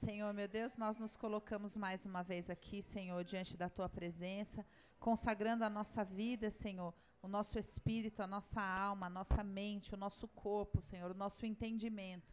Senhor, 0.00 0.32
meu 0.32 0.48
Deus, 0.48 0.76
nós 0.78 0.98
nos 0.98 1.14
colocamos 1.14 1.76
mais 1.76 2.06
uma 2.06 2.22
vez 2.22 2.48
aqui, 2.48 2.80
Senhor, 2.80 3.22
diante 3.22 3.54
da 3.54 3.68
tua 3.68 3.86
presença, 3.86 4.64
consagrando 4.98 5.62
a 5.62 5.68
nossa 5.68 6.02
vida, 6.02 6.50
Senhor, 6.50 6.94
o 7.20 7.28
nosso 7.28 7.58
espírito, 7.58 8.22
a 8.22 8.26
nossa 8.26 8.62
alma, 8.62 9.08
a 9.08 9.10
nossa 9.10 9.44
mente, 9.44 9.92
o 9.92 9.98
nosso 9.98 10.26
corpo, 10.28 10.80
Senhor, 10.80 11.10
o 11.10 11.14
nosso 11.14 11.44
entendimento. 11.44 12.32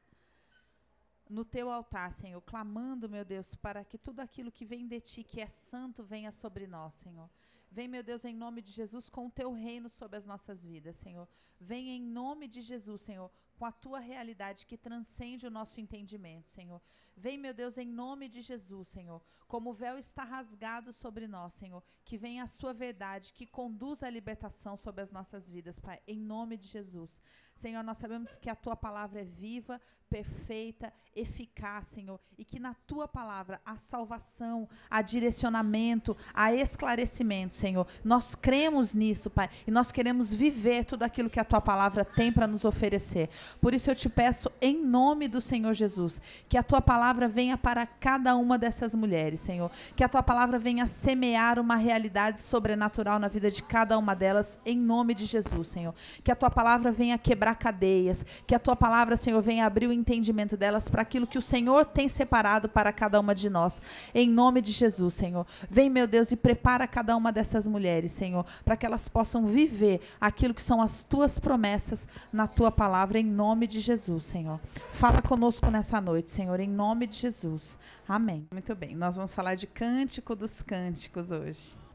No 1.29 1.43
teu 1.43 1.69
altar, 1.69 2.13
Senhor, 2.13 2.39
clamando, 2.41 3.09
meu 3.09 3.25
Deus, 3.25 3.53
para 3.53 3.83
que 3.83 3.97
tudo 3.97 4.21
aquilo 4.21 4.49
que 4.49 4.63
vem 4.63 4.87
de 4.87 5.01
ti, 5.01 5.21
que 5.21 5.41
é 5.41 5.47
santo, 5.47 6.05
venha 6.05 6.31
sobre 6.31 6.67
nós, 6.67 6.93
Senhor. 6.93 7.29
Vem, 7.69 7.89
meu 7.89 8.01
Deus, 8.01 8.23
em 8.23 8.33
nome 8.33 8.61
de 8.61 8.71
Jesus, 8.71 9.09
com 9.09 9.27
o 9.27 9.31
teu 9.31 9.51
reino 9.51 9.89
sobre 9.89 10.17
as 10.17 10.25
nossas 10.25 10.63
vidas, 10.63 10.95
Senhor. 10.95 11.27
Vem 11.59 11.89
em 11.89 12.01
nome 12.01 12.47
de 12.47 12.61
Jesus, 12.61 13.01
Senhor, 13.01 13.29
com 13.57 13.65
a 13.65 13.71
tua 13.71 13.99
realidade 13.99 14.65
que 14.65 14.77
transcende 14.77 15.47
o 15.47 15.49
nosso 15.49 15.81
entendimento, 15.81 16.47
Senhor. 16.49 16.81
Vem, 17.15 17.37
meu 17.37 17.53
Deus, 17.53 17.77
em 17.77 17.87
nome 17.87 18.29
de 18.29 18.41
Jesus, 18.41 18.87
Senhor. 18.89 19.21
Como 19.47 19.71
o 19.71 19.73
véu 19.73 19.97
está 19.97 20.23
rasgado 20.23 20.93
sobre 20.93 21.27
nós, 21.27 21.53
Senhor, 21.55 21.83
que 22.05 22.17
venha 22.17 22.43
a 22.43 22.47
sua 22.47 22.73
verdade, 22.73 23.33
que 23.33 23.47
conduza 23.47 24.05
a 24.05 24.15
libertação 24.17 24.77
sobre 24.77 25.01
as 25.01 25.11
nossas 25.11 25.49
vidas, 25.49 25.79
Pai, 25.79 25.99
em 26.07 26.19
nome 26.19 26.55
de 26.57 26.67
Jesus. 26.67 27.19
Senhor, 27.57 27.83
nós 27.83 27.97
sabemos 27.97 28.35
que 28.35 28.49
a 28.49 28.55
tua 28.55 28.75
palavra 28.75 29.21
é 29.21 29.23
viva, 29.23 29.81
perfeita, 30.09 30.91
eficaz, 31.15 31.87
Senhor, 31.87 32.19
e 32.37 32.45
que 32.45 32.59
na 32.59 32.73
tua 32.85 33.07
palavra 33.07 33.59
há 33.65 33.77
salvação, 33.77 34.69
há 34.89 35.01
direcionamento, 35.01 36.15
há 36.33 36.53
esclarecimento, 36.53 37.55
Senhor. 37.55 37.87
Nós 38.03 38.35
cremos 38.35 38.93
nisso, 38.93 39.29
Pai, 39.29 39.49
e 39.65 39.71
nós 39.71 39.91
queremos 39.91 40.31
viver 40.31 40.85
tudo 40.85 41.03
aquilo 41.03 41.29
que 41.29 41.39
a 41.39 41.43
tua 41.43 41.59
palavra 41.59 42.05
tem 42.05 42.31
para 42.31 42.47
nos 42.47 42.63
oferecer. 42.63 43.29
Por 43.59 43.73
isso 43.73 43.89
eu 43.89 43.95
te 43.95 44.07
peço, 44.07 44.51
em 44.61 44.81
nome 44.85 45.27
do 45.27 45.41
Senhor 45.41 45.73
Jesus, 45.73 46.21
que 46.47 46.57
a 46.57 46.63
tua 46.63 46.81
palavra 46.81 47.27
venha 47.27 47.57
para 47.57 47.85
cada 47.85 48.35
uma 48.35 48.57
dessas 48.57 48.93
mulheres, 48.93 49.39
Senhor, 49.39 49.71
que 49.95 50.03
a 50.03 50.09
tua 50.09 50.23
palavra 50.23 50.59
venha 50.59 50.85
semear 50.85 51.59
uma 51.59 51.75
realidade 51.75 52.39
sobrenatural 52.39 53.19
na 53.19 53.27
vida 53.27 53.49
de 53.49 53.63
cada 53.63 53.97
uma 53.97 54.15
delas, 54.15 54.59
em 54.65 54.77
nome 54.77 55.15
de 55.15 55.25
Jesus, 55.25 55.67
Senhor. 55.67 55.95
Que 56.23 56.31
a 56.31 56.35
tua 56.35 56.51
palavra 56.51 56.91
venha 56.91 57.17
quebrar 57.17 57.46
cadeias, 57.55 58.25
que 58.45 58.55
a 58.55 58.59
tua 58.59 58.75
palavra, 58.75 59.17
Senhor, 59.17 59.41
venha 59.41 59.65
abrir 59.65 59.87
o 59.87 59.93
entendimento 59.93 60.55
delas 60.57 60.87
para 60.87 61.01
aquilo 61.01 61.27
que 61.27 61.37
o 61.37 61.41
Senhor 61.41 61.85
tem 61.85 62.07
separado 62.07 62.69
para 62.69 62.91
cada 62.91 63.19
uma 63.19 63.33
de 63.33 63.49
nós. 63.49 63.81
Em 64.13 64.29
nome 64.29 64.61
de 64.61 64.71
Jesus, 64.71 65.13
Senhor. 65.13 65.45
Vem, 65.69 65.89
meu 65.89 66.07
Deus, 66.07 66.31
e 66.31 66.35
prepara 66.35 66.87
cada 66.87 67.15
uma 67.15 67.31
dessas 67.31 67.67
mulheres, 67.67 68.11
Senhor, 68.11 68.45
para 68.63 68.77
que 68.77 68.85
elas 68.85 69.07
possam 69.07 69.45
viver 69.45 70.01
aquilo 70.19 70.53
que 70.53 70.61
são 70.61 70.81
as 70.81 71.03
tuas 71.03 71.39
promessas 71.39 72.07
na 72.31 72.47
tua 72.47 72.71
palavra, 72.71 73.19
em 73.19 73.25
nome 73.25 73.67
de 73.67 73.79
Jesus, 73.79 74.25
Senhor. 74.25 74.59
Fala 74.91 75.21
conosco 75.21 75.69
nessa 75.69 76.01
noite, 76.01 76.31
Senhor, 76.31 76.59
em 76.59 76.69
nome 76.69 77.07
de 77.07 77.17
Jesus. 77.17 77.77
Amém. 78.07 78.47
Muito 78.51 78.75
bem, 78.75 78.95
nós 78.95 79.15
vamos 79.15 79.33
falar 79.33 79.55
de 79.55 79.67
Cântico 79.67 80.35
dos 80.35 80.61
Cânticos 80.61 81.31
hoje. 81.31 81.86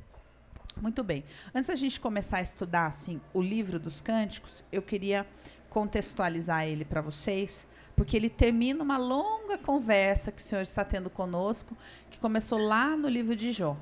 Muito 0.80 1.04
bem. 1.04 1.24
Antes 1.54 1.68
da 1.68 1.76
gente 1.76 2.00
começar 2.00 2.38
a 2.38 2.42
estudar 2.42 2.86
assim 2.86 3.20
o 3.32 3.40
livro 3.40 3.78
dos 3.78 4.00
cânticos, 4.00 4.64
eu 4.72 4.82
queria 4.82 5.26
contextualizar 5.70 6.66
ele 6.66 6.84
para 6.84 7.00
vocês, 7.00 7.66
porque 7.96 8.16
ele 8.16 8.28
termina 8.28 8.82
uma 8.82 8.96
longa 8.96 9.56
conversa 9.56 10.30
que 10.32 10.40
o 10.40 10.44
Senhor 10.44 10.62
está 10.62 10.84
tendo 10.84 11.08
conosco, 11.08 11.76
que 12.10 12.18
começou 12.18 12.58
lá 12.58 12.96
no 12.96 13.08
livro 13.08 13.34
de 13.34 13.52
Jó. 13.52 13.76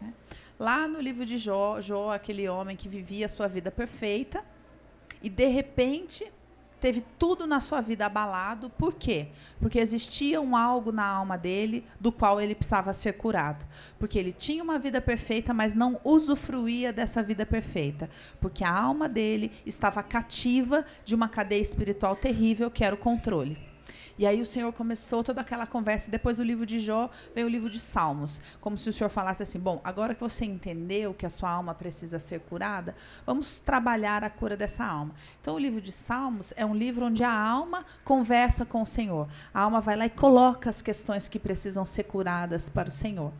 Né? 0.00 0.12
Lá 0.58 0.86
no 0.86 1.00
livro 1.00 1.24
de 1.24 1.38
Jó, 1.38 1.80
Jó, 1.80 2.12
aquele 2.12 2.48
homem 2.48 2.76
que 2.76 2.88
vivia 2.88 3.26
a 3.26 3.28
sua 3.28 3.46
vida 3.46 3.70
perfeita, 3.70 4.44
e 5.22 5.30
de 5.30 5.46
repente 5.46 6.30
teve 6.80 7.02
tudo 7.18 7.46
na 7.46 7.60
sua 7.60 7.80
vida 7.80 8.06
abalado. 8.06 8.70
Por 8.70 8.94
quê? 8.94 9.28
Porque 9.60 9.78
existia 9.78 10.40
um 10.40 10.56
algo 10.56 10.92
na 10.92 11.04
alma 11.04 11.36
dele 11.36 11.84
do 12.00 12.12
qual 12.12 12.40
ele 12.40 12.54
precisava 12.54 12.92
ser 12.92 13.14
curado. 13.14 13.64
Porque 13.98 14.18
ele 14.18 14.32
tinha 14.32 14.62
uma 14.62 14.78
vida 14.78 15.00
perfeita, 15.00 15.54
mas 15.54 15.74
não 15.74 16.00
usufruía 16.04 16.92
dessa 16.92 17.22
vida 17.22 17.46
perfeita. 17.46 18.10
Porque 18.40 18.64
a 18.64 18.72
alma 18.72 19.08
dele 19.08 19.52
estava 19.64 20.02
cativa 20.02 20.84
de 21.04 21.14
uma 21.14 21.28
cadeia 21.28 21.62
espiritual 21.62 22.16
terrível 22.16 22.70
que 22.70 22.84
era 22.84 22.94
o 22.94 22.98
controle. 22.98 23.75
E 24.18 24.26
aí 24.26 24.40
o 24.40 24.46
Senhor 24.46 24.72
começou 24.72 25.22
toda 25.22 25.40
aquela 25.40 25.66
conversa. 25.66 26.10
Depois 26.10 26.38
do 26.38 26.42
livro 26.42 26.64
de 26.64 26.80
Jó, 26.80 27.10
vem 27.34 27.44
o 27.44 27.48
livro 27.48 27.68
de 27.68 27.78
Salmos. 27.78 28.40
Como 28.60 28.78
se 28.78 28.88
o 28.88 28.92
Senhor 28.92 29.10
falasse 29.10 29.42
assim: 29.42 29.58
bom, 29.58 29.80
agora 29.84 30.14
que 30.14 30.20
você 30.20 30.44
entendeu 30.44 31.12
que 31.12 31.26
a 31.26 31.30
sua 31.30 31.50
alma 31.50 31.74
precisa 31.74 32.18
ser 32.18 32.40
curada, 32.40 32.94
vamos 33.26 33.60
trabalhar 33.60 34.24
a 34.24 34.30
cura 34.30 34.56
dessa 34.56 34.84
alma. 34.84 35.14
Então, 35.40 35.54
o 35.54 35.58
livro 35.58 35.80
de 35.80 35.92
Salmos 35.92 36.52
é 36.56 36.64
um 36.64 36.74
livro 36.74 37.06
onde 37.06 37.22
a 37.22 37.32
alma 37.32 37.84
conversa 38.04 38.64
com 38.64 38.82
o 38.82 38.86
Senhor. 38.86 39.28
A 39.52 39.60
alma 39.60 39.80
vai 39.80 39.96
lá 39.96 40.06
e 40.06 40.10
coloca 40.10 40.70
as 40.70 40.80
questões 40.80 41.28
que 41.28 41.38
precisam 41.38 41.84
ser 41.84 42.04
curadas 42.04 42.68
para 42.68 42.88
o 42.88 42.92
Senhor. 42.92 43.32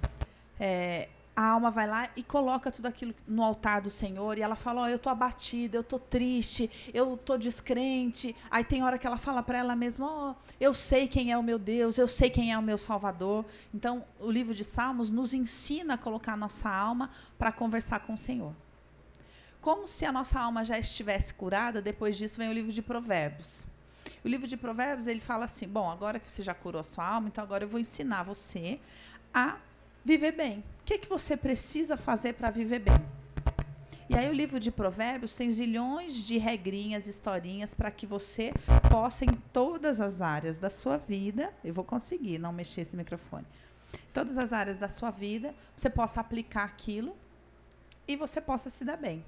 É, 0.59 1.09
a 1.37 1.45
alma 1.45 1.71
vai 1.71 1.87
lá 1.87 2.09
e 2.17 2.23
coloca 2.23 2.71
tudo 2.71 2.87
aquilo 2.87 3.15
no 3.29 3.45
altar 3.45 3.83
do 3.83 3.91
Senhor 3.91 4.39
e 4.39 4.41
ela 4.41 4.57
fala: 4.57 4.81
"Olha, 4.81 4.93
eu 4.93 4.99
tô 4.99 5.11
abatida, 5.11 5.77
eu 5.77 5.85
tô 5.85 5.99
triste, 5.99 6.71
eu 6.95 7.15
tô 7.19 7.37
descrente". 7.37 8.35
Aí 8.51 8.65
tem 8.65 8.83
hora 8.83 8.99
que 8.99 9.07
ela 9.07 9.19
fala 9.19 9.43
para 9.43 9.59
ela 9.59 9.77
mesma: 9.77 10.07
"Ó, 10.07 10.31
oh, 10.31 10.35
eu 10.59 10.73
sei 10.73 11.07
quem 11.07 11.31
é 11.31 11.37
o 11.37 11.43
meu 11.43 11.59
Deus, 11.59 11.99
eu 11.99 12.09
sei 12.09 12.31
quem 12.31 12.53
é 12.53 12.59
o 12.59 12.63
meu 12.63 12.79
Salvador". 12.79 13.45
Então, 13.75 14.03
o 14.19 14.31
livro 14.31 14.55
de 14.55 14.65
Salmos 14.65 15.11
nos 15.11 15.35
ensina 15.35 15.95
a 15.95 15.99
colocar 15.99 16.33
a 16.33 16.37
nossa 16.39 16.71
alma 16.71 17.11
para 17.39 17.53
conversar 17.53 18.01
com 18.01 18.15
o 18.15 18.19
Senhor. 18.19 18.55
Como 19.61 19.87
se 19.87 20.07
a 20.07 20.13
nossa 20.13 20.41
alma 20.41 20.65
já 20.65 20.79
estivesse 20.79 21.35
curada, 21.35 21.83
depois 21.83 22.17
disso 22.17 22.39
vem 22.39 22.49
o 22.49 22.53
livro 22.53 22.73
de 22.73 22.81
Provérbios. 22.81 23.67
O 24.25 24.29
livro 24.29 24.47
de 24.47 24.57
Provérbios, 24.57 25.07
ele 25.07 25.21
fala 25.21 25.45
assim: 25.45 25.69
"Bom, 25.69 25.91
agora 25.91 26.19
que 26.19 26.33
você 26.33 26.43
já 26.43 26.55
curou 26.55 26.81
a 26.81 26.85
sua 26.85 27.07
alma, 27.07 27.29
então 27.29 27.45
agora 27.45 27.65
eu 27.65 27.69
vou 27.69 27.79
ensinar 27.79 28.23
você 28.23 28.81
a 29.35 29.59
viver 30.07 30.33
bem. 30.33 30.61
O 30.61 30.85
que, 30.85 30.95
é 30.95 30.99
que 30.99 31.09
você 31.09 31.37
precisa 31.37 31.97
fazer 31.97 32.35
para 32.35 32.49
viver 32.49 32.79
bem? 32.79 32.95
E 34.09 34.15
aí 34.15 34.29
o 34.29 34.33
livro 34.33 34.61
de 34.61 34.71
Provérbios 34.71 35.35
tem 35.35 35.51
zilhões 35.51 36.15
de 36.25 36.39
regrinhas, 36.39 37.09
historinhas 37.09 37.75
para 37.75 37.91
que 37.91 38.07
você 38.07 38.53
possa 38.89 39.25
em 39.25 39.35
todas 39.53 40.01
as 40.01 40.23
áreas 40.23 40.59
da 40.59 40.71
sua 40.71 40.97
vida, 40.97 41.53
eu 41.65 41.75
vou 41.75 41.83
conseguir 41.83 42.39
não 42.39 42.53
mexer 42.53 42.83
esse 42.83 42.97
microfone. 42.97 43.45
Todas 44.15 44.39
as 44.39 44.53
áreas 44.53 44.79
da 44.79 44.89
sua 44.89 45.11
vida, 45.11 45.53
você 45.77 45.91
possa 45.91 46.21
aplicar 46.21 46.63
aquilo 46.63 47.17
e 48.07 48.15
você 48.15 48.41
possa 48.41 48.71
se 48.71 48.85
dar 48.85 48.97
bem. 48.97 49.25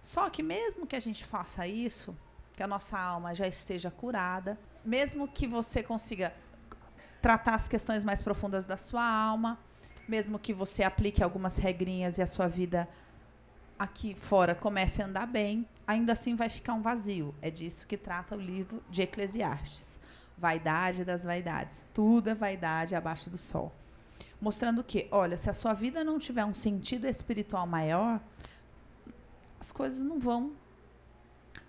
Só 0.00 0.30
que 0.30 0.44
mesmo 0.44 0.86
que 0.86 0.94
a 0.94 1.00
gente 1.00 1.24
faça 1.24 1.66
isso, 1.66 2.16
que 2.54 2.62
a 2.62 2.68
nossa 2.68 2.96
alma 2.96 3.34
já 3.34 3.48
esteja 3.48 3.90
curada, 3.90 4.56
mesmo 4.84 5.26
que 5.26 5.48
você 5.48 5.82
consiga 5.82 6.32
tratar 7.20 7.56
as 7.56 7.66
questões 7.66 8.04
mais 8.04 8.22
profundas 8.22 8.64
da 8.64 8.76
sua 8.76 9.04
alma, 9.04 9.58
mesmo 10.08 10.38
que 10.38 10.54
você 10.54 10.82
aplique 10.82 11.22
algumas 11.22 11.56
regrinhas 11.56 12.16
e 12.16 12.22
a 12.22 12.26
sua 12.26 12.48
vida 12.48 12.88
aqui 13.78 14.14
fora 14.14 14.54
comece 14.54 15.02
a 15.02 15.06
andar 15.06 15.26
bem, 15.26 15.68
ainda 15.86 16.12
assim 16.12 16.34
vai 16.34 16.48
ficar 16.48 16.72
um 16.72 16.82
vazio. 16.82 17.34
É 17.40 17.50
disso 17.50 17.86
que 17.86 17.96
trata 17.96 18.34
o 18.34 18.40
livro 18.40 18.82
de 18.90 19.02
Eclesiastes. 19.02 19.98
Vaidade 20.36 21.04
das 21.04 21.24
vaidades. 21.24 21.84
Tudo 21.92 22.30
é 22.30 22.34
vaidade 22.34 22.94
abaixo 22.94 23.28
do 23.28 23.36
sol. 23.36 23.72
Mostrando 24.40 24.82
que, 24.82 25.08
olha, 25.10 25.36
se 25.36 25.50
a 25.50 25.52
sua 25.52 25.74
vida 25.74 26.02
não 26.02 26.18
tiver 26.18 26.44
um 26.44 26.54
sentido 26.54 27.06
espiritual 27.06 27.66
maior, 27.66 28.20
as 29.60 29.70
coisas 29.70 30.02
não 30.02 30.18
vão 30.18 30.52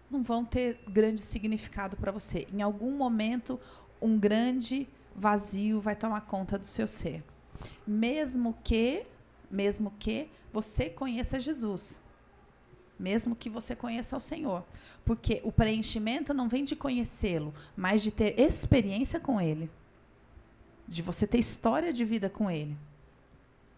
não 0.09 0.23
vão 0.23 0.43
ter 0.43 0.81
grande 0.87 1.21
significado 1.21 1.95
para 1.95 2.11
você. 2.11 2.47
Em 2.51 2.63
algum 2.63 2.97
momento, 2.97 3.59
um 4.01 4.17
grande 4.17 4.87
vazio 5.15 5.79
vai 5.79 5.95
tomar 5.95 6.21
conta 6.21 6.57
do 6.57 6.65
seu 6.65 6.87
ser 6.87 7.23
mesmo 7.85 8.55
que, 8.63 9.05
mesmo 9.49 9.93
que 9.99 10.29
você 10.51 10.89
conheça 10.89 11.39
Jesus. 11.39 12.03
Mesmo 12.99 13.35
que 13.35 13.49
você 13.49 13.75
conheça 13.75 14.17
o 14.17 14.21
Senhor. 14.21 14.63
Porque 15.05 15.41
o 15.43 15.51
preenchimento 15.51 16.33
não 16.33 16.49
vem 16.49 16.63
de 16.63 16.75
conhecê-lo, 16.75 17.53
mas 17.75 18.01
de 18.01 18.11
ter 18.11 18.39
experiência 18.39 19.19
com 19.19 19.39
ele. 19.39 19.69
De 20.87 21.01
você 21.01 21.25
ter 21.25 21.39
história 21.39 21.93
de 21.93 22.03
vida 22.03 22.29
com 22.29 22.49
ele. 22.49 22.77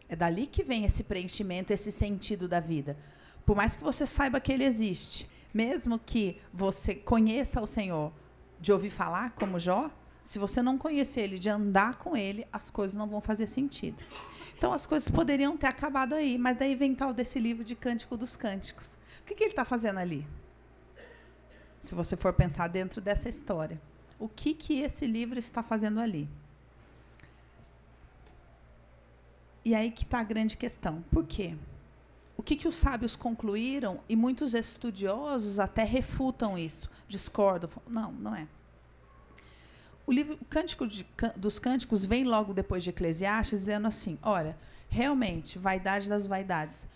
É 0.09 0.15
dali 0.15 0.47
que 0.47 0.63
vem 0.63 0.85
esse 0.85 1.03
preenchimento, 1.03 1.71
esse 1.71 1.91
sentido 1.91 2.47
da 2.47 2.59
vida. 2.59 2.97
Por 3.45 3.55
mais 3.55 3.75
que 3.75 3.83
você 3.83 4.05
saiba 4.05 4.39
que 4.39 4.51
ele 4.51 4.65
existe, 4.65 5.29
mesmo 5.53 5.99
que 5.99 6.39
você 6.53 6.95
conheça 6.95 7.61
o 7.61 7.67
Senhor 7.67 8.11
de 8.59 8.71
ouvir 8.71 8.89
falar, 8.89 9.31
como 9.31 9.59
Jó, 9.59 9.89
se 10.23 10.37
você 10.37 10.61
não 10.61 10.77
conhecer 10.77 11.21
ele, 11.21 11.39
de 11.39 11.49
andar 11.49 11.95
com 11.95 12.15
ele, 12.15 12.47
as 12.51 12.69
coisas 12.69 12.95
não 12.95 13.07
vão 13.07 13.21
fazer 13.21 13.47
sentido. 13.47 13.97
Então 14.57 14.73
as 14.73 14.85
coisas 14.85 15.09
poderiam 15.09 15.57
ter 15.57 15.67
acabado 15.67 16.13
aí, 16.13 16.37
mas 16.37 16.57
daí 16.57 16.75
vem 16.75 16.93
tal 16.93 17.13
desse 17.13 17.39
livro 17.39 17.63
de 17.63 17.75
Cântico 17.75 18.15
dos 18.15 18.37
Cânticos. 18.37 18.99
O 19.21 19.25
que, 19.25 19.33
que 19.33 19.43
ele 19.43 19.51
está 19.51 19.65
fazendo 19.65 19.99
ali? 19.99 20.27
Se 21.79 21.95
você 21.95 22.15
for 22.15 22.31
pensar 22.31 22.67
dentro 22.67 23.01
dessa 23.01 23.27
história, 23.27 23.81
o 24.19 24.29
que 24.29 24.53
que 24.53 24.81
esse 24.81 25.07
livro 25.07 25.39
está 25.39 25.63
fazendo 25.63 25.99
ali? 25.99 26.29
E 29.65 29.73
aí 29.73 29.89
que 29.91 30.03
está 30.03 30.19
a 30.19 30.23
grande 30.23 30.57
questão. 30.57 31.03
Por 31.11 31.25
quê? 31.25 31.55
O 32.37 32.43
que, 32.43 32.55
que 32.55 32.67
os 32.67 32.75
sábios 32.75 33.15
concluíram, 33.15 33.99
e 34.09 34.15
muitos 34.15 34.53
estudiosos 34.53 35.59
até 35.59 35.83
refutam 35.83 36.57
isso, 36.57 36.89
discordam. 37.07 37.69
Não, 37.87 38.11
não 38.11 38.35
é. 38.35 38.47
O 40.05 40.11
livro 40.11 40.37
Cântico 40.49 40.87
de, 40.87 41.05
dos 41.35 41.59
Cânticos 41.59 42.05
vem 42.05 42.23
logo 42.23 42.53
depois 42.53 42.83
de 42.83 42.89
Eclesiastes, 42.89 43.59
dizendo 43.59 43.87
assim: 43.87 44.17
olha, 44.21 44.57
realmente, 44.89 45.57
vaidade 45.57 46.09
das 46.09 46.27
vaidades. 46.27 46.87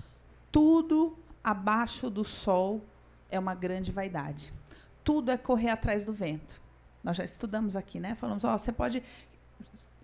Tudo 0.51 1.17
abaixo 1.43 2.09
do 2.09 2.23
sol 2.23 2.81
é 3.29 3.39
uma 3.39 3.55
grande 3.55 3.91
vaidade. 3.91 4.51
Tudo 5.03 5.31
é 5.31 5.37
correr 5.37 5.69
atrás 5.69 6.05
do 6.05 6.13
vento. 6.13 6.59
Nós 7.03 7.17
já 7.17 7.23
estudamos 7.23 7.75
aqui, 7.75 7.99
né? 7.99 8.15
Falamos, 8.15 8.43
ó, 8.43 8.57
você 8.57 8.71
pode 8.71 9.03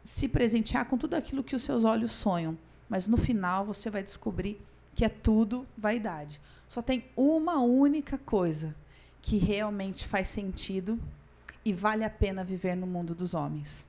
se 0.04 0.28
presentear 0.28 0.86
com 0.86 0.98
tudo 0.98 1.16
aquilo 1.16 1.44
que 1.44 1.56
os 1.56 1.64
seus 1.64 1.84
olhos 1.84 2.12
sonham, 2.12 2.58
mas 2.88 3.08
no 3.08 3.18
final 3.18 3.66
você 3.66 3.90
vai 3.90 4.04
descobrir 4.04 4.62
que 4.94 5.06
é 5.06 5.10
tudo 5.10 5.66
vaidade. 5.78 6.40
Só 6.68 6.82
tem 6.82 7.06
uma 7.16 7.60
única 7.60 8.18
coisa 8.18 8.76
que 9.22 9.38
realmente 9.38 10.08
faz 10.08 10.30
sentido 10.30 11.00
e 11.64 11.74
vale 11.74 12.04
a 12.04 12.10
pena 12.10 12.44
viver 12.44 12.76
no 12.76 12.88
mundo 12.88 13.14
dos 13.14 13.34
homens. 13.34 13.86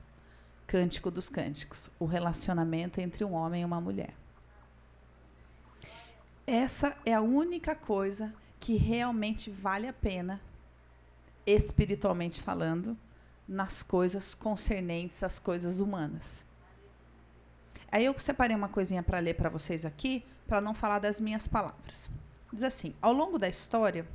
Cântico 0.67 1.11
dos 1.11 1.29
Cânticos, 1.29 1.89
o 1.99 2.05
relacionamento 2.05 3.01
entre 3.01 3.23
um 3.23 3.33
homem 3.33 3.61
e 3.61 3.65
uma 3.65 3.81
mulher. 3.81 4.13
Essa 6.45 6.95
é 7.05 7.13
a 7.13 7.21
única 7.21 7.75
coisa 7.75 8.33
que 8.59 8.75
realmente 8.75 9.49
vale 9.49 9.87
a 9.87 9.93
pena, 9.93 10.41
espiritualmente 11.45 12.41
falando, 12.41 12.97
nas 13.47 13.83
coisas 13.83 14.33
concernentes 14.33 15.23
às 15.23 15.37
coisas 15.37 15.79
humanas. 15.79 16.45
Aí 17.91 18.05
eu 18.05 18.17
separei 18.19 18.55
uma 18.55 18.69
coisinha 18.69 19.03
para 19.03 19.19
ler 19.19 19.35
para 19.35 19.49
vocês 19.49 19.85
aqui, 19.85 20.25
para 20.47 20.61
não 20.61 20.73
falar 20.73 20.99
das 20.99 21.19
minhas 21.19 21.47
palavras. 21.47 22.09
Diz 22.51 22.63
assim: 22.63 22.95
ao 23.01 23.13
longo 23.13 23.37
da 23.37 23.47
história, 23.47 24.05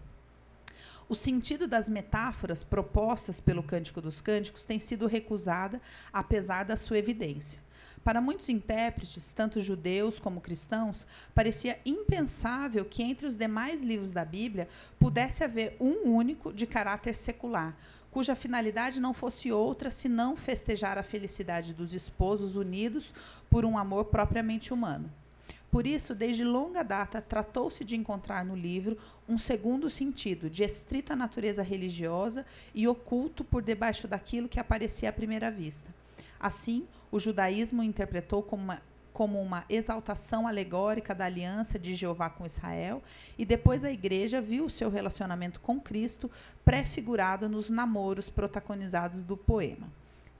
o 1.08 1.14
sentido 1.14 1.66
das 1.66 1.88
metáforas 1.88 2.62
propostas 2.62 3.40
pelo 3.40 3.62
Cântico 3.62 4.00
dos 4.00 4.20
Cânticos 4.20 4.64
tem 4.64 4.78
sido 4.78 5.06
recusada, 5.06 5.81
apesar 6.12 6.64
da 6.64 6.76
sua 6.76 6.99
evidência. 6.99 7.60
Para 8.05 8.20
muitos 8.20 8.49
intérpretes, 8.49 9.32
tanto 9.32 9.60
judeus 9.60 10.19
como 10.19 10.40
cristãos, 10.40 11.06
parecia 11.34 11.78
impensável 11.84 12.84
que 12.84 13.02
entre 13.02 13.26
os 13.26 13.37
demais 13.37 13.82
livros 13.82 14.12
da 14.12 14.25
Bíblia 14.25 14.69
pudesse 14.99 15.43
haver 15.43 15.76
um 15.81 16.10
único 16.10 16.52
de 16.52 16.66
caráter 16.66 17.14
secular, 17.14 17.76
cuja 18.10 18.34
finalidade 18.34 19.00
não 19.00 19.12
fosse 19.12 19.50
outra 19.50 19.90
senão 19.90 20.37
festejar 20.37 20.96
a 20.99 21.02
felicidade 21.02 21.75
dos 21.75 21.93
esposos 21.93 22.55
unidos 22.55 23.12
por 23.50 23.64
um 23.64 23.76
amor 23.76 24.06
propriamente 24.06 24.72
humano. 24.72 25.10
Por 25.70 25.87
isso, 25.87 26.15
desde 26.15 26.44
longa 26.44 26.82
data, 26.82 27.20
tratou-se 27.20 27.85
de 27.85 27.94
encontrar 27.94 28.44
no 28.44 28.56
livro 28.56 28.97
um 29.29 29.37
segundo 29.37 29.91
sentido, 29.91 30.49
de 30.49 30.62
estrita 30.62 31.15
natureza 31.15 31.62
religiosa 31.62 32.47
e 32.75 32.88
oculto 32.88 33.44
por 33.44 33.62
debaixo 33.62 34.09
daquilo 34.09 34.49
que 34.49 34.59
aparecia 34.59 35.11
à 35.11 35.12
primeira 35.12 35.50
vista. 35.50 35.94
Assim, 36.41 36.87
o 37.12 37.19
judaísmo 37.19 37.82
interpretou 37.82 38.43
como 38.43 38.62
uma, 38.62 38.82
como 39.12 39.43
uma 39.43 39.65
exaltação 39.69 40.49
alegórica 40.49 41.15
da 41.15 41.26
aliança 41.26 41.79
de 41.79 41.94
Jeová 41.94 42.31
com 42.31 42.47
Israel, 42.47 43.03
e 43.37 43.44
depois 43.44 43.85
a 43.85 43.93
igreja 43.93 44.41
viu 44.41 44.65
o 44.65 44.70
seu 44.70 44.88
relacionamento 44.88 45.61
com 45.61 45.79
Cristo 45.79 46.31
prefigurado 46.65 47.47
nos 47.47 47.69
namoros 47.69 48.31
protagonizados 48.31 49.20
do 49.20 49.37
poema. 49.37 49.88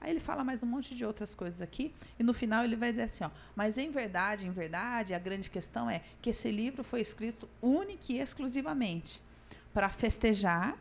Aí 0.01 0.11
ele 0.11 0.19
fala 0.19 0.43
mais 0.43 0.63
um 0.63 0.65
monte 0.65 0.95
de 0.95 1.03
outras 1.03 1.33
coisas 1.33 1.61
aqui, 1.61 1.93
e 2.17 2.23
no 2.23 2.33
final 2.33 2.63
ele 2.63 2.75
vai 2.75 2.91
dizer 2.91 3.03
assim: 3.03 3.23
ó, 3.23 3.29
mas 3.55 3.77
em 3.77 3.91
verdade, 3.91 4.47
em 4.47 4.51
verdade, 4.51 5.13
a 5.13 5.19
grande 5.19 5.49
questão 5.49 5.89
é 5.89 6.01
que 6.21 6.29
esse 6.29 6.49
livro 6.51 6.83
foi 6.83 7.01
escrito 7.01 7.49
único 7.61 8.05
e 8.09 8.19
exclusivamente 8.19 9.21
para 9.73 9.89
festejar 9.89 10.77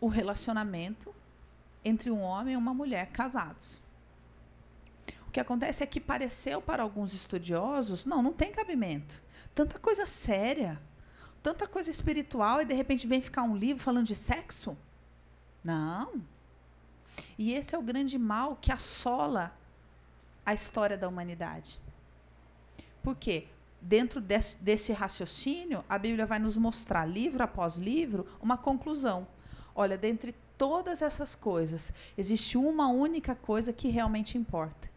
o 0.00 0.08
relacionamento 0.08 1.14
entre 1.84 2.10
um 2.10 2.20
homem 2.20 2.54
e 2.54 2.56
uma 2.56 2.72
mulher 2.72 3.10
casados. 3.10 3.80
O 5.28 5.30
que 5.32 5.40
acontece 5.40 5.82
é 5.82 5.86
que 5.86 6.00
pareceu 6.00 6.60
para 6.60 6.82
alguns 6.82 7.14
estudiosos, 7.14 8.04
não, 8.04 8.22
não 8.22 8.32
tem 8.32 8.50
cabimento. 8.50 9.22
Tanta 9.54 9.78
coisa 9.78 10.06
séria, 10.06 10.80
tanta 11.42 11.66
coisa 11.66 11.90
espiritual, 11.90 12.60
e 12.60 12.64
de 12.64 12.74
repente 12.74 13.06
vem 13.06 13.20
ficar 13.20 13.42
um 13.42 13.56
livro 13.56 13.82
falando 13.82 14.06
de 14.06 14.14
sexo? 14.14 14.76
Não. 15.62 16.22
E 17.38 17.54
esse 17.54 17.74
é 17.74 17.78
o 17.78 17.82
grande 17.82 18.18
mal 18.18 18.56
que 18.60 18.72
assola 18.72 19.54
a 20.44 20.52
história 20.52 20.96
da 20.96 21.08
humanidade. 21.08 21.80
Por 23.02 23.16
quê? 23.16 23.46
Dentro 23.80 24.20
desse, 24.20 24.58
desse 24.58 24.92
raciocínio, 24.92 25.84
a 25.88 25.98
Bíblia 25.98 26.24
vai 26.24 26.38
nos 26.38 26.56
mostrar, 26.56 27.04
livro 27.04 27.42
após 27.42 27.76
livro, 27.76 28.26
uma 28.40 28.56
conclusão. 28.56 29.26
Olha, 29.74 29.98
dentre 29.98 30.34
todas 30.56 31.02
essas 31.02 31.34
coisas, 31.34 31.92
existe 32.16 32.56
uma 32.56 32.88
única 32.88 33.34
coisa 33.34 33.72
que 33.72 33.88
realmente 33.88 34.38
importa. 34.38 34.88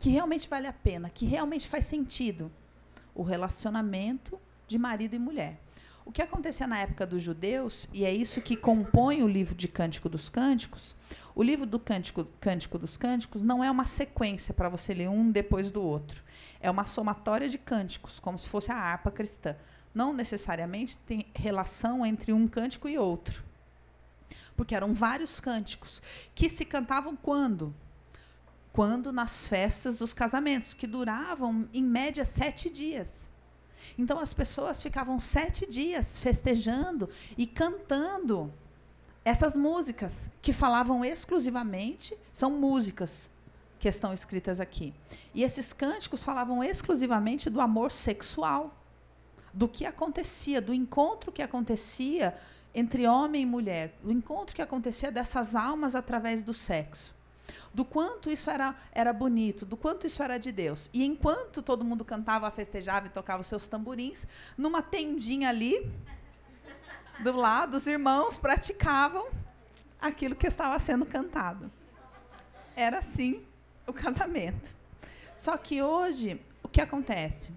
Que 0.00 0.10
realmente 0.10 0.48
vale 0.48 0.66
a 0.66 0.72
pena, 0.72 1.10
que 1.10 1.24
realmente 1.24 1.68
faz 1.68 1.84
sentido. 1.84 2.50
O 3.14 3.22
relacionamento 3.22 4.40
de 4.66 4.78
marido 4.78 5.14
e 5.14 5.18
mulher. 5.18 5.60
O 6.04 6.10
que 6.10 6.22
acontecia 6.22 6.66
na 6.66 6.78
época 6.78 7.06
dos 7.06 7.22
judeus, 7.22 7.88
e 7.92 8.04
é 8.04 8.12
isso 8.12 8.40
que 8.40 8.56
compõe 8.56 9.22
o 9.22 9.28
livro 9.28 9.54
de 9.54 9.68
Cântico 9.68 10.08
dos 10.08 10.28
Cânticos, 10.28 10.96
o 11.34 11.42
livro 11.42 11.64
do 11.64 11.78
Cântico, 11.78 12.24
Cântico 12.40 12.78
dos 12.78 12.96
Cânticos 12.96 13.42
não 13.42 13.64
é 13.64 13.70
uma 13.70 13.86
sequência 13.86 14.52
para 14.52 14.68
você 14.68 14.92
ler 14.92 15.08
um 15.08 15.30
depois 15.30 15.70
do 15.70 15.82
outro. 15.82 16.22
É 16.60 16.70
uma 16.70 16.84
somatória 16.84 17.48
de 17.48 17.58
cânticos, 17.58 18.20
como 18.20 18.38
se 18.38 18.48
fosse 18.48 18.70
a 18.70 18.76
harpa 18.76 19.10
cristã. 19.10 19.56
Não 19.94 20.12
necessariamente 20.12 20.96
tem 20.98 21.26
relação 21.34 22.04
entre 22.04 22.32
um 22.32 22.46
cântico 22.46 22.88
e 22.88 22.98
outro. 22.98 23.42
Porque 24.54 24.74
eram 24.74 24.92
vários 24.92 25.40
cânticos 25.40 26.02
que 26.34 26.50
se 26.50 26.64
cantavam 26.64 27.16
quando? 27.16 27.74
Quando 28.72 29.10
nas 29.10 29.46
festas 29.46 29.98
dos 29.98 30.12
casamentos, 30.12 30.74
que 30.74 30.86
duravam 30.86 31.68
em 31.72 31.82
média 31.82 32.24
sete 32.24 32.68
dias. 32.68 33.30
Então 33.98 34.18
as 34.18 34.32
pessoas 34.32 34.82
ficavam 34.82 35.18
sete 35.18 35.66
dias 35.66 36.18
festejando 36.18 37.08
e 37.36 37.46
cantando 37.46 38.52
essas 39.24 39.56
músicas 39.56 40.30
que 40.40 40.52
falavam 40.52 41.04
exclusivamente, 41.04 42.16
são 42.32 42.50
músicas 42.50 43.30
que 43.78 43.88
estão 43.88 44.12
escritas 44.12 44.60
aqui. 44.60 44.92
E 45.34 45.42
esses 45.42 45.72
cânticos 45.72 46.22
falavam 46.24 46.62
exclusivamente 46.62 47.48
do 47.48 47.60
amor 47.60 47.92
sexual, 47.92 48.76
do 49.52 49.68
que 49.68 49.84
acontecia, 49.84 50.60
do 50.60 50.72
encontro 50.72 51.30
que 51.30 51.42
acontecia 51.42 52.36
entre 52.74 53.06
homem 53.06 53.42
e 53.42 53.46
mulher, 53.46 53.98
do 54.02 54.10
encontro 54.10 54.54
que 54.54 54.62
acontecia 54.62 55.12
dessas 55.12 55.54
almas 55.54 55.94
através 55.94 56.42
do 56.42 56.54
sexo. 56.54 57.14
Do 57.74 57.84
quanto 57.84 58.30
isso 58.30 58.50
era, 58.50 58.74
era 58.92 59.12
bonito, 59.12 59.64
do 59.64 59.76
quanto 59.76 60.06
isso 60.06 60.22
era 60.22 60.38
de 60.38 60.52
Deus. 60.52 60.90
E 60.92 61.04
enquanto 61.04 61.62
todo 61.62 61.84
mundo 61.84 62.04
cantava, 62.04 62.50
festejava 62.50 63.06
e 63.06 63.10
tocava 63.10 63.40
os 63.40 63.46
seus 63.46 63.66
tamborins, 63.66 64.26
numa 64.56 64.82
tendinha 64.82 65.48
ali, 65.48 65.90
do 67.20 67.32
lado, 67.32 67.76
os 67.76 67.86
irmãos 67.86 68.38
praticavam 68.38 69.28
aquilo 70.00 70.34
que 70.34 70.46
estava 70.46 70.78
sendo 70.78 71.06
cantado. 71.06 71.70
Era 72.74 72.98
assim 72.98 73.44
o 73.86 73.92
casamento. 73.92 74.74
Só 75.36 75.56
que 75.56 75.82
hoje, 75.82 76.40
o 76.62 76.68
que 76.68 76.80
acontece? 76.80 77.52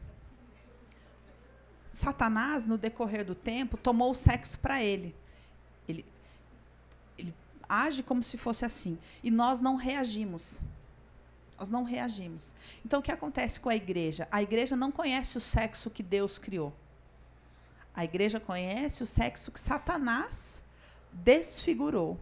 Satanás, 1.91 2.65
no 2.65 2.77
decorrer 2.77 3.23
do 3.23 3.33
tempo, 3.33 3.77
tomou 3.77 4.11
o 4.11 4.15
sexo 4.15 4.59
para 4.59 4.83
ele. 4.83 5.15
ele. 5.87 6.05
Ele 7.17 7.33
age 7.67 8.03
como 8.03 8.21
se 8.21 8.37
fosse 8.37 8.65
assim. 8.65 8.97
E 9.23 9.31
nós 9.31 9.61
não 9.61 9.75
reagimos. 9.75 10.61
Nós 11.57 11.69
não 11.69 11.83
reagimos. 11.83 12.53
Então, 12.85 12.99
o 12.99 13.03
que 13.03 13.11
acontece 13.11 13.59
com 13.59 13.69
a 13.69 13.75
igreja? 13.75 14.27
A 14.29 14.43
igreja 14.43 14.75
não 14.75 14.91
conhece 14.91 15.37
o 15.37 15.41
sexo 15.41 15.89
que 15.89 16.03
Deus 16.03 16.37
criou. 16.37 16.73
A 17.95 18.03
igreja 18.03 18.39
conhece 18.39 19.03
o 19.03 19.07
sexo 19.07 19.51
que 19.51 19.59
Satanás 19.59 20.63
desfigurou. 21.11 22.19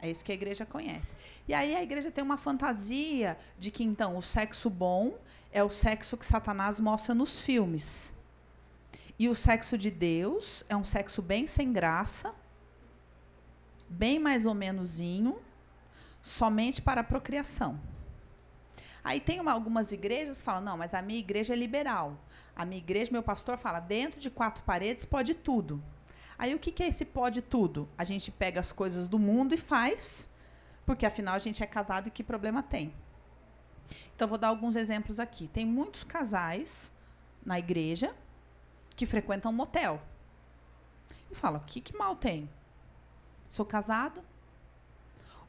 É 0.00 0.10
isso 0.10 0.24
que 0.24 0.32
a 0.32 0.34
igreja 0.34 0.64
conhece. 0.64 1.14
E 1.46 1.54
aí 1.54 1.74
a 1.74 1.82
igreja 1.82 2.10
tem 2.10 2.24
uma 2.24 2.36
fantasia 2.36 3.38
de 3.58 3.70
que 3.70 3.84
então 3.84 4.16
o 4.16 4.22
sexo 4.22 4.68
bom 4.70 5.18
é 5.52 5.62
o 5.62 5.70
sexo 5.70 6.16
que 6.16 6.26
Satanás 6.26 6.80
mostra 6.80 7.14
nos 7.14 7.38
filmes. 7.38 8.14
E 9.18 9.28
o 9.28 9.34
sexo 9.34 9.78
de 9.78 9.90
Deus 9.90 10.64
é 10.68 10.76
um 10.76 10.84
sexo 10.84 11.22
bem 11.22 11.46
sem 11.46 11.72
graça, 11.72 12.34
bem 13.88 14.18
mais 14.18 14.44
ou 14.44 14.54
menosinho, 14.54 15.40
somente 16.22 16.82
para 16.82 17.02
a 17.02 17.04
procriação. 17.04 17.78
Aí 19.04 19.20
tem 19.20 19.38
uma, 19.38 19.52
algumas 19.52 19.92
igrejas 19.92 20.38
que 20.38 20.44
falam, 20.44 20.62
não, 20.62 20.78
mas 20.78 20.94
a 20.94 21.02
minha 21.02 21.20
igreja 21.20 21.52
é 21.52 21.56
liberal. 21.56 22.18
A 22.56 22.64
minha 22.64 22.78
igreja, 22.78 23.12
meu 23.12 23.22
pastor 23.22 23.58
fala, 23.58 23.78
dentro 23.78 24.18
de 24.18 24.30
quatro 24.30 24.64
paredes 24.64 25.04
pode 25.04 25.34
tudo. 25.34 25.82
Aí 26.38 26.54
o 26.54 26.58
que, 26.58 26.72
que 26.72 26.82
é 26.82 26.88
esse 26.88 27.04
pode 27.04 27.42
tudo? 27.42 27.86
A 27.98 28.02
gente 28.02 28.30
pega 28.30 28.58
as 28.58 28.72
coisas 28.72 29.06
do 29.06 29.18
mundo 29.18 29.54
e 29.54 29.58
faz, 29.58 30.28
porque 30.86 31.04
afinal 31.04 31.34
a 31.34 31.38
gente 31.38 31.62
é 31.62 31.66
casado 31.66 32.08
e 32.08 32.10
que 32.10 32.24
problema 32.24 32.62
tem? 32.62 32.94
Então 34.16 34.26
vou 34.26 34.38
dar 34.38 34.48
alguns 34.48 34.74
exemplos 34.74 35.20
aqui. 35.20 35.48
Tem 35.48 35.66
muitos 35.66 36.02
casais 36.02 36.90
na 37.44 37.58
igreja 37.58 38.14
que 38.96 39.04
frequentam 39.04 39.52
motel. 39.52 40.00
E 41.30 41.34
fala, 41.34 41.58
o 41.58 41.64
que, 41.64 41.80
que 41.80 41.96
mal 41.96 42.16
tem? 42.16 42.48
Sou 43.48 43.66
casado, 43.66 44.22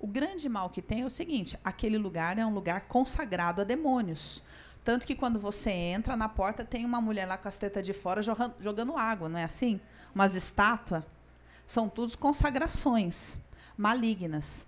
O 0.05 0.07
grande 0.07 0.47
mal 0.47 0.69
que 0.69 0.83
tem 0.83 1.01
é 1.01 1.05
o 1.05 1.09
seguinte: 1.09 1.59
aquele 1.63 1.97
lugar 1.97 2.37
é 2.37 2.45
um 2.45 2.53
lugar 2.53 2.81
consagrado 2.81 3.61
a 3.61 3.63
demônios. 3.63 4.43
Tanto 4.83 5.03
que 5.03 5.15
quando 5.15 5.39
você 5.39 5.71
entra 5.71 6.15
na 6.15 6.29
porta, 6.29 6.63
tem 6.63 6.85
uma 6.85 7.01
mulher 7.01 7.25
lá 7.25 7.39
com 7.39 7.47
as 7.47 7.57
tetas 7.57 7.83
de 7.83 7.91
fora 7.91 8.21
jogando, 8.21 8.95
água, 8.95 9.27
não 9.27 9.39
é 9.39 9.45
assim? 9.45 9.81
Umas 10.13 10.35
estátuas. 10.35 11.03
São 11.65 11.89
todos 11.89 12.15
consagrações 12.15 13.39
malignas. 13.75 14.67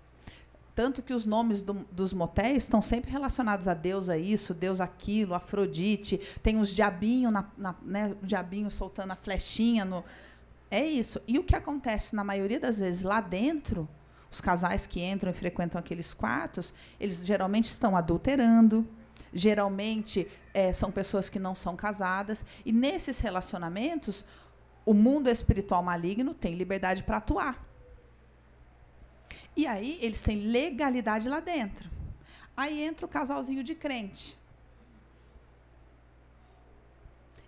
Tanto 0.74 1.02
que 1.02 1.14
os 1.14 1.24
nomes 1.24 1.62
do, 1.62 1.86
dos 1.92 2.12
motéis 2.12 2.64
estão 2.64 2.82
sempre 2.82 3.12
relacionados 3.12 3.68
a 3.68 3.74
Deus, 3.74 4.08
a 4.08 4.18
isso, 4.18 4.52
Deus 4.52 4.80
aquilo, 4.80 5.34
Afrodite. 5.34 6.18
Tem 6.42 6.58
os 6.58 6.70
diabinhos, 6.70 7.32
na, 7.32 7.46
na, 7.56 7.76
né, 7.80 8.16
diabinho 8.24 8.72
soltando 8.72 9.12
a 9.12 9.16
flechinha. 9.16 9.84
No, 9.84 10.04
é 10.68 10.84
isso. 10.84 11.22
E 11.28 11.38
o 11.38 11.44
que 11.44 11.54
acontece 11.54 12.16
na 12.16 12.24
maioria 12.24 12.58
das 12.58 12.80
vezes 12.80 13.02
lá 13.02 13.20
dentro, 13.20 13.88
os 14.30 14.40
casais 14.40 14.86
que 14.86 15.00
entram 15.00 15.30
e 15.30 15.34
frequentam 15.34 15.78
aqueles 15.78 16.14
quartos, 16.14 16.72
eles 17.00 17.24
geralmente 17.24 17.64
estão 17.64 17.96
adulterando, 17.96 18.86
geralmente 19.32 20.28
é, 20.54 20.72
são 20.72 20.90
pessoas 20.90 21.28
que 21.28 21.38
não 21.38 21.54
são 21.54 21.74
casadas. 21.74 22.44
E 22.64 22.72
nesses 22.72 23.18
relacionamentos, 23.18 24.24
o 24.84 24.94
mundo 24.94 25.28
espiritual 25.28 25.82
maligno 25.82 26.34
tem 26.34 26.54
liberdade 26.54 27.02
para 27.02 27.16
atuar. 27.16 27.66
E 29.56 29.66
aí 29.66 29.98
eles 30.00 30.22
têm 30.22 30.46
legalidade 30.46 31.28
lá 31.28 31.40
dentro. 31.40 31.90
Aí 32.56 32.80
entra 32.80 33.04
o 33.04 33.08
casalzinho 33.08 33.64
de 33.64 33.74
crente. 33.74 34.37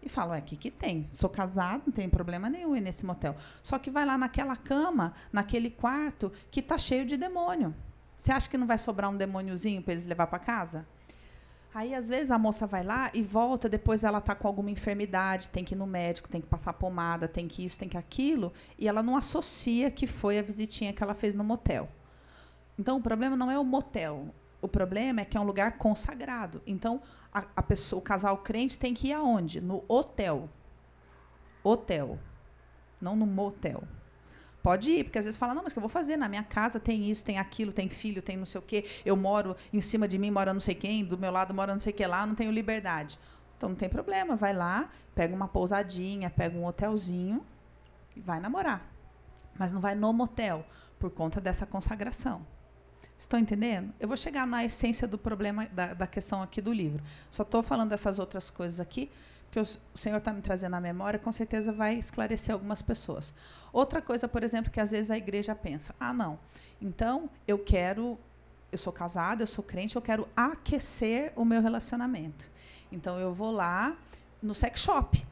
E 0.02 0.08
fala, 0.08 0.38
o 0.38 0.42
que 0.42 0.56
que 0.56 0.70
tem? 0.70 1.06
Sou 1.10 1.28
casado, 1.28 1.82
não 1.86 1.92
tem 1.92 2.08
problema 2.08 2.48
nenhum 2.48 2.74
ir 2.74 2.80
nesse 2.80 3.04
motel. 3.04 3.36
Só 3.62 3.78
que 3.78 3.90
vai 3.90 4.06
lá 4.06 4.16
naquela 4.16 4.56
cama, 4.56 5.14
naquele 5.32 5.70
quarto, 5.70 6.32
que 6.50 6.60
está 6.60 6.78
cheio 6.78 7.04
de 7.04 7.16
demônio. 7.16 7.74
Você 8.16 8.32
acha 8.32 8.48
que 8.48 8.58
não 8.58 8.66
vai 8.66 8.78
sobrar 8.78 9.10
um 9.10 9.16
demôniozinho 9.16 9.82
para 9.82 9.92
eles 9.92 10.06
levar 10.06 10.26
para 10.26 10.38
casa? 10.38 10.86
Aí, 11.72 11.94
às 11.94 12.08
vezes, 12.08 12.30
a 12.30 12.38
moça 12.38 12.66
vai 12.66 12.82
lá 12.82 13.10
e 13.14 13.22
volta, 13.22 13.68
depois 13.68 14.02
ela 14.02 14.18
está 14.18 14.34
com 14.34 14.48
alguma 14.48 14.70
enfermidade, 14.70 15.50
tem 15.50 15.64
que 15.64 15.74
ir 15.74 15.78
no 15.78 15.86
médico, 15.86 16.28
tem 16.28 16.40
que 16.40 16.46
passar 16.48 16.72
pomada, 16.72 17.28
tem 17.28 17.46
que 17.46 17.64
isso, 17.64 17.78
tem 17.78 17.88
que 17.88 17.96
aquilo, 17.96 18.52
e 18.76 18.88
ela 18.88 19.02
não 19.02 19.16
associa 19.16 19.90
que 19.90 20.06
foi 20.06 20.38
a 20.38 20.42
visitinha 20.42 20.92
que 20.92 21.02
ela 21.02 21.14
fez 21.14 21.34
no 21.34 21.44
motel. 21.44 21.88
Então, 22.76 22.96
o 22.96 23.02
problema 23.02 23.36
não 23.36 23.50
é 23.50 23.58
o 23.58 23.64
motel. 23.64 24.34
O 24.62 24.68
problema 24.68 25.20
é 25.20 25.24
que 25.24 25.36
é 25.36 25.40
um 25.40 25.44
lugar 25.44 25.78
consagrado. 25.78 26.62
Então, 26.66 27.00
a, 27.32 27.44
a 27.56 27.62
pessoa, 27.62 27.98
o 27.98 28.02
casal 28.02 28.38
crente 28.38 28.78
tem 28.78 28.92
que 28.92 29.08
ir 29.08 29.12
aonde? 29.12 29.60
No 29.60 29.84
hotel. 29.88 30.48
Hotel. 31.62 32.18
Não 33.00 33.16
no 33.16 33.26
motel. 33.26 33.82
Pode 34.62 34.90
ir, 34.90 35.04
porque 35.04 35.18
às 35.18 35.24
vezes 35.24 35.38
fala, 35.38 35.54
não, 35.54 35.62
mas 35.62 35.72
o 35.72 35.74
que 35.74 35.78
eu 35.78 35.82
vou 35.82 35.88
fazer? 35.88 36.16
Na 36.16 36.28
minha 36.28 36.42
casa 36.42 36.78
tem 36.78 37.10
isso, 37.10 37.24
tem 37.24 37.38
aquilo, 37.38 37.72
tem 37.72 37.88
filho, 37.88 38.20
tem 38.20 38.36
não 38.36 38.44
sei 38.44 38.58
o 38.58 38.62
quê. 38.62 38.84
Eu 39.04 39.16
moro, 39.16 39.56
em 39.72 39.80
cima 39.80 40.06
de 40.06 40.18
mim 40.18 40.30
mora 40.30 40.52
não 40.52 40.60
sei 40.60 40.74
quem, 40.74 41.02
do 41.02 41.16
meu 41.16 41.30
lado 41.30 41.54
mora 41.54 41.72
não 41.72 41.80
sei 41.80 41.92
o 41.92 41.96
que 41.96 42.06
lá, 42.06 42.26
não 42.26 42.34
tenho 42.34 42.50
liberdade. 42.50 43.18
Então 43.56 43.70
não 43.70 43.76
tem 43.76 43.88
problema, 43.88 44.36
vai 44.36 44.52
lá, 44.52 44.90
pega 45.14 45.34
uma 45.34 45.48
pousadinha, 45.48 46.28
pega 46.28 46.58
um 46.58 46.66
hotelzinho 46.66 47.44
e 48.14 48.20
vai 48.20 48.38
namorar. 48.38 48.86
Mas 49.58 49.72
não 49.72 49.80
vai 49.80 49.94
no 49.94 50.12
motel, 50.12 50.64
por 50.98 51.10
conta 51.10 51.40
dessa 51.40 51.64
consagração. 51.64 52.46
Estão 53.20 53.38
entendendo? 53.38 53.92
Eu 54.00 54.08
vou 54.08 54.16
chegar 54.16 54.46
na 54.46 54.64
essência 54.64 55.06
do 55.06 55.18
problema, 55.18 55.66
da, 55.66 55.92
da 55.92 56.06
questão 56.06 56.40
aqui 56.40 56.58
do 56.62 56.72
livro. 56.72 57.04
Só 57.30 57.42
estou 57.42 57.62
falando 57.62 57.90
dessas 57.90 58.18
outras 58.18 58.50
coisas 58.50 58.80
aqui, 58.80 59.10
que 59.50 59.60
o, 59.60 59.66
Senhor 59.94 60.16
está 60.16 60.32
me 60.32 60.40
trazendo 60.40 60.74
à 60.74 60.80
memória, 60.80 61.18
com 61.18 61.30
certeza 61.30 61.70
vai 61.70 61.96
esclarecer 61.96 62.54
algumas 62.54 62.80
pessoas. 62.80 63.34
Outra 63.74 64.00
coisa, 64.00 64.26
por 64.26 64.42
exemplo, 64.42 64.70
que 64.70 64.80
às 64.80 64.90
vezes 64.90 65.10
a 65.10 65.18
igreja 65.18 65.54
pensa: 65.54 65.94
ah, 66.00 66.14
não, 66.14 66.38
então 66.80 67.28
eu 67.46 67.58
quero, 67.58 68.18
eu 68.72 68.78
sou 68.78 68.90
casada, 68.90 69.42
eu 69.42 69.46
sou 69.46 69.62
crente, 69.62 69.96
eu 69.96 70.02
quero 70.02 70.26
aquecer 70.34 71.30
o 71.36 71.44
meu 71.44 71.60
relacionamento. 71.60 72.50
Então 72.90 73.20
eu 73.20 73.34
vou 73.34 73.50
lá 73.52 73.98
no 74.42 74.54
sex 74.54 74.80
shop. 74.80 75.26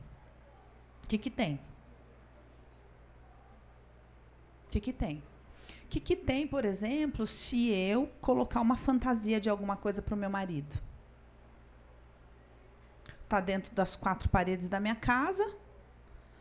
O 1.05 1.09
que, 1.09 1.17
que 1.17 1.31
tem? 1.31 1.55
O 4.67 4.71
que, 4.73 4.79
que 4.79 4.93
tem? 4.93 5.23
O 5.89 5.91
que, 5.91 6.01
que 6.01 6.15
tem, 6.15 6.47
por 6.47 6.67
exemplo, 6.67 7.27
se 7.27 7.71
eu 7.71 8.11
colocar 8.21 8.61
uma 8.61 8.77
fantasia 8.77 9.41
de 9.41 9.49
alguma 9.49 9.75
coisa 9.75 10.03
para 10.03 10.15
o 10.15 10.19
meu 10.19 10.29
marido? 10.29 10.77
Está 13.25 13.41
dentro 13.41 13.75
das 13.75 13.97
quatro 13.97 14.29
paredes 14.29 14.69
da 14.69 14.79
minha 14.79 14.95
casa, 14.95 15.51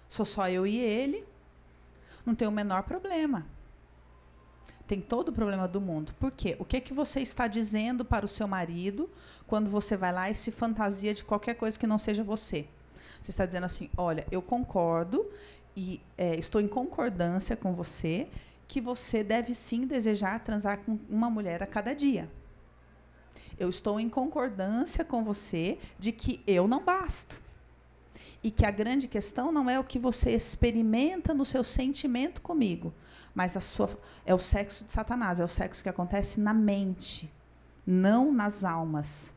sou 0.10 0.26
só 0.26 0.50
eu 0.50 0.68
e 0.68 0.78
ele, 0.78 1.26
não 2.26 2.36
tem 2.36 2.46
o 2.46 2.52
menor 2.52 2.84
problema. 2.84 3.46
Tem 4.86 5.00
todo 5.00 5.30
o 5.30 5.34
problema 5.34 5.66
do 5.66 5.80
mundo. 5.80 6.14
Por 6.20 6.30
quê? 6.32 6.58
O 6.60 6.66
que, 6.66 6.82
que 6.82 6.94
você 6.94 7.22
está 7.22 7.48
dizendo 7.48 8.04
para 8.04 8.26
o 8.26 8.30
seu 8.30 8.50
marido 8.50 9.10
quando 9.48 9.70
você 9.70 9.96
vai 9.96 10.12
lá 10.12 10.30
e 10.30 10.36
se 10.36 10.52
fantasia 10.52 11.14
de 11.14 11.24
qualquer 11.24 11.54
coisa 11.54 11.80
que 11.80 11.88
não 11.88 11.98
seja 11.98 12.22
você? 12.22 12.68
Você 13.22 13.32
está 13.32 13.46
dizendo 13.46 13.64
assim: 13.66 13.90
olha, 13.96 14.28
eu 14.30 14.42
concordo 14.42 15.26
e 15.74 16.02
é, 16.18 16.36
estou 16.36 16.60
em 16.60 16.68
concordância 16.68 17.56
com 17.56 17.74
você 17.74 18.28
que 18.68 18.82
você 18.82 19.24
deve 19.24 19.54
sim 19.54 19.86
desejar 19.88 20.44
transar 20.44 20.80
com 20.80 21.00
uma 21.10 21.30
mulher 21.30 21.64
a 21.64 21.68
cada 21.68 21.94
dia. 21.94 22.30
Eu 23.58 23.70
estou 23.70 24.00
em 24.00 24.10
concordância 24.10 25.04
com 25.04 25.24
você 25.24 25.80
de 25.98 26.12
que 26.12 26.44
eu 26.46 26.68
não 26.68 26.84
basto. 26.84 27.42
E 28.44 28.52
que 28.52 28.66
a 28.66 28.72
grande 28.72 29.08
questão 29.08 29.52
não 29.52 29.70
é 29.70 29.80
o 29.80 29.84
que 29.84 29.98
você 29.98 30.32
experimenta 30.32 31.34
no 31.34 31.44
seu 31.44 31.64
sentimento 31.64 32.42
comigo, 32.42 32.94
mas 33.34 33.58
a 33.58 33.60
sua, 33.60 33.90
é 34.26 34.34
o 34.34 34.40
sexo 34.40 34.84
de 34.84 34.92
Satanás, 34.92 35.40
é 35.40 35.44
o 35.44 35.48
sexo 35.48 35.82
que 35.82 35.90
acontece 35.90 36.40
na 36.40 36.54
mente, 36.54 37.32
não 37.86 38.32
nas 38.32 38.64
almas. 38.64 39.34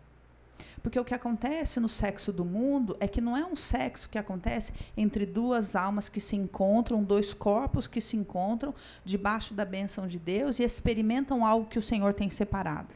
Porque 0.82 0.98
o 0.98 1.04
que 1.04 1.14
acontece 1.14 1.78
no 1.78 1.88
sexo 1.88 2.32
do 2.32 2.44
mundo 2.44 2.96
é 3.00 3.06
que 3.06 3.20
não 3.20 3.36
é 3.36 3.44
um 3.44 3.56
sexo 3.56 4.08
que 4.08 4.18
acontece 4.18 4.72
entre 4.96 5.26
duas 5.26 5.76
almas 5.76 6.08
que 6.08 6.20
se 6.20 6.36
encontram, 6.36 7.02
dois 7.02 7.34
corpos 7.34 7.86
que 7.86 8.00
se 8.00 8.16
encontram 8.16 8.74
debaixo 9.04 9.52
da 9.52 9.64
bênção 9.64 10.08
de 10.08 10.18
Deus 10.18 10.58
e 10.58 10.64
experimentam 10.64 11.44
algo 11.44 11.68
que 11.68 11.78
o 11.78 11.82
Senhor 11.82 12.14
tem 12.14 12.30
separado. 12.30 12.94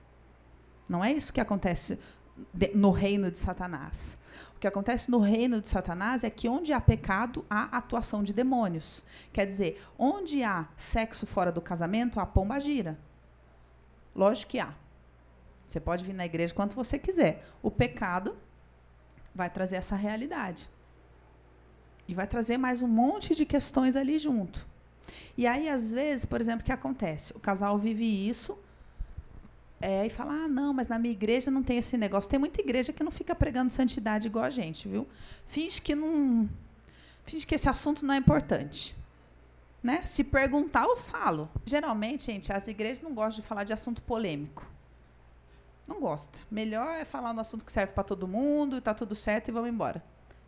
Não 0.88 1.04
é 1.04 1.12
isso 1.12 1.32
que 1.32 1.40
acontece 1.40 1.98
no 2.74 2.90
reino 2.90 3.30
de 3.30 3.38
Satanás. 3.38 4.18
O 4.56 4.58
que 4.58 4.66
acontece 4.66 5.10
no 5.10 5.18
reino 5.18 5.60
de 5.60 5.68
Satanás 5.68 6.24
é 6.24 6.30
que 6.30 6.48
onde 6.48 6.72
há 6.72 6.80
pecado, 6.80 7.44
há 7.50 7.76
atuação 7.76 8.22
de 8.22 8.32
demônios. 8.32 9.04
Quer 9.32 9.46
dizer, 9.46 9.82
onde 9.98 10.42
há 10.42 10.66
sexo 10.76 11.26
fora 11.26 11.52
do 11.52 11.60
casamento, 11.60 12.18
há 12.18 12.26
pomba 12.26 12.58
gira. 12.58 12.98
Lógico 14.14 14.52
que 14.52 14.58
há. 14.58 14.72
Você 15.68 15.80
pode 15.80 16.04
vir 16.04 16.12
na 16.12 16.24
igreja 16.24 16.54
quanto 16.54 16.76
você 16.76 16.98
quiser. 16.98 17.46
O 17.62 17.70
pecado 17.70 18.36
vai 19.34 19.50
trazer 19.50 19.76
essa 19.76 19.96
realidade. 19.96 20.68
E 22.06 22.14
vai 22.14 22.26
trazer 22.26 22.58
mais 22.58 22.82
um 22.82 22.88
monte 22.88 23.34
de 23.34 23.44
questões 23.46 23.96
ali 23.96 24.18
junto. 24.18 24.66
E 25.36 25.46
aí, 25.46 25.68
às 25.68 25.92
vezes, 25.92 26.24
por 26.24 26.40
exemplo, 26.40 26.60
o 26.60 26.64
que 26.64 26.72
acontece? 26.72 27.32
O 27.36 27.40
casal 27.40 27.78
vive 27.78 28.04
isso 28.04 28.56
é, 29.80 30.06
e 30.06 30.10
fala: 30.10 30.32
ah, 30.32 30.48
não, 30.48 30.72
mas 30.72 30.88
na 30.88 30.98
minha 30.98 31.12
igreja 31.12 31.50
não 31.50 31.62
tem 31.62 31.78
esse 31.78 31.96
negócio. 31.96 32.30
Tem 32.30 32.38
muita 32.38 32.60
igreja 32.60 32.92
que 32.92 33.02
não 33.02 33.10
fica 33.10 33.34
pregando 33.34 33.70
santidade 33.70 34.28
igual 34.28 34.44
a 34.44 34.50
gente, 34.50 34.88
viu? 34.88 35.06
Finge 35.46 35.80
que 35.80 35.94
não. 35.94 36.48
Finge 37.24 37.46
que 37.46 37.54
esse 37.54 37.68
assunto 37.68 38.04
não 38.04 38.14
é 38.14 38.18
importante. 38.18 38.94
Né? 39.82 40.02
Se 40.06 40.24
perguntar, 40.24 40.84
eu 40.84 40.96
falo. 40.96 41.50
Geralmente, 41.66 42.24
gente, 42.24 42.52
as 42.52 42.66
igrejas 42.68 43.02
não 43.02 43.12
gostam 43.12 43.42
de 43.42 43.48
falar 43.48 43.64
de 43.64 43.72
assunto 43.72 44.00
polêmico. 44.02 44.73
Não 45.86 46.00
gosta. 46.00 46.38
Melhor 46.50 46.94
é 46.94 47.04
falar 47.04 47.32
no 47.32 47.40
assunto 47.40 47.64
que 47.64 47.72
serve 47.72 47.92
para 47.92 48.04
todo 48.04 48.26
mundo, 48.26 48.78
está 48.78 48.94
tudo 48.94 49.14
certo 49.14 49.48
e 49.48 49.52
vamos 49.52 49.68
embora. 49.68 50.02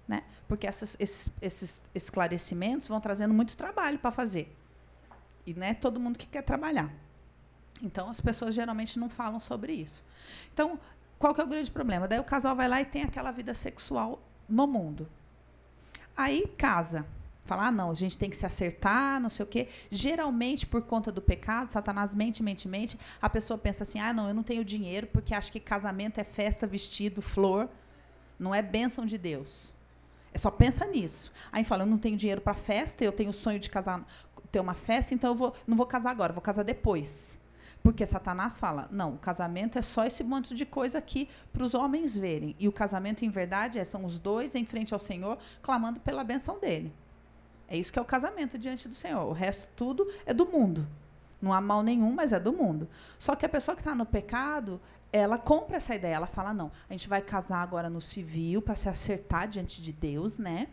Né? 0.09 0.23
Porque 0.47 0.67
essas, 0.67 0.97
esses, 0.99 1.29
esses 1.43 1.83
esclarecimentos 1.95 2.89
vão 2.89 3.01
trazendo 3.01 3.35
muito 3.35 3.57
trabalho 3.57 3.99
para 3.99 4.11
fazer. 4.11 4.55
E 5.45 5.53
não 5.55 5.67
é 5.67 5.75
todo 5.75 6.01
mundo 6.01 6.19
que 6.19 6.27
quer 6.27 6.43
trabalhar. 6.43 6.91
Então, 7.83 8.09
as 8.09 8.21
pessoas 8.21 8.55
geralmente 8.55 8.99
não 8.99 9.09
falam 9.09 9.39
sobre 9.39 9.73
isso. 9.73 10.03
Então, 10.53 10.79
qual 11.19 11.35
que 11.35 11.41
é 11.41 11.45
o 11.45 11.47
grande 11.47 11.71
problema? 11.71 12.09
Daí 12.09 12.19
o 12.19 12.25
casal 12.25 12.55
vai 12.55 12.69
lá 12.69 12.81
e 12.81 12.85
tem 12.85 13.03
aquela 13.03 13.31
vida 13.31 13.53
sexual 13.55 14.21
no 14.49 14.67
mundo. 14.67 15.09
Aí 16.17 16.47
casa. 16.57 17.07
Falar, 17.47 17.69
ah, 17.69 17.73
não, 17.73 17.93
a 17.93 17.95
gente 17.95 18.19
tem 18.19 18.29
que 18.29 18.37
se 18.37 18.45
acertar, 18.45 19.21
não 19.21 19.31
sei 19.31 19.45
o 19.45 19.47
quê. 19.47 19.69
Geralmente, 19.89 20.67
por 20.67 20.83
conta 20.83 21.13
do 21.13 21.23
pecado, 21.23 21.71
Satanás 21.71 22.13
mente, 22.13 22.43
mente, 22.43 22.67
mente, 22.67 22.99
a 23.23 23.31
pessoa 23.31 23.57
pensa 23.57 23.85
assim: 23.85 24.01
ah, 24.01 24.13
não, 24.13 24.27
eu 24.27 24.35
não 24.35 24.43
tenho 24.43 24.65
dinheiro 24.65 25.07
porque 25.07 25.33
acho 25.33 25.53
que 25.53 25.61
casamento 25.61 26.19
é 26.19 26.25
festa, 26.25 26.67
vestido, 26.67 27.23
flor. 27.23 27.69
Não 28.39 28.53
é 28.53 28.61
bênção 28.61 29.07
de 29.07 29.17
Deus. 29.17 29.73
É 30.35 30.39
só 30.39 30.51
pensa 30.51 30.85
nisso. 30.87 31.33
Aí 31.53 31.63
fala: 31.63 31.85
eu 31.85 31.87
não 31.87 31.99
tenho 31.99 32.17
dinheiro 32.17 32.41
para 32.41 32.53
festa, 32.53 33.05
eu 33.05 33.13
tenho 33.13 33.31
o 33.31 33.33
sonho 33.33 33.61
de 33.61 33.71
casar, 33.71 34.05
ter 34.51 34.59
uma 34.59 34.75
festa, 34.75 35.15
então 35.15 35.31
eu 35.31 35.37
vou, 35.37 35.55
não 35.69 35.77
vou 35.77 35.87
casar 35.87 36.11
agora, 36.11 36.33
vou 36.33 36.43
casar 36.43 36.65
depois. 36.65 37.39
Porque 37.81 38.05
Satanás 38.05 38.59
fala: 38.59 38.89
não, 38.91 39.15
o 39.15 39.19
casamento 39.19 39.79
é 39.79 39.83
só 39.83 40.05
esse 40.05 40.25
monte 40.25 40.53
de 40.53 40.67
coisa 40.67 40.99
aqui 40.99 41.29
para 41.53 41.63
os 41.63 41.75
homens 41.75 42.17
verem. 42.17 42.57
E 42.59 42.67
o 42.67 42.73
casamento, 42.73 43.25
em 43.25 43.31
verdade, 43.31 43.79
é, 43.79 43.85
são 43.85 44.05
os 44.05 44.19
dois 44.19 44.57
em 44.57 44.65
frente 44.65 44.93
ao 44.93 44.99
Senhor, 44.99 45.39
clamando 45.63 46.01
pela 46.01 46.25
benção 46.25 46.59
dele. 46.59 46.93
É 47.69 47.77
isso 47.77 47.93
que 47.93 47.99
é 47.99 48.03
o 48.03 48.07
casamento 48.07 48.59
diante 48.59 48.89
do 48.89 48.95
Senhor. 48.95 49.27
O 49.27 49.33
resto 49.33 49.69
tudo 49.77 50.11
é 50.25 50.33
do 50.33 50.47
mundo. 50.47 50.87
Não 51.41 51.53
há 51.53 51.61
mal 51.61 51.83
nenhum, 51.83 52.13
mas 52.13 52.33
é 52.33 52.41
do 52.41 52.53
mundo. 52.53 52.89
Só 53.19 53.35
que 53.35 53.45
a 53.45 53.49
pessoa 53.49 53.75
que 53.75 53.81
está 53.81 53.95
no 53.95 54.07
pecado, 54.07 54.81
ela 55.13 55.39
compra 55.39 55.77
essa 55.77 55.95
ideia. 55.95 56.15
Ela 56.15 56.27
fala: 56.27 56.55
não, 56.55 56.71
a 56.89 56.93
gente 56.93 57.09
vai 57.09 57.21
casar 57.21 57.63
agora 57.63 57.91
no 57.91 58.01
civil 58.01 58.63
para 58.63 58.75
se 58.75 58.89
acertar 58.89 59.49
diante 59.49 59.83
de 59.83 59.93
Deus, 59.93 60.39
né? 60.39 60.69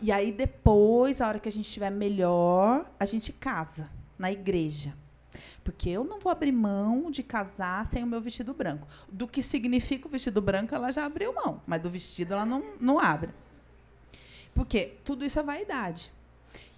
E 0.00 0.12
aí 0.12 0.30
depois, 0.30 1.20
a 1.20 1.28
hora 1.28 1.38
que 1.38 1.48
a 1.48 1.52
gente 1.52 1.66
estiver 1.66 1.90
melhor, 1.90 2.90
a 2.98 3.04
gente 3.04 3.32
casa 3.32 3.90
na 4.18 4.30
igreja. 4.30 4.94
Porque 5.62 5.90
eu 5.90 6.04
não 6.04 6.18
vou 6.18 6.30
abrir 6.30 6.52
mão 6.52 7.10
de 7.10 7.22
casar 7.22 7.86
sem 7.86 8.02
o 8.02 8.06
meu 8.06 8.20
vestido 8.20 8.54
branco. 8.54 8.86
Do 9.10 9.26
que 9.26 9.42
significa 9.42 10.06
o 10.06 10.10
vestido 10.10 10.40
branco, 10.40 10.74
ela 10.74 10.90
já 10.90 11.04
abriu 11.04 11.34
mão, 11.34 11.60
mas 11.66 11.80
do 11.80 11.90
vestido 11.90 12.32
ela 12.32 12.46
não, 12.46 12.62
não 12.80 12.98
abre. 12.98 13.30
Porque 14.56 14.96
tudo 15.04 15.24
isso 15.24 15.38
é 15.38 15.42
vaidade. 15.42 16.10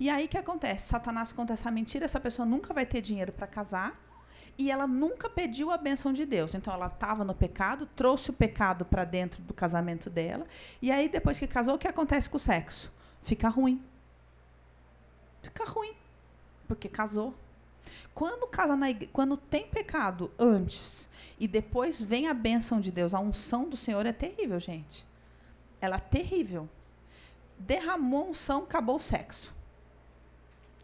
E 0.00 0.10
aí 0.10 0.26
o 0.26 0.28
que 0.28 0.36
acontece? 0.36 0.88
Satanás 0.88 1.32
conta 1.32 1.52
essa 1.52 1.70
mentira, 1.70 2.04
essa 2.04 2.18
pessoa 2.18 2.44
nunca 2.44 2.74
vai 2.74 2.84
ter 2.84 3.00
dinheiro 3.00 3.32
para 3.32 3.46
casar 3.46 3.98
e 4.58 4.72
ela 4.72 4.88
nunca 4.88 5.30
pediu 5.30 5.70
a 5.70 5.76
bênção 5.76 6.12
de 6.12 6.26
Deus. 6.26 6.54
Então 6.56 6.74
ela 6.74 6.88
estava 6.88 7.24
no 7.24 7.34
pecado, 7.34 7.86
trouxe 7.86 8.30
o 8.30 8.32
pecado 8.32 8.84
para 8.84 9.04
dentro 9.04 9.40
do 9.42 9.54
casamento 9.54 10.10
dela, 10.10 10.44
e 10.82 10.90
aí 10.90 11.08
depois 11.08 11.38
que 11.38 11.46
casou, 11.46 11.76
o 11.76 11.78
que 11.78 11.86
acontece 11.86 12.28
com 12.28 12.36
o 12.36 12.40
sexo? 12.40 12.92
Fica 13.22 13.48
ruim. 13.48 13.80
Fica 15.40 15.64
ruim. 15.64 15.94
Porque 16.66 16.88
casou. 16.88 17.32
Quando 18.12 18.48
casa 18.48 18.74
na 18.74 18.88
quando 19.12 19.36
tem 19.36 19.68
pecado 19.68 20.30
antes 20.36 21.08
e 21.38 21.46
depois 21.46 22.02
vem 22.02 22.26
a 22.26 22.34
bênção 22.34 22.80
de 22.80 22.90
Deus, 22.90 23.14
a 23.14 23.20
unção 23.20 23.68
do 23.68 23.76
Senhor 23.76 24.04
é 24.04 24.12
terrível, 24.12 24.58
gente. 24.58 25.06
Ela 25.80 25.96
é 25.96 26.00
terrível. 26.00 26.68
Derramou 27.58 28.30
unção, 28.30 28.62
acabou 28.62 28.96
o 28.96 29.00
sexo. 29.00 29.54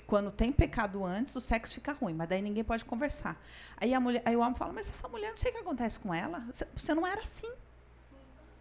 Quando 0.06 0.30
tem 0.30 0.52
pecado 0.52 1.04
antes, 1.04 1.34
o 1.34 1.40
sexo 1.40 1.74
fica 1.74 1.92
ruim, 1.92 2.12
mas 2.12 2.28
daí 2.28 2.42
ninguém 2.42 2.62
pode 2.62 2.84
conversar. 2.84 3.40
Aí, 3.76 3.94
a 3.94 4.00
mulher, 4.00 4.22
aí 4.24 4.36
o 4.36 4.40
homem 4.40 4.54
fala, 4.54 4.72
mas 4.72 4.88
essa 4.88 5.08
mulher, 5.08 5.30
não 5.30 5.36
sei 5.36 5.50
o 5.50 5.54
que 5.54 5.60
acontece 5.60 5.98
com 5.98 6.12
ela. 6.12 6.46
Você 6.76 6.94
não 6.94 7.06
era 7.06 7.22
assim. 7.22 7.50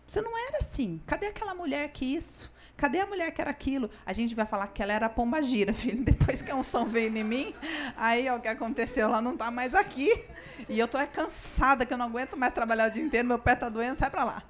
Você 0.08 0.22
não 0.22 0.38
era 0.38 0.60
assim. 0.60 1.02
Cadê 1.06 1.28
aquela 1.28 1.54
mulher 1.54 1.92
que 1.92 2.06
isso? 2.06 2.52
Cadê 2.76 3.00
a 3.00 3.06
mulher 3.06 3.32
que 3.32 3.42
era 3.42 3.52
aquilo? 3.52 3.90
A 4.06 4.14
gente 4.14 4.34
vai 4.34 4.46
falar 4.46 4.68
que 4.68 4.82
ela 4.82 4.94
era 4.94 5.10
pomba 5.10 5.42
gira, 5.42 5.72
filho. 5.74 6.04
Depois 6.04 6.42
que 6.42 6.52
a 6.52 6.56
unção 6.56 6.88
veio 6.88 7.16
em 7.16 7.24
mim, 7.24 7.56
aí 7.96 8.30
ó, 8.30 8.38
o 8.38 8.42
que 8.42 8.48
aconteceu, 8.48 9.08
ela 9.08 9.22
não 9.22 9.34
está 9.34 9.52
mais 9.52 9.74
aqui. 9.74 10.24
E 10.70 10.80
eu 10.80 10.86
estou 10.86 11.00
é 11.00 11.08
cansada, 11.08 11.86
que 11.86 11.94
eu 11.94 11.98
não 11.98 12.06
aguento 12.06 12.38
mais 12.38 12.54
trabalhar 12.54 12.90
o 12.90 12.92
dia 12.92 13.04
inteiro, 13.04 13.28
meu 13.28 13.40
pé 13.40 13.54
está 13.54 13.70
doendo, 13.70 14.00
sai 14.00 14.10
para 14.10 14.24
lá. 14.24 14.44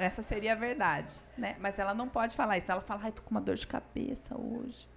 Essa 0.00 0.22
seria 0.22 0.52
a 0.52 0.56
verdade. 0.56 1.14
Né? 1.36 1.56
Mas 1.60 1.78
ela 1.78 1.94
não 1.94 2.08
pode 2.08 2.34
falar 2.34 2.56
isso. 2.56 2.70
Ela 2.70 2.80
fala, 2.80 3.02
ai, 3.04 3.10
estou 3.10 3.24
com 3.24 3.32
uma 3.32 3.40
dor 3.40 3.54
de 3.54 3.66
cabeça 3.66 4.36
hoje. 4.36 4.88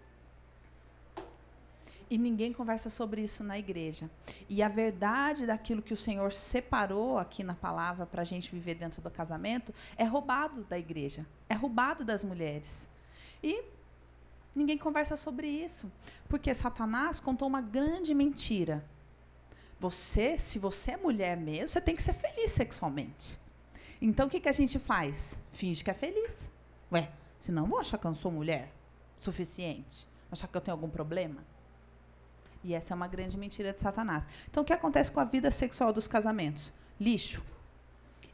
E 2.09 2.17
ninguém 2.17 2.53
conversa 2.53 2.89
sobre 2.89 3.21
isso 3.21 3.43
na 3.43 3.57
igreja. 3.57 4.09
E 4.47 4.61
a 4.61 4.67
verdade 4.67 5.47
daquilo 5.47 5.81
que 5.81 5.93
o 5.93 5.97
Senhor 5.97 6.31
separou 6.31 7.17
aqui 7.17 7.43
na 7.43 7.55
palavra 7.55 8.05
para 8.05 8.21
a 8.21 8.25
gente 8.25 8.51
viver 8.51 8.75
dentro 8.75 9.01
do 9.01 9.09
casamento 9.09 9.73
é 9.97 10.03
roubado 10.03 10.63
da 10.65 10.77
igreja, 10.77 11.25
é 11.49 11.55
roubado 11.55 12.05
das 12.05 12.23
mulheres. 12.23 12.87
E 13.41 13.63
ninguém 14.55 14.77
conversa 14.77 15.15
sobre 15.15 15.47
isso, 15.47 15.91
porque 16.29 16.53
Satanás 16.53 17.19
contou 17.19 17.47
uma 17.47 17.61
grande 17.61 18.13
mentira. 18.13 18.85
Você, 19.79 20.37
se 20.37 20.59
você 20.59 20.91
é 20.91 20.97
mulher 20.97 21.35
mesmo, 21.35 21.69
você 21.69 21.81
tem 21.81 21.95
que 21.95 22.03
ser 22.03 22.13
feliz 22.13 22.51
sexualmente. 22.51 23.39
Então 24.05 24.27
o 24.27 24.29
que, 24.29 24.41
que 24.41 24.49
a 24.49 24.53
gente 24.53 24.77
faz? 24.77 25.39
Finge 25.53 25.81
que 25.81 25.89
é 25.89 25.93
feliz. 25.93 26.51
Ué, 26.91 27.09
senão 27.37 27.65
vou 27.65 27.79
achar 27.79 27.97
que 27.97 28.05
eu 28.05 28.11
não 28.11 28.17
sou 28.17 28.29
mulher 28.29 28.69
suficiente. 29.17 30.05
Achar 30.29 30.45
que 30.49 30.57
eu 30.57 30.59
tenho 30.59 30.75
algum 30.75 30.89
problema. 30.89 31.41
E 32.65 32.73
essa 32.73 32.93
é 32.93 32.95
uma 32.95 33.07
grande 33.07 33.37
mentira 33.37 33.71
de 33.71 33.79
Satanás. 33.79 34.27
Então, 34.49 34.61
o 34.61 34.65
que 34.65 34.73
acontece 34.73 35.09
com 35.09 35.21
a 35.21 35.23
vida 35.23 35.49
sexual 35.51 35.93
dos 35.93 36.05
casamentos? 36.05 36.73
Lixo. 36.99 37.41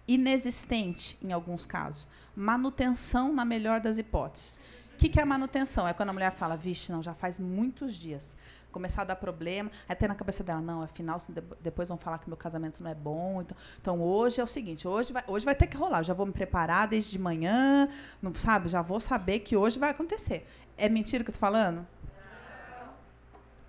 Inexistente, 0.07 1.19
em 1.21 1.31
alguns 1.31 1.67
casos. 1.67 2.07
Manutenção, 2.35 3.31
na 3.31 3.45
melhor 3.45 3.79
das 3.79 3.99
hipóteses. 3.99 4.59
O 4.95 4.97
que, 4.97 5.07
que 5.07 5.19
é 5.19 5.25
manutenção? 5.25 5.87
É 5.87 5.93
quando 5.93 6.09
a 6.09 6.13
mulher 6.13 6.31
fala, 6.31 6.57
vixe, 6.57 6.91
não, 6.91 7.03
já 7.03 7.13
faz 7.13 7.39
muitos 7.39 7.93
dias. 7.93 8.35
Começar 8.71 9.01
a 9.01 9.05
dar 9.05 9.15
problema, 9.15 9.71
até 9.87 10.07
na 10.07 10.13
cabeça 10.13 10.43
dela, 10.43 10.61
não, 10.61 10.83
afinal, 10.83 11.19
depois 11.59 11.89
vão 11.89 11.97
falar 11.97 12.19
que 12.19 12.29
meu 12.29 12.37
casamento 12.37 12.83
não 12.83 12.91
é 12.91 12.95
bom. 12.95 13.41
Então, 13.41 13.57
então 13.81 14.01
hoje 14.01 14.39
é 14.39 14.43
o 14.43 14.47
seguinte, 14.47 14.87
hoje 14.87 15.11
vai, 15.11 15.23
hoje 15.27 15.43
vai 15.45 15.55
ter 15.55 15.67
que 15.67 15.75
rolar. 15.75 15.99
Eu 15.99 16.03
já 16.03 16.13
vou 16.13 16.25
me 16.25 16.31
preparar 16.31 16.87
desde 16.87 17.11
de 17.11 17.19
manhã, 17.19 17.89
não 18.21 18.33
sabe? 18.35 18.69
Já 18.69 18.81
vou 18.81 18.99
saber 18.99 19.39
que 19.39 19.57
hoje 19.57 19.79
vai 19.79 19.89
acontecer. 19.89 20.47
É 20.77 20.87
mentira 20.87 21.23
que 21.23 21.29
eu 21.29 21.33
tô 21.33 21.39
falando? 21.39 21.85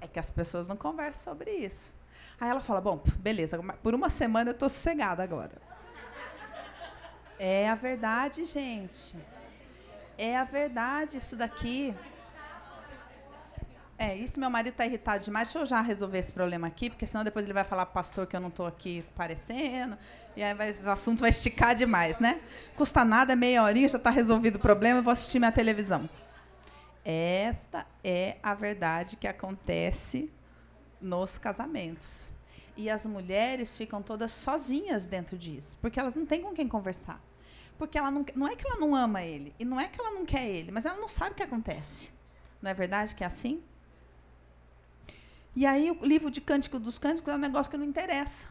É 0.00 0.06
que 0.06 0.18
as 0.18 0.30
pessoas 0.30 0.68
não 0.68 0.76
conversam 0.76 1.32
sobre 1.32 1.50
isso. 1.50 1.92
Aí 2.40 2.48
ela 2.48 2.60
fala: 2.60 2.80
Bom, 2.80 3.02
beleza, 3.18 3.58
por 3.82 3.94
uma 3.94 4.10
semana 4.10 4.50
eu 4.50 4.54
estou 4.54 4.68
sossegada 4.68 5.22
agora. 5.22 5.52
É 7.38 7.68
a 7.68 7.74
verdade, 7.74 8.44
gente. 8.44 9.16
É 10.18 10.36
a 10.36 10.44
verdade 10.44 11.16
isso 11.16 11.36
daqui. 11.36 11.94
É, 14.02 14.16
isso 14.16 14.40
meu 14.40 14.48
marido 14.48 14.72
está 14.72 14.86
irritado 14.86 15.22
demais. 15.22 15.48
Deixa 15.48 15.58
eu 15.58 15.66
já 15.66 15.82
resolver 15.82 16.16
esse 16.16 16.32
problema 16.32 16.66
aqui, 16.66 16.88
porque 16.88 17.04
senão 17.04 17.22
depois 17.22 17.44
ele 17.44 17.52
vai 17.52 17.64
falar 17.64 17.84
pro 17.84 17.92
pastor 17.92 18.26
que 18.26 18.34
eu 18.34 18.40
não 18.40 18.48
estou 18.48 18.66
aqui 18.66 19.04
parecendo. 19.14 19.98
E 20.34 20.42
aí 20.42 20.54
vai, 20.54 20.72
o 20.72 20.90
assunto 20.90 21.20
vai 21.20 21.28
esticar 21.28 21.74
demais, 21.74 22.18
né? 22.18 22.40
Custa 22.74 23.04
nada, 23.04 23.36
meia 23.36 23.62
horinha, 23.62 23.86
já 23.90 23.98
está 23.98 24.08
resolvido 24.08 24.56
o 24.56 24.58
problema, 24.58 25.00
eu 25.00 25.02
vou 25.02 25.12
assistir 25.12 25.38
minha 25.38 25.52
televisão. 25.52 26.08
Esta 27.04 27.86
é 28.02 28.38
a 28.42 28.54
verdade 28.54 29.18
que 29.18 29.28
acontece 29.28 30.32
nos 30.98 31.36
casamentos. 31.36 32.32
E 32.78 32.88
as 32.88 33.04
mulheres 33.04 33.76
ficam 33.76 34.00
todas 34.00 34.32
sozinhas 34.32 35.06
dentro 35.06 35.36
disso, 35.36 35.76
porque 35.78 36.00
elas 36.00 36.16
não 36.16 36.24
têm 36.24 36.40
com 36.40 36.54
quem 36.54 36.66
conversar. 36.66 37.22
Porque 37.76 37.98
ela 37.98 38.10
não, 38.10 38.24
não 38.34 38.48
é 38.48 38.56
que 38.56 38.66
ela 38.66 38.80
não 38.80 38.94
ama 38.94 39.22
ele, 39.22 39.54
e 39.58 39.64
não 39.66 39.78
é 39.78 39.88
que 39.88 40.00
ela 40.00 40.12
não 40.12 40.24
quer 40.24 40.48
ele, 40.48 40.72
mas 40.72 40.86
ela 40.86 40.96
não 40.96 41.08
sabe 41.08 41.32
o 41.32 41.34
que 41.34 41.42
acontece. 41.42 42.12
Não 42.62 42.70
é 42.70 42.72
verdade 42.72 43.14
que 43.14 43.22
é 43.22 43.26
assim? 43.26 43.62
E 45.54 45.66
aí 45.66 45.90
o 45.90 46.06
livro 46.06 46.30
de 46.30 46.40
Cântico 46.40 46.78
dos 46.78 46.98
Cânticos 46.98 47.32
é 47.32 47.36
um 47.36 47.38
negócio 47.38 47.70
que 47.70 47.76
não 47.76 47.84
interessa. 47.84 48.46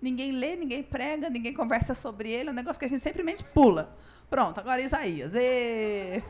Ninguém 0.00 0.32
lê, 0.32 0.56
ninguém 0.56 0.82
prega, 0.82 1.30
ninguém 1.30 1.54
conversa 1.54 1.94
sobre 1.94 2.30
ele, 2.30 2.48
é 2.48 2.52
um 2.52 2.54
negócio 2.54 2.78
que 2.78 2.84
a 2.84 2.88
gente 2.88 3.02
simplesmente 3.02 3.44
pula. 3.44 3.96
Pronto, 4.28 4.58
agora 4.58 4.82
Isaías. 4.82 5.32
E... 5.34 6.22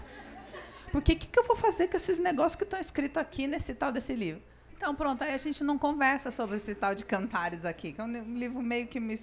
Porque 0.91 1.13
o 1.15 1.17
que, 1.17 1.27
que 1.27 1.39
eu 1.39 1.45
vou 1.45 1.57
fazer 1.57 1.89
com 1.89 1.97
esses 1.97 2.19
negócios 2.19 2.55
que 2.55 2.65
estão 2.65 2.79
escritos 2.79 3.17
aqui 3.17 3.47
nesse 3.47 3.75
tal 3.75 3.91
desse 3.91 4.15
livro? 4.15 4.43
Então, 4.77 4.95
pronto, 4.95 5.23
aí 5.23 5.33
a 5.33 5.39
gente 5.39 5.65
não 5.65 5.79
conversa 5.79 6.31
sobre 6.31 6.57
esse 6.57 6.75
tal 6.75 6.95
de 6.95 7.05
cantares 7.05 7.65
aqui, 7.65 7.93
que 7.93 8.01
é 8.01 8.05
um 8.05 8.37
livro 8.37 8.61
meio 8.61 8.87
que 8.87 9.01
me. 9.01 9.19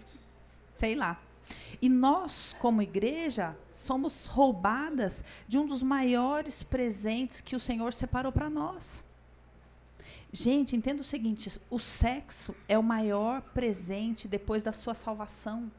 sei 0.76 0.96
lá. 0.96 1.20
E 1.82 1.90
nós, 1.90 2.56
como 2.60 2.82
igreja, 2.82 3.56
somos 3.70 4.26
roubadas 4.26 5.24
de 5.48 5.58
um 5.58 5.68
dos 5.68 5.84
maiores 5.84 6.64
presentes 6.64 7.42
que 7.42 7.56
o 7.56 7.60
Senhor 7.60 7.94
separou 7.94 8.32
para 8.32 8.50
nós. 8.50 9.06
Gente, 10.32 10.76
entenda 10.76 11.02
o 11.02 11.06
seguinte: 11.06 11.60
o 11.70 11.80
sexo 11.80 12.56
é 12.68 12.78
o 12.78 12.84
maior 12.84 13.42
presente 13.42 14.28
depois 14.28 14.64
da 14.64 14.72
sua 14.72 14.94
salvação 14.94 15.72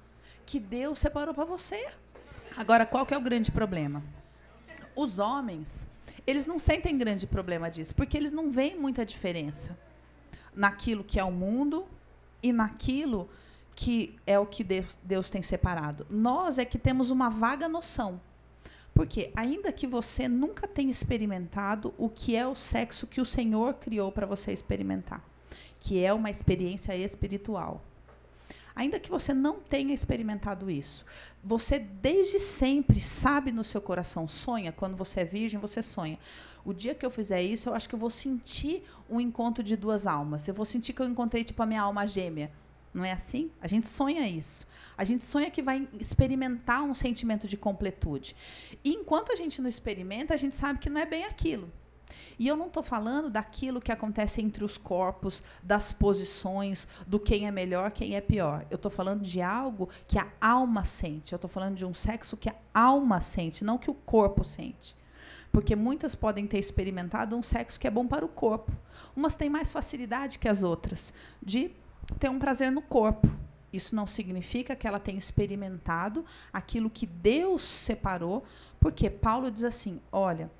que 0.45 0.59
Deus 0.59 0.99
separou 0.99 1.33
para 1.33 1.45
você. 1.45 1.89
Agora, 2.57 2.85
qual 2.85 3.07
que 3.07 3.15
é 3.15 3.17
o 3.17 3.21
grande 3.21 3.53
problema? 3.53 4.03
Os 4.97 5.19
homens, 5.21 5.89
eles 6.27 6.47
não 6.47 6.59
sentem 6.59 6.99
grande 6.99 7.27
problema 7.27 7.71
disso, 7.71 7.95
porque 7.95 8.17
eles 8.17 8.33
não 8.33 8.51
veem 8.51 8.79
muita 8.79 9.07
diferença 9.07 9.79
naquilo 10.55 11.05
que 11.05 11.21
é 11.21 11.25
o 11.25 11.31
mundo 11.31 11.87
e 12.43 12.53
naquilo 12.53 13.29
que 13.75 14.19
é 14.27 14.39
o 14.39 14.45
que 14.45 14.65
Deus, 14.65 14.99
Deus 15.03 15.31
tem 15.31 15.43
separado. 15.43 16.07
Nós 16.11 16.59
é 16.59 16.65
que 16.65 16.79
temos 16.79 17.11
uma 17.11 17.31
vaga 17.31 17.69
noção. 17.69 18.21
Porque, 19.01 19.33
ainda 19.35 19.73
que 19.73 19.87
você 19.87 20.29
nunca 20.29 20.69
tenha 20.69 20.91
experimentado 20.91 21.95
o 21.97 22.07
que 22.07 22.37
é 22.37 22.47
o 22.47 22.55
sexo 22.55 23.07
que 23.07 23.19
o 23.19 23.25
Senhor 23.25 23.73
criou 23.73 24.13
para 24.13 24.27
você 24.27 24.53
experimentar, 24.53 25.25
que 25.79 26.05
é 26.05 26.13
uma 26.13 26.29
experiência 26.29 26.95
espiritual. 26.95 27.83
Ainda 28.77 29.01
que 29.01 29.11
você 29.11 29.33
não 29.33 29.59
tenha 29.59 29.95
experimentado 29.95 30.71
isso, 30.71 31.07
você 31.43 31.79
desde 31.79 32.39
sempre 32.39 33.01
sabe 33.01 33.51
no 33.51 33.65
seu 33.65 33.81
coração, 33.81 34.29
sonha, 34.29 34.71
quando 34.71 34.99
você 34.99 35.21
é 35.21 35.25
virgem, 35.25 35.59
você 35.59 35.83
sonha. 35.83 36.19
O 36.63 36.75
dia 36.75 36.95
que 36.95 37.07
eu 37.07 37.11
fizer 37.11 37.41
isso, 37.41 37.71
eu 37.71 37.75
acho 37.75 37.89
que 37.89 37.95
eu 37.95 37.99
vou 37.99 38.11
sentir 38.11 38.85
um 39.09 39.19
encontro 39.19 39.65
de 39.65 39.77
duas 39.77 40.07
almas. 40.07 40.47
Eu 40.47 40.53
vou 40.53 40.67
sentir 40.67 40.93
que 40.93 41.01
eu 41.01 41.07
encontrei 41.07 41.43
tipo 41.43 41.63
a 41.63 41.67
minha 41.67 41.81
alma 41.81 42.07
gêmea. 42.07 42.51
Não 42.93 43.05
é 43.05 43.13
assim? 43.13 43.51
A 43.61 43.69
gente 43.69 43.87
sonha 43.87 44.29
isso. 44.29 44.67
A 44.97 45.05
gente 45.05 45.25
sonha 45.25 45.51
que 45.51 45.63
vai 45.63 45.89
experimentar 45.99 46.83
um 46.83 46.95
sentimento 46.95 47.47
de 47.47 47.57
completude. 47.57 48.35
E 48.83 48.93
enquanto 48.93 49.33
a 49.33 49.37
gente 49.37 49.63
não 49.63 49.69
experimenta, 49.69 50.35
a 50.35 50.37
gente 50.37 50.57
sabe 50.57 50.79
que 50.79 50.91
não 50.91 51.01
é 51.01 51.07
bem 51.07 51.25
aquilo. 51.25 51.71
E 52.39 52.49
eu 52.49 52.57
não 52.57 52.67
estou 52.67 52.83
falando 52.83 53.31
daquilo 53.31 53.81
que 53.81 53.93
acontece 53.93 54.41
entre 54.41 54.65
os 54.65 54.77
corpos, 54.77 55.43
das 55.63 55.93
posições, 55.93 56.89
do 57.07 57.21
quem 57.21 57.47
é 57.47 57.51
melhor, 57.51 57.91
quem 57.93 58.17
é 58.17 58.21
pior. 58.21 58.67
Eu 58.71 58.77
estou 58.77 58.91
falando 58.91 59.23
de 59.23 59.41
algo 59.41 59.89
que 60.09 60.19
a 60.19 60.27
alma 60.41 60.85
sente. 60.85 61.33
Eu 61.33 61.37
estou 61.37 61.51
falando 61.51 61.77
de 61.77 61.85
um 61.85 61.95
sexo 61.95 62.37
que 62.37 62.49
a 62.49 62.57
alma 62.75 63.21
sente, 63.21 63.65
não 63.65 63.79
que 63.79 63.91
o 63.91 63.95
corpo 63.95 64.43
sente. 64.43 64.97
Porque 65.53 65.77
muitas 65.77 66.15
podem 66.15 66.47
ter 66.47 66.59
experimentado 66.59 67.37
um 67.37 67.43
sexo 67.43 67.79
que 67.79 67.87
é 67.87 67.91
bom 67.91 68.07
para 68.07 68.25
o 68.25 68.29
corpo. 68.29 68.73
Umas 69.15 69.35
têm 69.35 69.51
mais 69.51 69.71
facilidade 69.71 70.39
que 70.39 70.49
as 70.49 70.63
outras 70.63 71.13
de 71.43 71.73
ter 72.19 72.29
um 72.29 72.39
prazer 72.39 72.71
no 72.71 72.83
corpo. 72.83 73.29
Isso 73.73 73.95
não 73.95 74.07
significa 74.07 74.75
que 74.75 74.87
ela 74.87 74.99
tenha 74.99 75.19
experimentado 75.19 76.25
aquilo 76.53 76.91
que 76.91 77.07
Deus 77.07 77.63
separou, 77.63 78.45
porque 78.81 79.09
Paulo 79.09 79.51
diz 79.51 79.65
assim: 79.65 80.01
olha, 80.11 80.51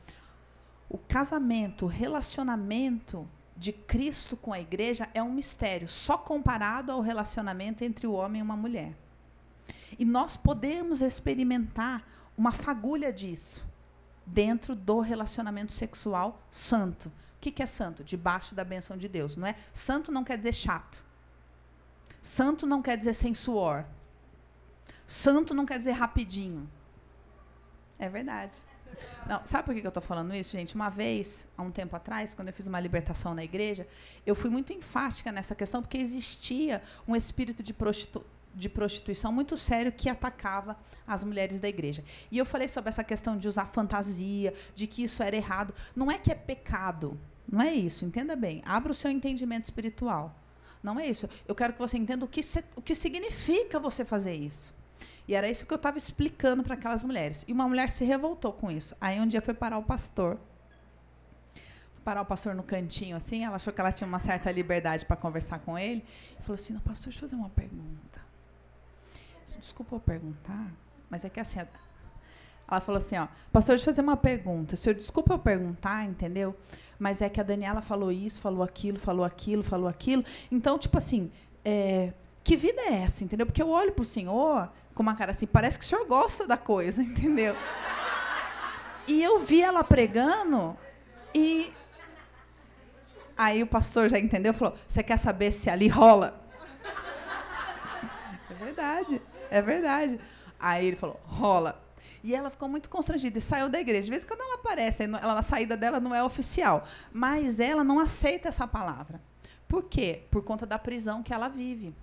o 0.89 0.97
casamento, 0.97 1.87
o 1.87 1.89
relacionamento 1.89 3.29
de 3.57 3.73
Cristo 3.73 4.37
com 4.37 4.53
a 4.53 4.61
igreja 4.61 5.09
é 5.13 5.23
um 5.23 5.33
mistério, 5.33 5.89
só 5.89 6.17
comparado 6.17 6.93
ao 6.93 7.01
relacionamento 7.01 7.85
entre 7.85 8.07
o 8.07 8.13
homem 8.13 8.41
e 8.41 8.43
uma 8.43 8.57
mulher. 8.57 8.95
E 9.99 10.05
nós 10.05 10.37
podemos 10.37 11.03
experimentar 11.03 12.07
uma 12.37 12.53
fagulha 12.53 13.13
disso 13.13 13.65
dentro 14.25 14.75
do 14.75 15.01
relacionamento 15.01 15.73
sexual 15.73 16.41
santo. 16.51 17.09
O 17.09 17.13
que, 17.41 17.51
que 17.51 17.63
é 17.63 17.67
santo? 17.67 18.05
Debaixo 18.05 18.55
da 18.55 18.65
benção 18.65 18.97
de 18.97 19.09
Deus, 19.09 19.37
não 19.37 19.47
é? 19.47 19.57
Santo 19.75 20.11
não 20.11 20.25
quer 20.25 20.37
dizer 20.37 20.55
chato. 20.55 21.05
Santo 22.23 22.67
não 22.67 22.83
quer 22.83 22.97
dizer 22.97 23.15
sem 23.15 23.35
suor. 23.35 23.85
Santo 25.07 25.55
não 25.55 25.67
quer 25.67 25.79
dizer 25.79 25.93
rapidinho. 25.93 26.69
É 27.99 28.09
verdade. 28.09 28.63
Não, 29.27 29.41
sabe 29.45 29.65
por 29.65 29.75
que 29.75 29.87
eu 29.87 29.89
estou 29.89 30.03
falando 30.03 30.35
isso, 30.35 30.53
gente? 30.53 30.75
Uma 30.75 30.89
vez, 30.89 31.47
há 31.57 31.63
um 31.63 31.71
tempo 31.71 31.95
atrás, 31.97 32.35
quando 32.35 32.49
eu 32.49 32.55
fiz 32.55 32.67
uma 32.67 32.81
libertação 32.81 33.35
na 33.35 33.45
igreja, 33.45 33.87
eu 34.27 34.35
fui 34.35 34.51
muito 34.51 34.73
enfática 34.73 35.31
nessa 35.31 35.55
questão, 35.55 35.81
porque 35.81 35.99
existia 35.99 36.83
um 37.07 37.15
espírito 37.15 37.63
de, 37.63 37.73
prostitu 37.73 38.25
de 38.55 38.69
prostituição 38.69 39.33
muito 39.33 39.57
sério 39.57 39.93
que 39.93 40.09
atacava 40.09 40.77
as 41.07 41.23
mulheres 41.23 41.61
da 41.61 41.69
igreja. 41.69 42.05
E 42.31 42.39
eu 42.39 42.45
falei 42.45 42.67
sobre 42.69 42.89
essa 42.89 43.05
questão 43.05 43.37
de 43.37 43.47
usar 43.47 43.67
fantasia, 43.67 44.53
de 44.75 44.87
que 44.87 45.05
isso 45.05 45.23
era 45.23 45.37
errado. 45.37 45.73
Não 45.95 46.11
é 46.11 46.19
que 46.19 46.33
é 46.33 46.35
pecado, 46.35 47.19
não 47.51 47.63
é 47.63 47.73
isso, 47.73 48.05
entenda 48.05 48.35
bem. 48.35 48.61
Abra 48.65 48.93
o 48.93 48.95
seu 48.95 49.11
entendimento 49.11 49.65
espiritual. 49.65 50.40
Não 50.83 50.99
é 50.99 51.07
isso. 51.07 51.29
Eu 51.47 51.55
quero 51.55 51.73
que 51.73 51.79
você 51.79 51.97
entenda 51.99 52.25
o 52.25 52.29
que, 52.29 52.43
se, 52.43 52.65
o 52.77 52.83
que 52.83 52.95
significa 52.95 53.79
você 53.79 54.05
fazer 54.05 54.35
isso. 54.35 54.75
E 55.29 55.35
era 55.35 55.49
isso 55.49 55.67
que 55.67 55.73
eu 55.73 55.77
estava 55.77 55.99
explicando 55.99 56.63
para 56.63 56.75
aquelas 56.75 57.05
mulheres. 57.05 57.45
E 57.47 57.53
uma 57.53 57.69
mulher 57.69 57.91
se 57.91 58.05
revoltou 58.05 58.53
com 58.53 58.71
isso. 58.71 58.97
Aí 59.01 59.21
um 59.21 59.27
dia 59.27 59.41
foi 59.41 59.55
parar 59.55 59.79
o 59.79 59.83
pastor. 59.83 60.39
Parar 62.03 62.23
o 62.23 62.27
pastor 62.27 62.55
no 62.55 62.63
cantinho, 62.63 63.17
assim. 63.17 63.45
Ela 63.45 63.57
achou 63.57 63.73
que 63.73 63.81
ela 63.81 63.93
tinha 63.93 64.09
uma 64.09 64.19
certa 64.19 64.51
liberdade 64.51 65.05
para 65.05 65.17
conversar 65.17 65.59
com 65.61 65.79
ele. 65.79 66.05
E 66.39 66.43
falou 66.43 66.55
assim: 66.55 66.73
Não, 66.73 66.81
pastor, 66.81 67.13
deixa 67.13 67.25
eu 67.25 67.29
fazer 67.29 67.41
uma 67.41 67.51
pergunta. 67.51 68.21
Desculpa 69.61 69.95
eu 69.95 70.01
perguntar, 70.01 70.73
mas 71.11 71.25
é 71.25 71.29
que 71.29 71.39
assim. 71.39 71.61
Ela 72.71 72.81
falou 72.81 72.99
assim: 72.99 73.17
Ó, 73.17 73.27
pastor, 73.53 73.75
deixa 73.75 73.91
eu 73.91 73.95
fazer 73.95 74.03
uma 74.03 74.17
pergunta. 74.17 74.77
Senhor, 74.77 74.95
desculpa 74.95 75.35
eu 75.35 75.39
perguntar, 75.39 76.05
entendeu? 76.05 76.55
mas 77.01 77.23
é 77.23 77.31
que 77.31 77.41
a 77.41 77.43
Daniela 77.43 77.81
falou 77.81 78.13
isso, 78.13 78.43
falou 78.43 78.63
aquilo, 78.63 78.99
falou 78.99 79.25
aquilo, 79.25 79.65
falou 79.65 79.89
aquilo. 79.89 80.23
Então, 80.53 80.79
tipo 80.79 80.99
assim, 80.99 81.33
é, 81.65 82.13
que 82.45 82.57
vida 82.57 82.81
é 82.83 83.03
essa, 83.03 83.25
entendeu? 83.25 83.47
Porque 83.47 83.63
eu 83.63 83.71
olho 83.71 83.93
pro 83.93 84.05
senhor 84.05 84.71
com 84.95 85.03
uma 85.03 85.15
cara 85.15 85.31
assim, 85.31 85.47
parece 85.47 85.79
que 85.79 85.85
o 85.85 85.89
senhor 85.89 86.07
gosta 86.07 86.47
da 86.47 86.59
coisa, 86.59 87.01
entendeu? 87.03 87.57
E 89.09 89.23
eu 89.23 89.39
vi 89.41 89.63
ela 89.63 89.83
pregando 89.83 90.77
e 91.35 91.73
aí 93.37 93.63
o 93.63 93.67
pastor 93.67 94.11
já 94.11 94.19
entendeu, 94.19 94.53
falou: 94.53 94.77
"Você 94.87 95.03
quer 95.03 95.17
saber 95.17 95.53
se 95.53 95.71
ali 95.71 95.89
rola?" 95.89 96.39
É 98.51 98.55
verdade, 98.65 99.23
é 99.51 99.63
verdade. 99.63 100.21
Aí 100.59 100.87
ele 100.87 100.97
falou: 100.97 101.19
"Rola." 101.25 101.81
E 102.23 102.35
ela 102.35 102.51
ficou 102.51 102.69
muito 102.69 102.89
constrangida 102.89 103.39
e 103.39 103.41
saiu 103.41 103.69
da 103.69 103.81
igreja. 103.81 104.05
De 104.05 104.11
vez 104.11 104.25
em 104.25 104.27
quando 104.27 104.41
ela 104.41 104.55
aparece, 104.55 105.05
ela, 105.05 105.39
a 105.39 105.43
saída 105.43 105.77
dela 105.77 106.01
não 106.01 106.15
é 106.15 106.23
oficial. 106.23 106.85
Mas 107.13 107.61
ela 107.61 107.85
não 107.85 107.99
aceita 107.99 108.49
essa 108.49 108.67
palavra. 108.67 109.21
Por 109.69 109.85
quê? 109.85 110.25
Por 110.31 110.43
conta 110.43 110.67
da 110.67 110.79
prisão 110.79 111.23
que 111.23 111.33
ela 111.33 111.49
vive. 111.49 111.95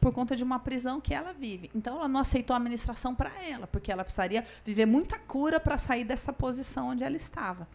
Por 0.00 0.12
conta 0.12 0.36
de 0.36 0.42
uma 0.42 0.58
prisão 0.58 1.00
que 1.00 1.12
ela 1.12 1.32
vive. 1.32 1.70
Então 1.74 1.96
ela 1.96 2.08
não 2.08 2.20
aceitou 2.20 2.54
a 2.54 2.58
administração 2.58 3.14
para 3.14 3.30
ela, 3.42 3.66
porque 3.66 3.92
ela 3.92 4.04
precisaria 4.04 4.44
viver 4.64 4.86
muita 4.86 5.18
cura 5.18 5.60
para 5.60 5.76
sair 5.78 6.04
dessa 6.04 6.32
posição 6.32 6.88
onde 6.88 7.04
ela 7.04 7.16
estava. 7.16 7.68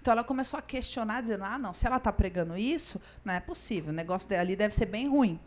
Então 0.00 0.12
ela 0.12 0.22
começou 0.22 0.58
a 0.58 0.62
questionar, 0.62 1.22
dizendo: 1.22 1.44
ah, 1.44 1.58
não, 1.58 1.74
se 1.74 1.86
ela 1.86 1.96
está 1.96 2.12
pregando 2.12 2.56
isso, 2.56 3.00
não 3.24 3.34
é 3.34 3.40
possível, 3.40 3.90
o 3.92 3.96
negócio 3.96 4.28
ali 4.38 4.54
deve 4.54 4.74
ser 4.74 4.86
bem 4.86 5.08
ruim. 5.08 5.40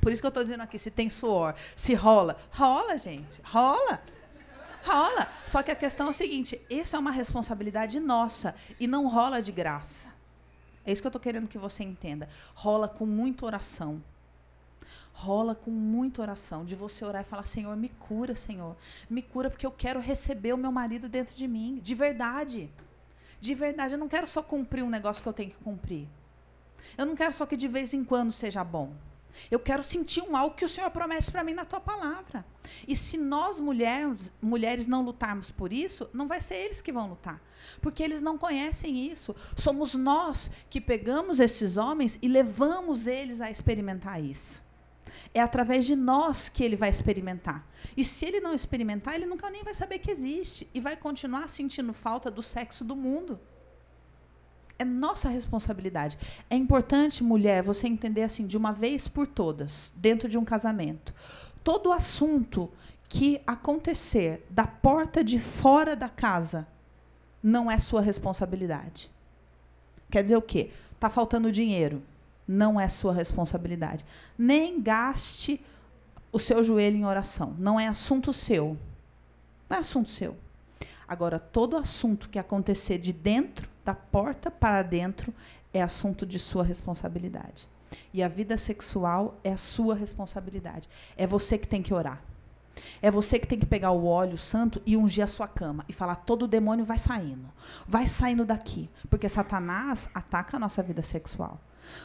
Por 0.00 0.12
isso 0.12 0.22
que 0.22 0.26
eu 0.26 0.28
estou 0.28 0.44
dizendo 0.44 0.62
aqui, 0.62 0.78
se 0.78 0.90
tem 0.90 1.10
suor, 1.10 1.54
se 1.74 1.94
rola. 1.94 2.36
Rola, 2.50 2.96
gente, 2.96 3.40
rola. 3.44 4.00
Rola. 4.86 5.28
Só 5.44 5.62
que 5.62 5.70
a 5.70 5.76
questão 5.76 6.06
é 6.06 6.10
o 6.10 6.14
seguinte: 6.14 6.60
isso 6.70 6.94
é 6.94 6.98
uma 6.98 7.10
responsabilidade 7.10 7.98
nossa 7.98 8.54
e 8.78 8.86
não 8.86 9.08
rola 9.08 9.42
de 9.42 9.50
graça. 9.50 10.14
É 10.84 10.92
isso 10.92 11.02
que 11.02 11.06
eu 11.06 11.10
estou 11.10 11.20
querendo 11.20 11.48
que 11.48 11.58
você 11.58 11.82
entenda. 11.82 12.28
Rola 12.54 12.88
com 12.88 13.04
muita 13.04 13.44
oração. 13.44 14.00
Rola 15.12 15.54
com 15.54 15.70
muita 15.70 16.20
oração, 16.20 16.64
de 16.64 16.76
você 16.76 17.04
orar 17.04 17.22
e 17.22 17.24
falar: 17.24 17.46
Senhor, 17.46 17.76
me 17.76 17.88
cura, 17.88 18.36
Senhor. 18.36 18.76
Me 19.10 19.22
cura 19.22 19.50
porque 19.50 19.66
eu 19.66 19.72
quero 19.72 19.98
receber 19.98 20.52
o 20.52 20.58
meu 20.58 20.70
marido 20.70 21.08
dentro 21.08 21.34
de 21.34 21.48
mim. 21.48 21.80
De 21.82 21.94
verdade. 21.94 22.70
De 23.40 23.54
verdade. 23.54 23.94
Eu 23.94 23.98
não 23.98 24.08
quero 24.08 24.28
só 24.28 24.42
cumprir 24.42 24.84
um 24.84 24.90
negócio 24.90 25.22
que 25.22 25.28
eu 25.28 25.32
tenho 25.32 25.50
que 25.50 25.56
cumprir. 25.56 26.06
Eu 26.96 27.04
não 27.04 27.16
quero 27.16 27.32
só 27.32 27.44
que 27.44 27.56
de 27.56 27.66
vez 27.66 27.92
em 27.92 28.04
quando 28.04 28.30
seja 28.30 28.62
bom. 28.62 28.92
Eu 29.50 29.60
quero 29.60 29.82
sentir 29.82 30.22
um 30.22 30.36
algo 30.36 30.56
que 30.56 30.64
o 30.64 30.68
Senhor 30.68 30.90
promete 30.90 31.30
para 31.30 31.44
mim 31.44 31.52
na 31.52 31.64
tua 31.64 31.80
palavra. 31.80 32.44
E 32.86 32.96
se 32.96 33.16
nós 33.16 33.60
mulheres, 33.60 34.32
mulheres 34.40 34.86
não 34.86 35.02
lutarmos 35.02 35.50
por 35.50 35.72
isso, 35.72 36.08
não 36.12 36.26
vai 36.26 36.40
ser 36.40 36.56
eles 36.56 36.80
que 36.80 36.92
vão 36.92 37.08
lutar, 37.08 37.40
porque 37.80 38.02
eles 38.02 38.22
não 38.22 38.38
conhecem 38.38 39.10
isso. 39.10 39.34
Somos 39.56 39.94
nós 39.94 40.50
que 40.68 40.80
pegamos 40.80 41.40
esses 41.40 41.76
homens 41.76 42.18
e 42.20 42.28
levamos 42.28 43.06
eles 43.06 43.40
a 43.40 43.50
experimentar 43.50 44.22
isso. 44.22 44.64
É 45.32 45.40
através 45.40 45.84
de 45.84 45.94
nós 45.94 46.48
que 46.48 46.64
ele 46.64 46.76
vai 46.76 46.90
experimentar. 46.90 47.66
E 47.96 48.04
se 48.04 48.24
ele 48.24 48.40
não 48.40 48.54
experimentar, 48.54 49.14
ele 49.14 49.26
nunca 49.26 49.50
nem 49.50 49.62
vai 49.62 49.74
saber 49.74 49.98
que 49.98 50.10
existe 50.10 50.68
e 50.74 50.80
vai 50.80 50.96
continuar 50.96 51.48
sentindo 51.48 51.92
falta 51.92 52.30
do 52.30 52.42
sexo 52.42 52.84
do 52.84 52.96
mundo. 52.96 53.38
É 54.78 54.84
nossa 54.84 55.28
responsabilidade. 55.28 56.18
É 56.50 56.56
importante, 56.56 57.24
mulher, 57.24 57.62
você 57.62 57.86
entender 57.86 58.22
assim, 58.22 58.46
de 58.46 58.56
uma 58.56 58.72
vez 58.72 59.08
por 59.08 59.26
todas, 59.26 59.92
dentro 59.96 60.28
de 60.28 60.36
um 60.36 60.44
casamento. 60.44 61.14
Todo 61.64 61.92
assunto 61.92 62.70
que 63.08 63.40
acontecer 63.46 64.46
da 64.50 64.66
porta 64.66 65.22
de 65.22 65.38
fora 65.38 65.96
da 65.96 66.08
casa 66.08 66.66
não 67.42 67.70
é 67.70 67.78
sua 67.78 68.00
responsabilidade. 68.00 69.10
Quer 70.10 70.22
dizer 70.22 70.36
o 70.36 70.42
quê? 70.42 70.70
Está 70.94 71.08
faltando 71.08 71.52
dinheiro. 71.52 72.02
Não 72.46 72.80
é 72.80 72.88
sua 72.88 73.12
responsabilidade. 73.12 74.04
Nem 74.38 74.80
gaste 74.80 75.60
o 76.32 76.38
seu 76.38 76.62
joelho 76.62 76.96
em 76.96 77.04
oração. 77.04 77.54
Não 77.58 77.78
é 77.78 77.88
assunto 77.88 78.32
seu. 78.32 78.76
Não 79.68 79.76
é 79.76 79.80
assunto 79.80 80.08
seu. 80.08 80.36
Agora, 81.08 81.38
todo 81.38 81.76
assunto 81.76 82.28
que 82.28 82.38
acontecer 82.38 82.98
de 82.98 83.12
dentro 83.12 83.68
da 83.84 83.94
porta 83.94 84.50
para 84.50 84.82
dentro 84.82 85.32
é 85.72 85.82
assunto 85.82 86.26
de 86.26 86.38
sua 86.38 86.64
responsabilidade. 86.64 87.68
E 88.12 88.22
a 88.22 88.28
vida 88.28 88.56
sexual 88.56 89.38
é 89.44 89.52
a 89.52 89.56
sua 89.56 89.94
responsabilidade. 89.94 90.88
É 91.16 91.26
você 91.26 91.56
que 91.56 91.68
tem 91.68 91.82
que 91.82 91.94
orar. 91.94 92.20
É 93.00 93.10
você 93.10 93.38
que 93.38 93.46
tem 93.46 93.58
que 93.58 93.66
pegar 93.66 93.90
o 93.90 94.04
óleo 94.04 94.36
santo 94.36 94.82
e 94.84 94.96
ungir 94.96 95.24
a 95.24 95.28
sua 95.28 95.48
cama 95.48 95.84
e 95.88 95.92
falar: 95.92 96.16
todo 96.16 96.46
demônio 96.46 96.84
vai 96.84 96.98
saindo. 96.98 97.48
Vai 97.86 98.06
saindo 98.06 98.44
daqui. 98.44 98.90
Porque 99.08 99.28
Satanás 99.28 100.10
ataca 100.14 100.56
a 100.56 100.60
nossa 100.60 100.82
vida 100.82 101.02
sexual. 101.02 101.60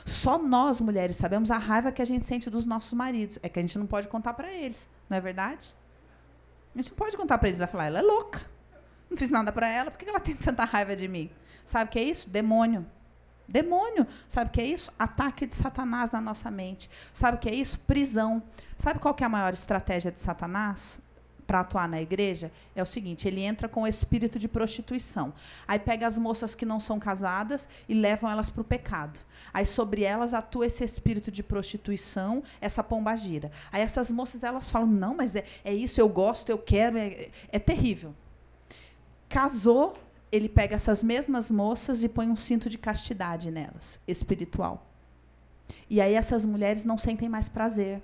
Só 0.06 0.38
nós, 0.38 0.80
mulheres, 0.80 1.18
sabemos 1.18 1.50
a 1.50 1.58
raiva 1.58 1.92
que 1.92 2.02
a 2.02 2.06
gente 2.06 2.26
sente 2.26 2.50
dos 2.50 2.66
nossos 2.66 2.94
maridos. 2.94 3.40
É 3.42 3.50
que 3.50 3.60
a 3.60 3.62
gente 3.62 3.78
não 3.78 3.88
pode 3.88 4.08
contar 4.08 4.34
para 4.34 4.52
eles. 4.52 4.88
Não 5.10 5.18
é 5.18 5.22
verdade? 5.22 5.74
A 6.74 6.82
gente 6.82 6.92
não 6.92 6.98
pode 6.98 7.18
contar 7.18 7.38
para 7.38 7.48
eles. 7.48 7.60
Vai 7.60 7.68
falar: 7.68 7.86
ela 7.86 8.00
é 8.00 8.04
louca. 8.04 8.42
Não 9.12 9.17
fiz 9.17 9.30
nada 9.30 9.52
para 9.52 9.67
ela. 9.67 9.91
Por 9.91 9.97
que 9.97 10.10
ela 10.10 10.21
tem 10.21 10.34
tanta 10.38 10.63
raiva 10.63 10.95
de 10.95 11.08
mim? 11.08 11.30
Sabe 11.65 11.89
o 11.89 11.91
que 11.91 12.00
é 12.00 12.04
isso? 12.04 12.30
Demônio. 12.30 12.86
Demônio. 13.45 14.08
Sabe 14.30 14.50
o 14.50 14.54
que 14.54 14.62
é 14.62 14.65
isso? 14.65 14.91
Ataque 14.97 15.45
de 15.45 15.54
Satanás 15.54 16.12
na 16.12 16.21
nossa 16.21 16.50
mente. 16.50 16.89
Sabe 17.12 17.36
o 17.36 17.39
que 17.39 17.50
é 17.50 17.54
isso? 17.54 17.78
Prisão. 17.80 18.41
Sabe 18.78 19.00
qual 19.00 19.13
é 19.19 19.24
a 19.26 19.30
maior 19.30 19.52
estratégia 19.52 20.12
de 20.12 20.19
Satanás? 20.19 21.02
para 21.52 21.60
atuar 21.60 21.86
na 21.89 22.02
igreja 22.02 22.50
é 22.74 22.82
o 22.82 22.86
seguinte: 22.86 23.28
ele 23.28 23.41
entra 23.41 23.67
com 23.67 23.82
o 23.82 23.88
espírito 23.88 24.39
de 24.39 24.47
prostituição. 24.47 25.34
Aí 25.67 25.78
pega 25.78 26.08
as 26.08 26.17
moças 26.17 26.56
que 26.56 26.65
não 26.65 26.80
são 26.80 26.97
casadas 26.97 27.67
e 27.89 27.93
levam 27.93 28.32
elas 28.32 28.50
para 28.50 28.62
o 28.62 28.63
pecado. 28.63 29.19
Aí 29.54 29.65
sobre 29.65 30.04
elas 30.04 30.34
atua 30.34 30.65
esse 30.67 30.82
espírito 30.86 31.30
de 31.30 31.43
prostituição, 31.43 32.41
essa 32.62 32.82
pomba 32.82 33.13
gira. 33.17 33.52
Aí 33.69 33.82
essas 33.82 34.10
moças 34.10 34.45
elas 34.45 34.69
falam: 34.69 34.88
não, 34.88 35.13
mas 35.13 35.36
é, 35.36 35.43
é 35.65 35.74
isso, 35.74 36.00
eu 36.00 36.08
gosto, 36.08 36.47
eu 36.47 36.58
quero. 36.58 36.97
É, 36.97 37.28
é 37.50 37.60
terrível. 37.60 38.15
Casou, 39.32 39.98
ele 40.30 40.50
pega 40.50 40.76
essas 40.76 41.02
mesmas 41.02 41.50
moças 41.50 42.04
e 42.04 42.10
põe 42.10 42.28
um 42.28 42.36
cinto 42.36 42.70
de 42.70 42.78
castidade 42.78 43.50
nelas, 43.50 43.98
espiritual. 44.06 44.86
E 45.89 46.02
aí 46.02 46.15
essas 46.15 46.46
mulheres 46.46 46.84
não 46.84 46.98
sentem 46.98 47.30
mais 47.30 47.48
prazer, 47.48 48.02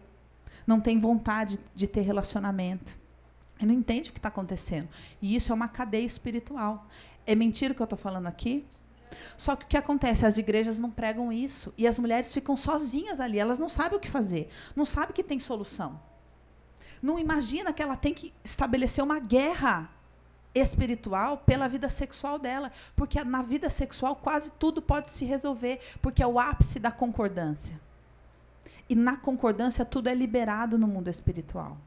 não 0.65 0.79
têm 0.79 1.01
vontade 1.01 1.59
de 1.75 1.85
ter 1.85 1.99
relacionamento. 1.99 2.97
E 3.59 3.65
não 3.65 3.73
entende 3.73 4.09
o 4.09 4.13
que 4.13 4.19
está 4.19 4.29
acontecendo. 4.29 4.87
E 5.21 5.35
isso 5.35 5.51
é 5.51 5.55
uma 5.55 5.67
cadeia 5.67 6.05
espiritual. 6.05 6.87
É 7.25 7.35
mentira 7.35 7.73
o 7.73 7.75
que 7.75 7.81
eu 7.81 7.85
estou 7.85 7.99
falando 7.99 8.27
aqui? 8.27 8.65
Só 9.35 9.53
que 9.55 9.65
o 9.65 9.67
que 9.67 9.75
acontece? 9.75 10.25
As 10.25 10.37
igrejas 10.37 10.79
não 10.79 10.89
pregam 10.89 11.29
isso. 11.29 11.73
E 11.77 11.85
as 11.85 11.99
mulheres 11.99 12.31
ficam 12.31 12.55
sozinhas 12.55 13.19
ali. 13.19 13.37
Elas 13.37 13.59
não 13.59 13.67
sabem 13.67 13.97
o 13.97 14.01
que 14.01 14.09
fazer. 14.09 14.49
Não 14.75 14.85
sabem 14.85 15.13
que 15.13 15.23
tem 15.23 15.39
solução. 15.39 15.99
Não 17.01 17.19
imagina 17.19 17.73
que 17.73 17.83
ela 17.83 17.97
tem 17.97 18.13
que 18.13 18.33
estabelecer 18.45 19.03
uma 19.03 19.19
guerra 19.19 19.89
espiritual 20.57 21.37
pela 21.37 21.67
vida 21.67 21.89
sexual 21.89 22.37
dela. 22.37 22.71
Porque 22.95 23.23
na 23.23 23.41
vida 23.41 23.69
sexual 23.69 24.15
quase 24.15 24.51
tudo 24.51 24.81
pode 24.81 25.09
se 25.09 25.25
resolver. 25.25 25.79
Porque 26.01 26.23
é 26.23 26.27
o 26.27 26.39
ápice 26.39 26.79
da 26.79 26.91
concordância. 26.91 27.79
E 28.89 28.95
na 28.95 29.17
concordância 29.17 29.83
tudo 29.83 30.07
é 30.07 30.15
liberado 30.15 30.77
no 30.77 30.87
mundo 30.87 31.09
espiritual. 31.09 31.77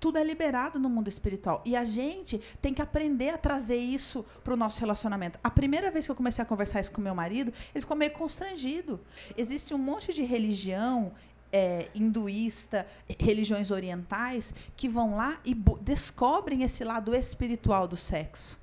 Tudo 0.00 0.18
é 0.18 0.24
liberado 0.24 0.78
no 0.78 0.88
mundo 0.88 1.08
espiritual. 1.08 1.60
E 1.64 1.74
a 1.74 1.84
gente 1.84 2.40
tem 2.62 2.72
que 2.72 2.80
aprender 2.80 3.30
a 3.30 3.38
trazer 3.38 3.76
isso 3.76 4.24
para 4.44 4.54
o 4.54 4.56
nosso 4.56 4.78
relacionamento. 4.78 5.38
A 5.42 5.50
primeira 5.50 5.90
vez 5.90 6.06
que 6.06 6.12
eu 6.12 6.16
comecei 6.16 6.40
a 6.42 6.46
conversar 6.46 6.80
isso 6.80 6.92
com 6.92 7.00
meu 7.00 7.14
marido, 7.14 7.52
ele 7.74 7.82
ficou 7.82 7.96
meio 7.96 8.12
constrangido. 8.12 9.00
Existe 9.36 9.74
um 9.74 9.78
monte 9.78 10.12
de 10.12 10.22
religião 10.22 11.12
é, 11.52 11.88
hinduísta, 11.94 12.86
religiões 13.18 13.70
orientais, 13.70 14.54
que 14.76 14.88
vão 14.88 15.16
lá 15.16 15.40
e 15.44 15.54
descobrem 15.80 16.62
esse 16.62 16.84
lado 16.84 17.14
espiritual 17.14 17.86
do 17.86 17.96
sexo. 17.96 18.58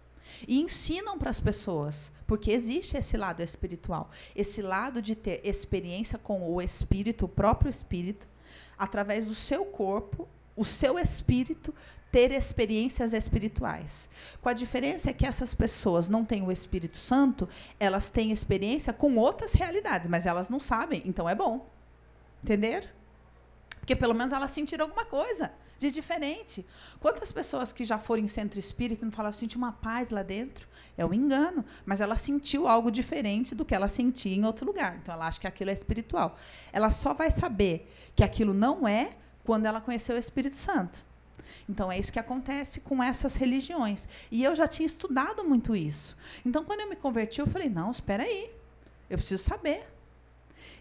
E 0.47 0.59
ensinam 0.59 1.17
para 1.17 1.29
as 1.29 1.39
pessoas, 1.39 2.11
porque 2.27 2.51
existe 2.51 2.97
esse 2.97 3.15
lado 3.15 3.41
espiritual, 3.41 4.09
esse 4.35 4.61
lado 4.61 5.01
de 5.01 5.15
ter 5.15 5.39
experiência 5.43 6.17
com 6.17 6.51
o 6.51 6.61
espírito, 6.61 7.25
o 7.25 7.29
próprio 7.29 7.69
espírito, 7.69 8.27
através 8.77 9.23
do 9.25 9.33
seu 9.33 9.65
corpo 9.65 10.27
o 10.55 10.63
seu 10.63 10.97
espírito 10.97 11.73
ter 12.11 12.31
experiências 12.31 13.11
espirituais. 13.11 14.07
Com 14.41 14.47
a 14.47 14.53
diferença 14.53 15.09
é 15.09 15.13
que 15.13 15.25
essas 15.25 15.53
pessoas 15.53 16.07
não 16.07 16.23
têm 16.23 16.43
o 16.43 16.51
Espírito 16.51 16.97
Santo, 16.97 17.49
elas 17.77 18.07
têm 18.07 18.31
experiência 18.31 18.93
com 18.93 19.17
outras 19.17 19.53
realidades, 19.53 20.07
mas 20.07 20.25
elas 20.25 20.47
não 20.47 20.59
sabem, 20.59 21.01
então 21.05 21.27
é 21.27 21.35
bom. 21.35 21.69
Entender? 22.45 22.93
Porque 23.79 23.95
pelo 23.95 24.13
menos 24.13 24.31
elas 24.31 24.51
sentiram 24.51 24.85
alguma 24.85 25.03
coisa 25.03 25.51
de 25.79 25.89
diferente. 25.89 26.63
Quantas 26.99 27.31
pessoas 27.31 27.73
que 27.73 27.83
já 27.83 27.97
foram 27.97 28.21
em 28.21 28.27
centro 28.27 28.59
espírita 28.59 29.03
não 29.03 29.11
falaram, 29.11 29.33
senti 29.35 29.57
uma 29.57 29.71
paz 29.71 30.11
lá 30.11 30.21
dentro? 30.21 30.67
É 30.95 31.03
um 31.03 31.11
engano, 31.11 31.65
mas 31.87 32.01
ela 32.01 32.15
sentiu 32.15 32.67
algo 32.67 32.91
diferente 32.91 33.55
do 33.55 33.65
que 33.65 33.73
ela 33.73 33.89
sentia 33.89 34.35
em 34.35 34.45
outro 34.45 34.63
lugar. 34.63 34.95
Então 35.01 35.15
ela 35.15 35.25
acha 35.25 35.39
que 35.39 35.47
aquilo 35.47 35.71
é 35.71 35.73
espiritual. 35.73 36.37
Ela 36.71 36.91
só 36.91 37.15
vai 37.15 37.31
saber 37.31 37.91
que 38.15 38.23
aquilo 38.23 38.53
não 38.53 38.87
é 38.87 39.15
quando 39.43 39.65
ela 39.65 39.81
conheceu 39.81 40.15
o 40.15 40.19
Espírito 40.19 40.55
Santo. 40.55 41.03
Então 41.67 41.91
é 41.91 41.97
isso 41.97 42.13
que 42.13 42.19
acontece 42.19 42.79
com 42.79 43.01
essas 43.01 43.33
religiões. 43.33 44.07
E 44.29 44.43
eu 44.43 44.55
já 44.55 44.67
tinha 44.67 44.85
estudado 44.85 45.43
muito 45.43 45.75
isso. 45.75 46.15
Então 46.45 46.63
quando 46.63 46.81
eu 46.81 46.89
me 46.89 46.95
converti, 46.95 47.39
eu 47.39 47.47
falei: 47.47 47.69
"Não, 47.69 47.89
espera 47.89 48.21
aí. 48.21 48.51
Eu 49.09 49.17
preciso 49.17 49.43
saber". 49.43 49.94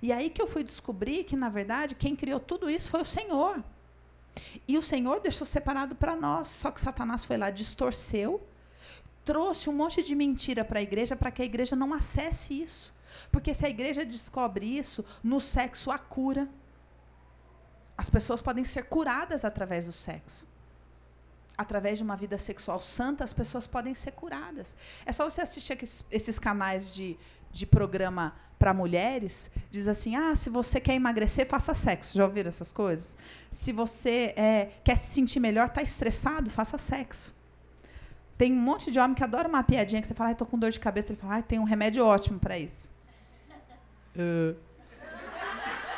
E 0.03 0.13
aí 0.13 0.31
que 0.31 0.41
eu 0.41 0.47
fui 0.47 0.63
descobrir 0.63 1.25
que 1.25 1.37
na 1.37 1.49
verdade 1.49 1.95
quem 1.95 2.15
criou 2.15 2.41
tudo 2.41 2.69
isso 2.69 2.89
foi 2.89 3.03
o 3.03 3.07
Senhor. 3.07 3.63
E 4.67 4.77
o 4.79 4.83
Senhor 4.83 5.21
deixou 5.21 5.47
separado 5.47 5.95
para 5.95 6.17
nós, 6.17 6.49
só 6.49 6.71
que 6.71 6.81
Satanás 6.81 7.25
foi 7.25 7.37
lá 7.37 7.51
distorceu, 7.51 8.45
trouxe 9.25 9.71
um 9.71 9.73
monte 9.73 10.03
de 10.03 10.15
mentira 10.15 10.65
para 10.65 10.81
a 10.81 10.83
igreja 10.83 11.17
para 11.17 11.31
que 11.31 11.43
a 11.43 11.45
igreja 11.45 11.75
não 11.75 11.93
acesse 11.93 12.61
isso. 12.61 12.93
Porque 13.31 13.55
se 13.55 13.65
a 13.65 13.69
igreja 13.69 14.05
descobre 14.05 14.67
isso, 14.67 15.05
no 15.23 15.41
sexo 15.41 15.91
há 15.91 15.99
cura. 15.99 16.49
As 17.97 18.11
pessoas 18.11 18.43
podem 18.43 18.65
ser 18.65 18.85
curadas 18.85 19.45
através 19.45 19.87
do 19.87 19.93
sexo. 19.93 20.47
Através 21.57 21.99
de 21.99 22.05
uma 22.05 22.17
vida 22.17 22.37
sexual 22.37 22.83
santa, 22.83 23.23
as 23.23 23.33
pessoas 23.33 23.67
podem 23.67 23.95
ser 23.95 24.13
curadas. 24.13 24.77
É 25.07 25.13
só 25.13 25.29
você 25.29 25.41
assistir 25.41 25.79
esses 26.11 26.39
canais 26.39 26.93
de, 26.93 27.17
de 27.55 27.65
programa 27.65 28.35
para 28.59 28.75
mulheres, 28.75 29.51
diz 29.71 29.87
assim: 29.87 30.17
ah, 30.17 30.35
se 30.35 30.51
você 30.51 30.81
quer 30.81 30.95
emagrecer, 30.95 31.47
faça 31.47 31.73
sexo. 31.73 32.19
Já 32.19 32.25
ouviram 32.25 32.49
essas 32.49 32.73
coisas? 32.73 33.17
Se 33.51 33.73
você 33.73 34.35
é, 34.37 34.71
quer 34.83 34.97
se 34.97 35.15
sentir 35.15 35.39
melhor, 35.39 35.69
está 35.69 35.81
estressado, 35.81 36.51
faça 36.51 36.77
sexo. 36.77 37.33
Tem 38.37 38.53
um 38.53 38.61
monte 38.61 38.91
de 38.91 38.99
homem 38.99 39.15
que 39.15 39.23
adora 39.23 39.49
uma 39.49 39.63
piadinha 39.63 40.03
que 40.03 40.09
você 40.09 40.15
fala, 40.15 40.33
estou 40.33 40.47
com 40.47 40.59
dor 40.59 40.71
de 40.71 40.81
cabeça. 40.81 41.13
Ele 41.13 41.21
fala, 41.21 41.41
tem 41.41 41.61
um 41.61 41.65
remédio 41.65 42.05
ótimo 42.05 42.41
para 42.41 42.59
isso. 42.59 42.91
Uh. 44.17 44.57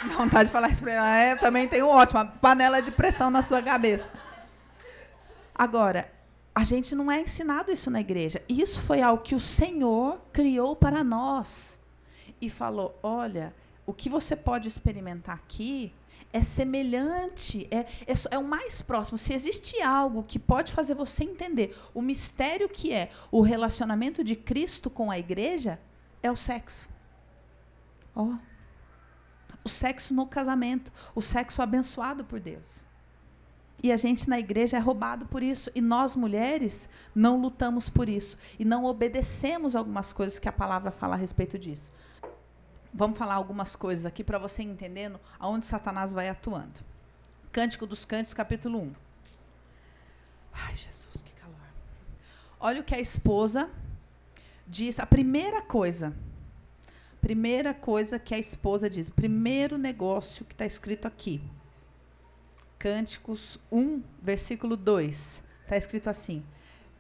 Dá 0.07 0.15
vontade 0.19 0.47
de 0.47 0.53
falar 0.53 0.69
isso 0.69 0.83
para 0.83 0.93
ele. 0.93 1.01
Ah, 1.01 1.17
é, 1.17 1.37
também 1.37 1.67
tem 1.67 1.83
ótimo, 1.83 2.21
uma 2.21 2.27
panela 2.27 2.83
de 2.83 2.91
pressão 2.91 3.31
na 3.31 3.43
sua 3.43 3.63
cabeça. 3.63 4.11
Agora, 5.55 6.11
a 6.57 6.65
gente 6.65 6.95
não 6.95 7.13
é 7.13 7.21
ensinado 7.21 7.71
isso 7.71 7.91
na 7.91 8.01
igreja. 8.01 8.43
Isso 8.49 8.81
foi 8.81 9.03
algo 9.03 9.23
que 9.23 9.35
o 9.35 9.41
Senhor 9.41 10.19
criou 10.33 10.75
para 10.75 11.05
nós. 11.05 11.79
E 12.41 12.49
falou: 12.49 12.99
olha, 13.03 13.55
o 13.85 13.93
que 13.93 14.09
você 14.09 14.35
pode 14.35 14.67
experimentar 14.67 15.37
aqui 15.37 15.93
é 16.33 16.43
semelhante, 16.43 17.69
é, 17.71 17.81
é, 18.07 18.15
é, 18.31 18.39
o 18.39 18.45
mais 18.45 18.81
próximo. 18.81 19.19
Se 19.19 19.35
existe 19.35 19.81
algo 19.83 20.23
que 20.23 20.39
pode 20.39 20.73
fazer 20.73 20.95
você 20.95 21.25
entender 21.25 21.77
o 21.93 22.01
mistério 22.01 22.69
que 22.69 22.93
é 22.93 23.11
o 23.31 23.43
relacionamento 23.43 24.25
de 24.25 24.35
Cristo 24.35 24.89
com 24.89 25.11
a 25.11 25.19
igreja, 25.19 25.79
é 26.23 26.31
o 26.31 26.37
sexo. 26.37 26.89
Oh 28.15 28.35
o 29.67 29.69
sexo 29.69 30.15
no 30.15 30.27
casamento, 30.27 30.93
o 31.13 31.21
sexo 31.21 31.61
abençoado 31.61 32.25
por 32.25 32.39
Deus. 32.39 32.85
E 33.83 33.93
a 33.93 33.97
gente 33.97 34.29
na 34.29 34.39
igreja 34.39 34.77
é 34.77 34.81
roubado 34.81 35.27
por 35.27 35.43
isso. 35.43 35.71
E 35.75 35.81
nós, 35.81 36.17
mulheres, 36.17 36.89
não 37.15 37.41
lutamos 37.41 37.89
por 37.89 38.09
isso. 38.09 38.39
E 38.59 38.65
não 38.65 38.85
obedecemos 38.85 39.77
algumas 39.77 40.13
coisas 40.13 40.39
que 40.39 40.49
a 40.49 40.53
palavra 40.53 40.91
fala 40.91 41.15
a 41.15 41.19
respeito 41.19 41.59
disso. 41.59 41.91
Vamos 42.93 43.19
falar 43.19 43.35
algumas 43.35 43.77
coisas 43.77 44.07
aqui 44.07 44.25
para 44.25 44.39
você 44.39 44.63
entendendo 44.63 45.21
aonde 45.39 45.67
Satanás 45.67 46.13
vai 46.13 46.29
atuando. 46.29 46.81
Cântico 47.53 47.87
dos 47.87 48.05
Cânticos, 48.05 48.35
capítulo 48.35 48.79
1. 48.81 48.93
Ai, 50.53 50.75
Jesus, 50.75 51.23
que 51.23 51.33
calor. 51.33 51.57
Olha 52.59 52.81
o 52.81 52.85
que 52.85 52.95
a 52.95 53.01
esposa 53.01 53.69
diz. 54.67 54.99
A 54.99 55.07
primeira 55.07 55.61
coisa 55.61 56.15
Primeira 57.27 57.75
coisa 57.75 58.21
que 58.21 58.33
a 58.33 58.39
esposa 58.39 58.89
diz, 58.89 59.09
o 59.09 59.13
primeiro 59.13 59.77
negócio 59.77 60.45
que 60.45 60.55
está 60.55 60.65
escrito 60.65 61.09
aqui. 61.09 61.43
Cânticos 62.87 63.59
1, 63.73 64.01
versículo 64.23 64.77
2. 64.77 65.43
Está 65.65 65.77
escrito 65.77 66.09
assim: 66.09 66.45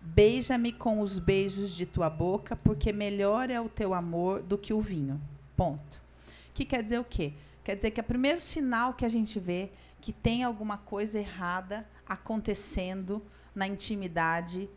Beija-me 0.00 0.72
com 0.72 0.98
os 0.98 1.16
beijos 1.16 1.72
de 1.72 1.86
tua 1.86 2.10
boca, 2.10 2.56
porque 2.56 2.92
melhor 2.92 3.50
é 3.50 3.60
o 3.60 3.68
teu 3.68 3.94
amor 3.94 4.42
do 4.42 4.58
que 4.58 4.72
o 4.72 4.80
vinho. 4.80 5.20
Ponto. 5.56 6.02
Que 6.52 6.64
quer 6.64 6.82
dizer 6.82 6.98
o 6.98 7.04
quê? 7.04 7.34
Quer 7.62 7.76
dizer 7.76 7.92
que 7.92 8.00
é 8.00 8.02
o 8.02 8.04
primeiro 8.04 8.40
sinal 8.40 8.94
que 8.94 9.04
a 9.04 9.08
gente 9.08 9.38
vê 9.38 9.70
que 10.00 10.12
tem 10.12 10.42
alguma 10.42 10.76
coisa 10.76 11.20
errada 11.20 11.86
acontecendo 12.04 13.22
na 13.54 13.68
intimidade 13.68 14.68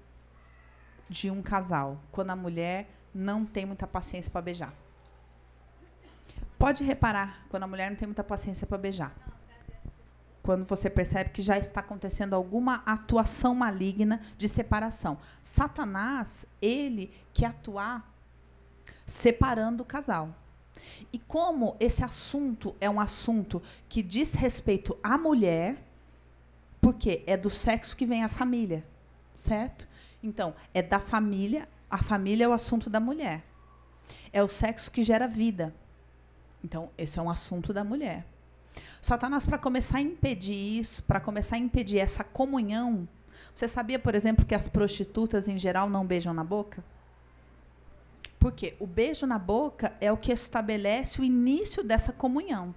de 1.10 1.32
um 1.32 1.41
casal, 1.41 2.00
quando 2.12 2.30
a 2.30 2.36
mulher 2.36 2.88
não 3.12 3.48
tem 3.48 3.65
muita 3.65 3.88
paciência 3.88 4.30
para 4.30 4.43
beijar. 4.43 4.76
Pode 6.60 6.84
reparar 6.84 7.48
quando 7.50 7.63
a 7.63 7.67
mulher 7.67 7.89
não 7.89 7.98
tem 7.98 8.08
muita 8.08 8.24
paciência 8.24 8.67
para 8.67 8.78
beijar. 8.78 9.29
Quando 10.50 10.66
você 10.66 10.90
percebe 10.90 11.30
que 11.30 11.44
já 11.44 11.60
está 11.60 11.80
acontecendo 11.80 12.34
alguma 12.34 12.82
atuação 12.84 13.54
maligna 13.54 14.20
de 14.36 14.50
separação. 14.50 15.20
Satanás, 15.44 16.44
ele 16.60 17.14
quer 17.32 17.46
atuar 17.46 18.12
separando 19.06 19.84
o 19.84 19.86
casal. 19.86 20.34
E 21.14 21.20
como 21.20 21.78
esse 21.80 22.04
assunto 22.04 22.76
é 22.82 22.90
um 22.90 23.00
assunto 23.00 23.62
que 23.88 24.02
diz 24.02 24.34
respeito 24.34 24.98
à 25.04 25.20
mulher, 25.20 25.84
porque 26.82 27.24
é 27.28 27.38
do 27.38 27.52
sexo 27.52 27.96
que 27.96 28.08
vem 28.08 28.24
a 28.24 28.28
família, 28.28 28.84
certo? 29.36 29.88
Então, 30.24 30.56
é 30.74 30.82
da 30.82 31.00
família, 31.00 31.70
a 31.88 32.02
família 32.02 32.46
é 32.46 32.48
o 32.48 32.54
assunto 32.54 32.90
da 32.90 33.00
mulher. 33.00 33.46
É 34.34 34.42
o 34.42 34.50
sexo 34.50 34.90
que 34.90 35.04
gera 35.04 35.28
vida. 35.28 35.76
Então, 36.64 36.90
esse 36.98 37.20
é 37.20 37.22
um 37.22 37.30
assunto 37.30 37.72
da 37.72 37.84
mulher. 37.84 38.26
Satanás, 39.02 39.46
para 39.46 39.58
começar 39.58 40.00
a 40.00 40.02
impedir 40.02 40.80
isso, 40.80 41.04
para 41.04 41.20
começar 41.20 41.56
a 41.56 41.60
impedir 41.60 42.00
essa 42.00 42.24
comunhão, 42.24 43.08
você 43.54 43.68
sabia, 43.68 44.00
por 44.00 44.15
exemplo, 44.15 44.46
que 44.46 44.56
as 44.56 44.68
prostitutas 44.68 45.48
em 45.48 45.58
geral 45.58 45.89
não 45.89 46.06
beijam 46.06 46.34
na 46.34 46.44
boca? 46.44 46.84
Porque 48.39 48.76
o 48.80 48.88
beijo 48.88 49.28
na 49.28 49.38
boca 49.38 49.94
é 50.00 50.12
o 50.12 50.18
que 50.18 50.32
estabelece 50.32 51.20
o 51.20 51.24
início 51.24 51.84
dessa 51.84 52.13
comunhão. 52.13 52.74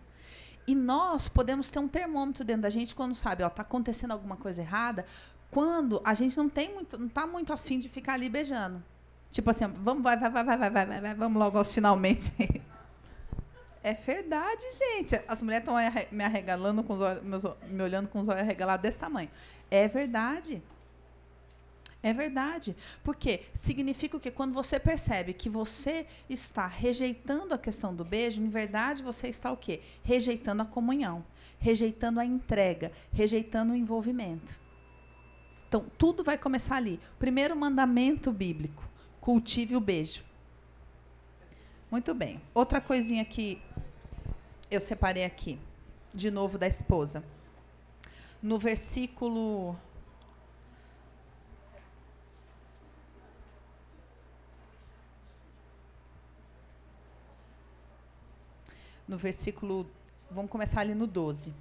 E 0.67 0.75
nós 0.75 1.29
podemos 1.29 1.69
ter 1.69 1.79
um 1.79 1.89
termômetro 1.89 2.45
dentro 2.45 2.63
da 2.63 2.71
gente 2.71 2.95
quando 2.95 3.15
sabe, 3.15 3.43
ó, 3.43 3.49
tá 3.49 3.63
acontecendo 3.63 4.13
alguma 4.13 4.37
coisa 4.37 4.61
errada, 4.61 5.05
quando 5.51 6.01
a 6.05 6.15
gente 6.15 6.37
não 6.37 6.49
tem 6.49 6.73
muito, 6.73 6.99
não 6.99 7.09
tá 7.09 7.27
muito 7.27 7.53
afim 7.53 7.79
de 7.79 7.89
ficar 7.89 8.15
ali 8.15 8.29
beijando. 8.29 8.83
Tipo 9.31 9.51
assim, 9.51 9.67
vamos 9.67 10.03
vai 10.03 10.17
vai 10.17 10.31
vai 10.31 10.45
vai 10.45 10.59
vai 10.59 10.71
vai, 10.71 11.01
vai 11.01 11.15
vamos 11.15 11.39
logo 11.39 11.59
aos 11.59 11.73
finalmente. 11.73 12.33
É 13.83 13.93
verdade, 13.95 14.63
gente. 14.73 15.21
As 15.27 15.43
mulheres 15.43 15.67
estão 15.69 15.77
me 16.13 16.23
arregalando 16.23 16.85
com 16.85 16.95
os 16.95 17.01
olhos, 17.01 17.23
me 17.69 17.83
olhando 17.83 18.09
com 18.09 18.21
os 18.21 18.29
olhos 18.29 18.43
arregalados 18.43 18.83
desse 18.83 18.99
tamanho. 18.99 19.31
É 19.71 19.89
verdade. 19.89 20.63
É 22.03 22.13
verdade. 22.13 22.77
Porque 23.03 23.43
significa 23.53 24.17
o 24.17 24.21
quê? 24.21 24.31
Quando 24.31 24.53
você 24.53 24.79
percebe 24.79 25.33
que 25.33 25.49
você 25.49 26.07
está 26.29 26.67
rejeitando 26.67 27.55
a 27.55 27.59
questão 27.59 27.95
do 27.95 28.05
beijo, 28.05 28.41
em 28.41 28.49
verdade 28.49 29.03
você 29.03 29.29
está 29.29 29.51
o 29.51 29.57
quê? 29.57 29.81
Rejeitando 30.05 30.63
a 30.63 30.67
comunhão, 30.67 31.25
rejeitando 31.59 32.21
a 32.21 32.25
entrega, 32.25 32.93
rejeitando 33.13 33.73
o 33.73 33.77
envolvimento. 33.77 34.61
Então, 35.69 35.87
tudo 35.97 36.23
vai 36.23 36.37
começar 36.37 36.77
ali. 36.77 37.01
Primeiro 37.19 37.57
mandamento 37.57 38.31
bíblico: 38.31 38.85
cultive 39.21 39.75
o 39.75 39.81
beijo. 39.81 40.25
Muito 41.93 42.15
bem. 42.15 42.41
Outra 42.55 42.81
coisinha 42.81 43.23
que 43.23 43.61
eu 44.71 44.81
separei 44.81 45.25
aqui, 45.25 45.61
de 46.15 46.31
novo 46.31 46.57
da 46.57 46.67
esposa. 46.67 47.23
No 48.43 48.59
versículo 48.59 49.77
no 59.07 59.19
versículo, 59.19 59.87
vamos 60.31 60.51
começar 60.51 60.81
ali 60.81 60.95
no 60.95 61.07
12. 61.07 61.53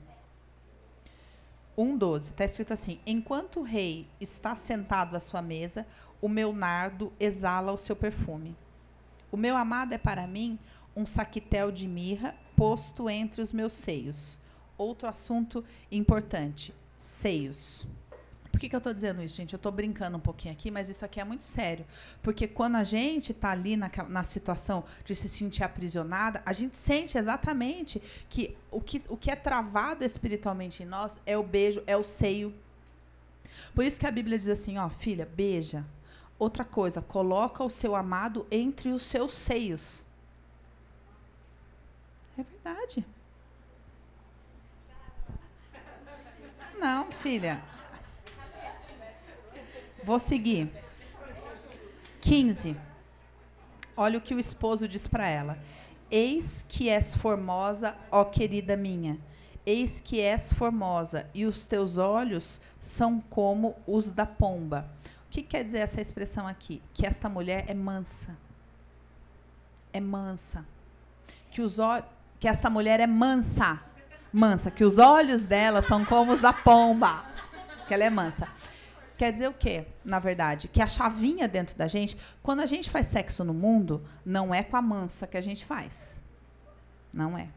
1:12, 1.77 2.17
está 2.29 2.45
escrito 2.45 2.71
assim: 2.71 3.01
Enquanto 3.05 3.59
o 3.59 3.63
rei 3.63 4.07
está 4.17 4.55
sentado 4.55 5.17
à 5.17 5.19
sua 5.19 5.41
mesa, 5.41 5.85
o 6.21 6.29
meu 6.29 6.53
nardo 6.53 7.11
exala 7.19 7.73
o 7.73 7.77
seu 7.77 7.97
perfume. 7.97 8.55
O 9.31 9.37
meu 9.37 9.55
amado 9.55 9.93
é 9.93 9.97
para 9.97 10.27
mim 10.27 10.59
um 10.95 11.05
saquitel 11.05 11.71
de 11.71 11.87
mirra 11.87 12.35
posto 12.55 13.09
entre 13.09 13.41
os 13.41 13.53
meus 13.53 13.73
seios. 13.73 14.37
Outro 14.77 15.07
assunto 15.07 15.63
importante: 15.91 16.73
seios. 16.97 17.87
Por 18.51 18.59
que, 18.59 18.67
que 18.67 18.75
eu 18.75 18.79
estou 18.79 18.93
dizendo 18.93 19.23
isso, 19.23 19.37
gente? 19.37 19.53
Eu 19.53 19.57
estou 19.57 19.71
brincando 19.71 20.17
um 20.17 20.19
pouquinho 20.19 20.53
aqui, 20.53 20.69
mas 20.69 20.89
isso 20.89 21.05
aqui 21.05 21.21
é 21.21 21.23
muito 21.23 21.43
sério. 21.43 21.85
Porque 22.21 22.47
quando 22.47 22.75
a 22.75 22.83
gente 22.83 23.31
está 23.31 23.51
ali 23.51 23.77
naquela, 23.77 24.09
na 24.09 24.25
situação 24.25 24.83
de 25.05 25.15
se 25.15 25.29
sentir 25.29 25.63
aprisionada, 25.63 26.41
a 26.45 26.51
gente 26.51 26.75
sente 26.75 27.17
exatamente 27.17 28.01
que 28.29 28.55
o, 28.69 28.81
que 28.81 29.01
o 29.07 29.15
que 29.15 29.31
é 29.31 29.35
travado 29.37 30.03
espiritualmente 30.03 30.83
em 30.83 30.85
nós 30.85 31.19
é 31.25 31.37
o 31.37 31.43
beijo, 31.43 31.81
é 31.87 31.95
o 31.95 32.03
seio. 32.03 32.53
Por 33.73 33.85
isso 33.85 33.99
que 33.99 34.05
a 34.05 34.11
Bíblia 34.11 34.37
diz 34.37 34.49
assim, 34.49 34.77
ó, 34.77 34.89
filha, 34.89 35.25
beija, 35.25 35.85
Outra 36.41 36.65
coisa, 36.65 37.03
coloca 37.03 37.63
o 37.63 37.69
seu 37.69 37.95
amado 37.95 38.47
entre 38.49 38.89
os 38.91 39.03
seus 39.03 39.31
seios. 39.31 40.03
É 42.35 42.41
verdade. 42.41 43.05
Não, 46.79 47.11
filha. 47.11 47.61
Vou 50.03 50.17
seguir. 50.17 50.71
15. 52.21 52.75
Olha 53.95 54.17
o 54.17 54.21
que 54.21 54.33
o 54.33 54.39
esposo 54.39 54.87
diz 54.87 55.05
para 55.05 55.27
ela. 55.27 55.59
Eis 56.09 56.65
que 56.67 56.89
és 56.89 57.15
formosa, 57.15 57.95
ó 58.09 58.25
querida 58.25 58.75
minha. 58.75 59.19
Eis 59.63 60.01
que 60.01 60.19
és 60.19 60.51
formosa, 60.51 61.29
e 61.35 61.45
os 61.45 61.67
teus 61.67 61.99
olhos 61.99 62.59
são 62.79 63.21
como 63.21 63.75
os 63.85 64.11
da 64.11 64.25
pomba 64.25 64.89
que 65.31 65.41
quer 65.41 65.63
dizer 65.63 65.79
essa 65.79 66.01
expressão 66.01 66.45
aqui? 66.45 66.81
Que 66.93 67.07
esta 67.07 67.29
mulher 67.29 67.63
é 67.67 67.73
mansa. 67.73 68.37
É 69.93 69.99
mansa. 69.99 70.65
Que 71.49 71.61
os 71.61 71.77
que 72.39 72.47
esta 72.47 72.69
mulher 72.69 72.99
é 72.99 73.07
mansa. 73.07 73.79
Mansa, 74.31 74.69
que 74.69 74.83
os 74.83 74.97
olhos 74.97 75.45
dela 75.45 75.81
são 75.81 76.03
como 76.03 76.33
os 76.33 76.41
da 76.41 76.51
pomba. 76.51 77.25
Que 77.87 77.93
ela 77.93 78.03
é 78.03 78.09
mansa. 78.09 78.47
Quer 79.17 79.31
dizer 79.31 79.47
o 79.47 79.53
quê, 79.53 79.85
na 80.03 80.19
verdade? 80.19 80.67
Que 80.67 80.81
a 80.81 80.87
chavinha 80.87 81.47
dentro 81.47 81.77
da 81.77 81.87
gente, 81.87 82.17
quando 82.43 82.59
a 82.59 82.65
gente 82.65 82.89
faz 82.89 83.07
sexo 83.07 83.43
no 83.43 83.53
mundo, 83.53 84.03
não 84.25 84.53
é 84.53 84.63
com 84.63 84.75
a 84.75 84.81
mansa 84.81 85.27
que 85.27 85.37
a 85.37 85.41
gente 85.41 85.63
faz. 85.63 86.21
Não 87.13 87.37
é 87.37 87.47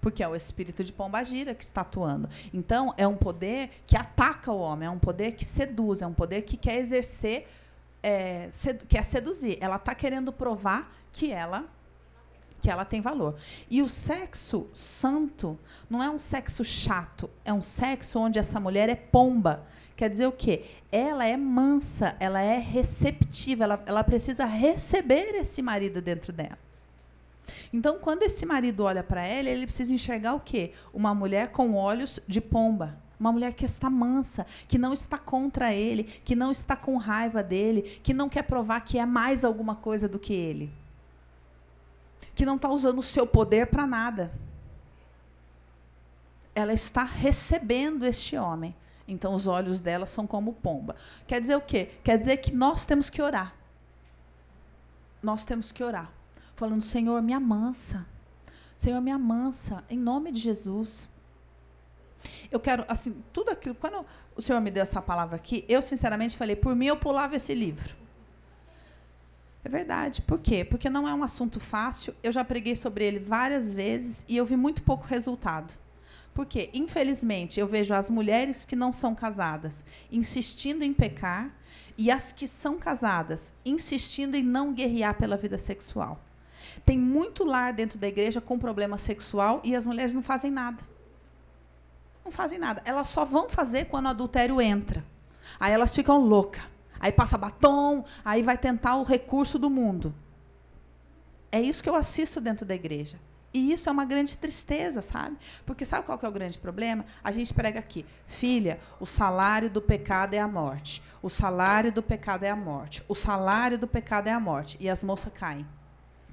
porque 0.00 0.22
é 0.22 0.28
o 0.28 0.34
espírito 0.34 0.82
de 0.82 0.92
pombagira 0.92 1.54
que 1.54 1.64
está 1.64 1.80
atuando. 1.80 2.28
Então, 2.52 2.92
é 2.96 3.06
um 3.06 3.16
poder 3.16 3.70
que 3.86 3.96
ataca 3.96 4.52
o 4.52 4.58
homem, 4.58 4.86
é 4.86 4.90
um 4.90 4.98
poder 4.98 5.32
que 5.32 5.44
seduz, 5.44 6.02
é 6.02 6.06
um 6.06 6.14
poder 6.14 6.42
que 6.42 6.56
quer 6.56 6.78
exercer, 6.78 7.48
é, 8.02 8.48
sed, 8.50 8.86
quer 8.86 9.04
seduzir. 9.04 9.58
Ela 9.60 9.76
está 9.76 9.94
querendo 9.94 10.32
provar 10.32 10.92
que 11.12 11.32
ela 11.32 11.64
que 12.62 12.70
ela 12.70 12.84
tem 12.84 13.00
valor. 13.00 13.34
E 13.68 13.82
o 13.82 13.88
sexo 13.88 14.70
santo 14.72 15.58
não 15.90 16.00
é 16.00 16.08
um 16.08 16.18
sexo 16.18 16.64
chato, 16.64 17.28
é 17.44 17.52
um 17.52 17.60
sexo 17.60 18.20
onde 18.20 18.38
essa 18.38 18.60
mulher 18.60 18.88
é 18.88 18.94
pomba. 18.94 19.66
Quer 19.96 20.08
dizer 20.08 20.26
o 20.26 20.32
quê? 20.32 20.64
Ela 20.90 21.26
é 21.26 21.36
mansa, 21.36 22.16
ela 22.20 22.40
é 22.40 22.58
receptiva, 22.58 23.64
ela, 23.64 23.82
ela 23.84 24.04
precisa 24.04 24.44
receber 24.44 25.34
esse 25.34 25.60
marido 25.60 26.00
dentro 26.00 26.32
dela. 26.32 26.58
Então, 27.72 27.98
quando 27.98 28.22
esse 28.22 28.44
marido 28.44 28.84
olha 28.84 29.02
para 29.02 29.26
ela, 29.26 29.48
ele 29.48 29.66
precisa 29.66 29.92
enxergar 29.92 30.34
o 30.34 30.40
quê? 30.40 30.72
Uma 30.92 31.14
mulher 31.14 31.50
com 31.50 31.74
olhos 31.74 32.20
de 32.26 32.40
pomba. 32.40 32.98
Uma 33.18 33.32
mulher 33.32 33.54
que 33.54 33.64
está 33.64 33.88
mansa, 33.88 34.44
que 34.66 34.76
não 34.76 34.92
está 34.92 35.16
contra 35.16 35.72
ele, 35.72 36.04
que 36.04 36.34
não 36.34 36.50
está 36.50 36.74
com 36.74 36.96
raiva 36.96 37.42
dele, 37.42 38.00
que 38.02 38.12
não 38.12 38.28
quer 38.28 38.42
provar 38.42 38.80
que 38.80 38.98
é 38.98 39.06
mais 39.06 39.44
alguma 39.44 39.76
coisa 39.76 40.08
do 40.08 40.18
que 40.18 40.32
ele. 40.32 40.72
Que 42.34 42.44
não 42.44 42.56
está 42.56 42.68
usando 42.68 42.98
o 42.98 43.02
seu 43.02 43.26
poder 43.26 43.68
para 43.68 43.86
nada. 43.86 44.32
Ela 46.54 46.72
está 46.72 47.04
recebendo 47.04 48.04
este 48.04 48.36
homem. 48.36 48.74
Então 49.06 49.34
os 49.34 49.46
olhos 49.46 49.80
dela 49.80 50.06
são 50.06 50.26
como 50.26 50.54
pomba. 50.54 50.96
Quer 51.26 51.40
dizer 51.40 51.56
o 51.56 51.60
quê? 51.60 51.90
Quer 52.02 52.18
dizer 52.18 52.38
que 52.38 52.52
nós 52.52 52.84
temos 52.84 53.08
que 53.08 53.22
orar. 53.22 53.54
Nós 55.22 55.44
temos 55.44 55.70
que 55.70 55.84
orar 55.84 56.10
falando: 56.62 56.82
Senhor, 56.82 57.20
me 57.20 57.32
amansa. 57.32 58.06
Senhor, 58.76 59.00
me 59.00 59.10
amansa, 59.10 59.82
em 59.90 59.98
nome 59.98 60.30
de 60.30 60.38
Jesus. 60.38 61.08
Eu 62.52 62.60
quero, 62.60 62.84
assim, 62.86 63.20
tudo 63.32 63.50
aquilo. 63.50 63.74
Quando 63.74 64.06
o 64.36 64.40
Senhor 64.40 64.60
me 64.60 64.70
deu 64.70 64.84
essa 64.84 65.02
palavra 65.02 65.34
aqui, 65.34 65.64
eu 65.68 65.82
sinceramente 65.82 66.36
falei: 66.36 66.54
por 66.54 66.76
mim 66.76 66.86
eu 66.86 66.96
pulava 66.96 67.34
esse 67.34 67.52
livro. 67.52 67.96
É 69.64 69.68
verdade. 69.68 70.22
Por 70.22 70.38
quê? 70.38 70.64
Porque 70.64 70.88
não 70.88 71.08
é 71.08 71.12
um 71.12 71.24
assunto 71.24 71.58
fácil. 71.58 72.14
Eu 72.22 72.30
já 72.30 72.44
preguei 72.44 72.76
sobre 72.76 73.04
ele 73.04 73.18
várias 73.18 73.74
vezes 73.74 74.24
e 74.28 74.36
eu 74.36 74.46
vi 74.46 74.56
muito 74.56 74.82
pouco 74.82 75.04
resultado. 75.04 75.74
Porque, 76.32 76.70
infelizmente, 76.72 77.58
eu 77.58 77.66
vejo 77.66 77.92
as 77.92 78.08
mulheres 78.08 78.64
que 78.64 78.76
não 78.76 78.92
são 78.92 79.14
casadas 79.16 79.84
insistindo 80.10 80.82
em 80.82 80.94
pecar 80.94 81.50
e 81.98 82.10
as 82.10 82.32
que 82.32 82.46
são 82.46 82.78
casadas 82.78 83.52
insistindo 83.64 84.36
em 84.36 84.42
não 84.42 84.72
guerrear 84.72 85.14
pela 85.14 85.36
vida 85.36 85.58
sexual. 85.58 86.20
Tem 86.84 86.98
muito 86.98 87.44
lar 87.44 87.72
dentro 87.72 87.98
da 87.98 88.08
igreja 88.08 88.40
com 88.40 88.58
problema 88.58 88.98
sexual 88.98 89.60
e 89.64 89.74
as 89.74 89.86
mulheres 89.86 90.14
não 90.14 90.22
fazem 90.22 90.50
nada. 90.50 90.82
Não 92.24 92.30
fazem 92.30 92.58
nada. 92.58 92.82
Elas 92.84 93.08
só 93.08 93.24
vão 93.24 93.48
fazer 93.48 93.86
quando 93.86 94.06
o 94.06 94.10
adultério 94.10 94.60
entra. 94.60 95.04
Aí 95.58 95.72
elas 95.72 95.94
ficam 95.94 96.18
loucas. 96.18 96.62
Aí 97.00 97.10
passa 97.10 97.36
batom, 97.36 98.04
aí 98.24 98.42
vai 98.42 98.56
tentar 98.56 98.94
o 98.94 99.02
recurso 99.02 99.58
do 99.58 99.68
mundo. 99.68 100.14
É 101.50 101.60
isso 101.60 101.82
que 101.82 101.88
eu 101.88 101.96
assisto 101.96 102.40
dentro 102.40 102.64
da 102.64 102.74
igreja. 102.74 103.18
E 103.52 103.72
isso 103.72 103.88
é 103.88 103.92
uma 103.92 104.04
grande 104.04 104.36
tristeza, 104.36 105.02
sabe? 105.02 105.36
Porque 105.66 105.84
sabe 105.84 106.06
qual 106.06 106.18
é 106.22 106.28
o 106.28 106.32
grande 106.32 106.58
problema? 106.58 107.04
A 107.22 107.30
gente 107.30 107.52
prega 107.52 107.78
aqui, 107.78 108.06
filha, 108.26 108.80
o 108.98 109.04
salário 109.04 109.68
do 109.68 109.82
pecado 109.82 110.32
é 110.32 110.38
a 110.38 110.48
morte. 110.48 111.02
O 111.20 111.28
salário 111.28 111.92
do 111.92 112.02
pecado 112.02 112.44
é 112.44 112.50
a 112.50 112.56
morte. 112.56 113.02
O 113.08 113.14
salário 113.14 113.76
do 113.76 113.86
pecado 113.86 114.28
é 114.28 114.32
a 114.32 114.40
morte. 114.40 114.78
E 114.80 114.88
as 114.88 115.04
moças 115.04 115.32
caem. 115.34 115.66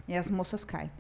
E 0.10 0.18
as 0.18 0.30
moças 0.30 0.66
caem. 0.66 0.92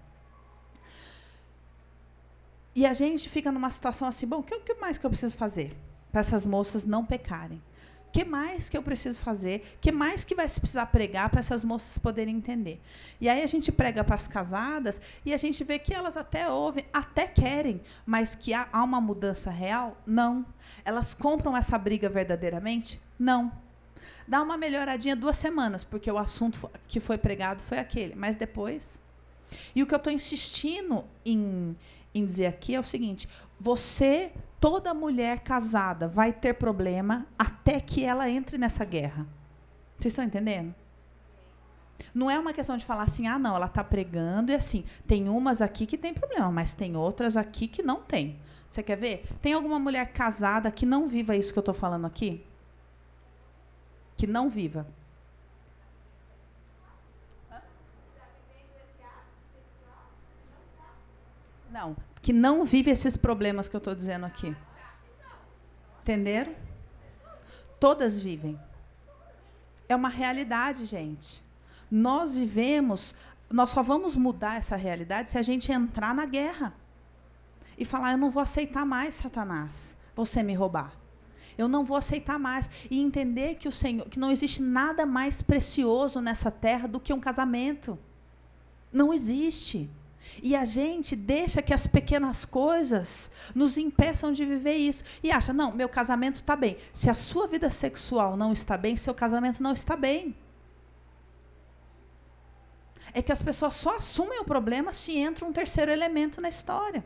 E 2.76 2.86
a 2.86 2.93
gente 2.93 3.28
fica 3.28 3.52
numa 3.52 3.72
situação 3.72 4.08
assim, 4.08 4.28
bom, 4.28 4.38
o 4.38 4.43
que, 4.43 4.60
que 4.60 4.76
mais 4.76 5.00
que 5.00 5.06
eu 5.06 5.10
preciso 5.10 5.36
fazer 5.36 5.76
para 6.12 6.22
essas 6.22 6.45
moças 6.45 6.86
não 6.86 7.04
pecarem? 7.04 7.60
O 8.08 8.12
que 8.12 8.24
mais 8.24 8.69
que 8.69 8.78
eu 8.78 8.84
preciso 8.84 9.19
fazer? 9.19 9.76
O 9.78 9.80
que 9.80 9.91
mais 9.91 10.24
que 10.24 10.36
vai 10.36 10.48
se 10.48 10.60
precisar 10.60 10.86
pregar 10.86 11.28
para 11.32 11.39
essas 11.39 11.65
moças 11.65 11.98
poderem 11.98 12.36
entender? 12.36 12.79
E 13.19 13.27
aí 13.27 13.42
a 13.42 13.48
gente 13.48 13.71
prega 13.71 14.04
para 14.04 14.15
as 14.15 14.27
casadas 14.27 15.02
e 15.25 15.34
a 15.34 15.38
gente 15.38 15.63
vê 15.63 15.79
que 15.79 15.94
elas 15.94 16.15
até 16.15 16.48
ouvem, 16.48 16.86
até 16.94 17.25
querem, 17.25 17.81
mas 18.06 18.36
que 18.36 18.54
há, 18.54 18.69
há 18.71 18.84
uma 18.84 19.02
mudança 19.02 19.50
real? 19.50 19.98
Não. 20.06 20.46
Elas 20.86 21.15
compram 21.15 21.58
essa 21.58 21.79
briga 21.79 22.08
verdadeiramente? 22.10 23.02
Não 23.17 23.52
dá 24.27 24.41
uma 24.41 24.58
melhoradinha 24.58 25.15
duas 25.15 25.37
semanas, 25.37 25.83
porque 25.83 26.12
o 26.12 26.17
assunto 26.17 26.69
que 26.87 27.00
foi 27.00 27.17
pregado 27.17 27.62
foi 27.63 27.79
aquele. 27.79 28.15
Mas 28.15 28.37
depois. 28.37 29.02
E 29.75 29.81
o 29.81 29.87
que 29.87 29.93
eu 29.93 29.97
estou 29.97 30.13
insistindo 30.13 31.04
em, 31.25 31.75
em 32.13 32.25
dizer 32.25 32.47
aqui 32.47 32.75
é 32.75 32.79
o 32.79 32.83
seguinte: 32.83 33.27
você, 33.60 34.31
toda 34.60 34.93
mulher 34.93 35.39
casada, 35.39 36.08
vai 36.08 36.31
ter 36.31 36.54
problema 36.54 37.25
até 37.37 37.79
que 37.79 38.04
ela 38.04 38.29
entre 38.29 38.58
nessa 38.58 38.85
guerra. 38.85 39.27
Vocês 39.97 40.13
estão 40.13 40.23
entendendo? 40.23 40.73
Não 42.13 42.31
é 42.31 42.39
uma 42.39 42.54
questão 42.54 42.77
de 42.77 42.85
falar 42.85 43.04
assim, 43.04 43.27
ah, 43.27 43.37
não, 43.37 43.56
ela 43.56 43.65
está 43.65 43.83
pregando 43.83 44.52
e 44.52 44.56
assim, 44.56 44.85
tem 45.06 45.27
umas 45.27 45.62
aqui 45.62 45.85
que 45.85 45.97
tem 45.97 46.13
problema, 46.13 46.50
mas 46.52 46.73
tem 46.73 46.95
outras 46.95 47.35
aqui 47.35 47.67
que 47.67 47.83
não 47.83 48.02
tem. 48.02 48.39
Você 48.69 48.81
quer 48.83 48.95
ver? 48.95 49.25
Tem 49.41 49.54
alguma 49.54 49.79
mulher 49.79 50.12
casada 50.13 50.71
que 50.71 50.85
não 50.85 51.08
viva 51.08 51.35
isso 51.35 51.52
que 51.52 51.60
eu 51.60 51.62
estou 51.62 51.73
falando 51.73 52.06
aqui? 52.06 52.45
Que 54.20 54.28
não 54.28 54.50
viva. 54.50 54.86
Não, 61.72 61.96
que 62.22 62.34
não 62.34 62.65
vive 62.65 62.92
esses 62.92 63.15
problemas 63.15 63.70
que 63.70 63.78
eu 63.78 63.78
estou 63.78 63.96
dizendo 63.96 64.26
aqui. 64.26 64.54
Entenderam? 66.02 66.54
Todas 67.80 68.20
vivem. 68.20 68.60
É 69.88 69.96
uma 69.96 70.10
realidade, 70.10 70.84
gente. 70.84 71.42
Nós 71.90 72.36
vivemos, 72.36 73.15
nós 73.50 73.70
só 73.70 73.82
vamos 73.82 74.17
mudar 74.17 74.58
essa 74.58 74.76
realidade 74.76 75.32
se 75.32 75.38
a 75.38 75.42
gente 75.42 75.72
entrar 75.72 76.13
na 76.13 76.26
guerra 76.26 76.74
e 77.78 77.86
falar: 77.86 78.12
eu 78.12 78.17
não 78.17 78.30
vou 78.30 78.44
aceitar 78.44 78.86
mais, 78.86 79.15
Satanás, 79.15 79.96
você 80.13 80.44
me 80.44 80.56
roubar. 80.56 80.92
Eu 81.60 81.68
não 81.68 81.84
vou 81.84 81.98
aceitar 81.98 82.40
mais 82.40 82.70
e 82.90 83.02
entender 83.02 83.56
que 83.56 83.68
o 83.68 83.72
Senhor, 83.72 84.08
que 84.08 84.18
não 84.18 84.32
existe 84.32 84.62
nada 84.62 85.06
mais 85.06 85.42
precioso 85.42 86.22
nessa 86.22 86.50
terra 86.50 86.88
do 86.88 87.02
que 87.02 87.12
um 87.12 87.20
casamento. 87.20 88.00
Não 88.94 89.14
existe. 89.14 89.90
E 90.42 90.56
a 90.56 90.64
gente 90.64 91.18
deixa 91.18 91.62
que 91.62 91.74
as 91.74 91.86
pequenas 91.86 92.46
coisas 92.46 93.30
nos 93.54 93.78
impeçam 93.78 94.32
de 94.32 94.46
viver 94.46 94.76
isso. 94.76 95.04
E 95.22 95.32
acha, 95.32 95.52
não, 95.52 95.74
meu 95.74 95.90
casamento 95.90 96.36
está 96.36 96.56
bem. 96.56 96.78
Se 96.94 97.10
a 97.10 97.14
sua 97.14 97.46
vida 97.46 97.70
sexual 97.70 98.38
não 98.38 98.54
está 98.54 98.78
bem, 98.78 98.96
seu 98.96 99.14
casamento 99.14 99.62
não 99.62 99.74
está 99.74 99.98
bem. 99.98 100.34
É 103.14 103.22
que 103.22 103.34
as 103.34 103.42
pessoas 103.42 103.74
só 103.74 103.98
assumem 103.98 104.40
o 104.40 104.46
problema 104.46 104.94
se 104.94 105.18
entra 105.18 105.46
um 105.46 105.52
terceiro 105.52 105.92
elemento 105.92 106.40
na 106.40 106.48
história. 106.48 107.04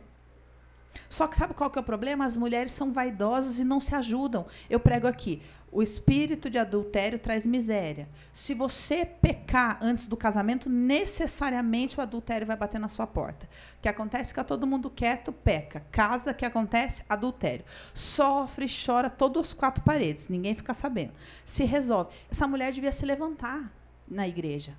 Só 1.08 1.26
que 1.26 1.36
sabe 1.36 1.54
qual 1.54 1.70
que 1.70 1.78
é 1.78 1.80
o 1.80 1.84
problema? 1.84 2.24
As 2.24 2.36
mulheres 2.36 2.72
são 2.72 2.92
vaidosas 2.92 3.58
e 3.58 3.64
não 3.64 3.80
se 3.80 3.94
ajudam. 3.94 4.46
Eu 4.68 4.80
prego 4.80 5.06
aqui. 5.06 5.42
O 5.70 5.82
espírito 5.82 6.48
de 6.48 6.56
adultério 6.56 7.18
traz 7.18 7.44
miséria. 7.44 8.08
Se 8.32 8.54
você 8.54 9.04
pecar 9.04 9.78
antes 9.82 10.06
do 10.06 10.16
casamento, 10.16 10.70
necessariamente 10.70 11.98
o 11.98 12.00
adultério 12.00 12.46
vai 12.46 12.56
bater 12.56 12.78
na 12.78 12.88
sua 12.88 13.08
porta. 13.08 13.48
O 13.78 13.82
que 13.82 13.88
acontece? 13.88 14.30
Fica 14.30 14.44
todo 14.44 14.68
mundo 14.68 14.88
quieto, 14.88 15.32
peca. 15.32 15.84
Casa, 15.90 16.32
que 16.32 16.44
acontece? 16.44 17.02
Adultério. 17.08 17.64
Sofre, 17.92 18.66
chora 18.68 19.10
todos 19.10 19.48
os 19.48 19.52
quatro 19.52 19.82
paredes. 19.82 20.28
Ninguém 20.28 20.54
fica 20.54 20.72
sabendo. 20.72 21.12
Se 21.44 21.64
resolve. 21.64 22.14
Essa 22.30 22.46
mulher 22.46 22.72
devia 22.72 22.92
se 22.92 23.04
levantar 23.04 23.72
na 24.06 24.28
igreja. 24.28 24.76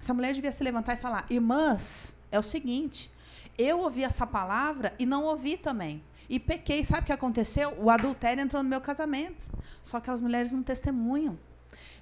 Essa 0.00 0.12
mulher 0.12 0.34
devia 0.34 0.50
se 0.50 0.64
levantar 0.64 0.94
e 0.94 0.96
falar: 0.96 1.26
Irmãs, 1.30 2.18
é 2.32 2.38
o 2.38 2.42
seguinte 2.42 3.12
eu 3.58 3.80
ouvi 3.80 4.04
essa 4.04 4.26
palavra 4.26 4.94
e 4.98 5.06
não 5.06 5.24
ouvi 5.24 5.56
também. 5.56 6.02
E 6.28 6.38
pequei. 6.38 6.84
Sabe 6.84 7.02
o 7.02 7.06
que 7.06 7.12
aconteceu? 7.12 7.74
O 7.78 7.90
adultério 7.90 8.42
entrou 8.42 8.62
no 8.62 8.68
meu 8.68 8.80
casamento. 8.80 9.46
Só 9.82 9.98
que 10.00 10.10
as 10.10 10.20
mulheres 10.20 10.52
não 10.52 10.62
testemunham. 10.62 11.38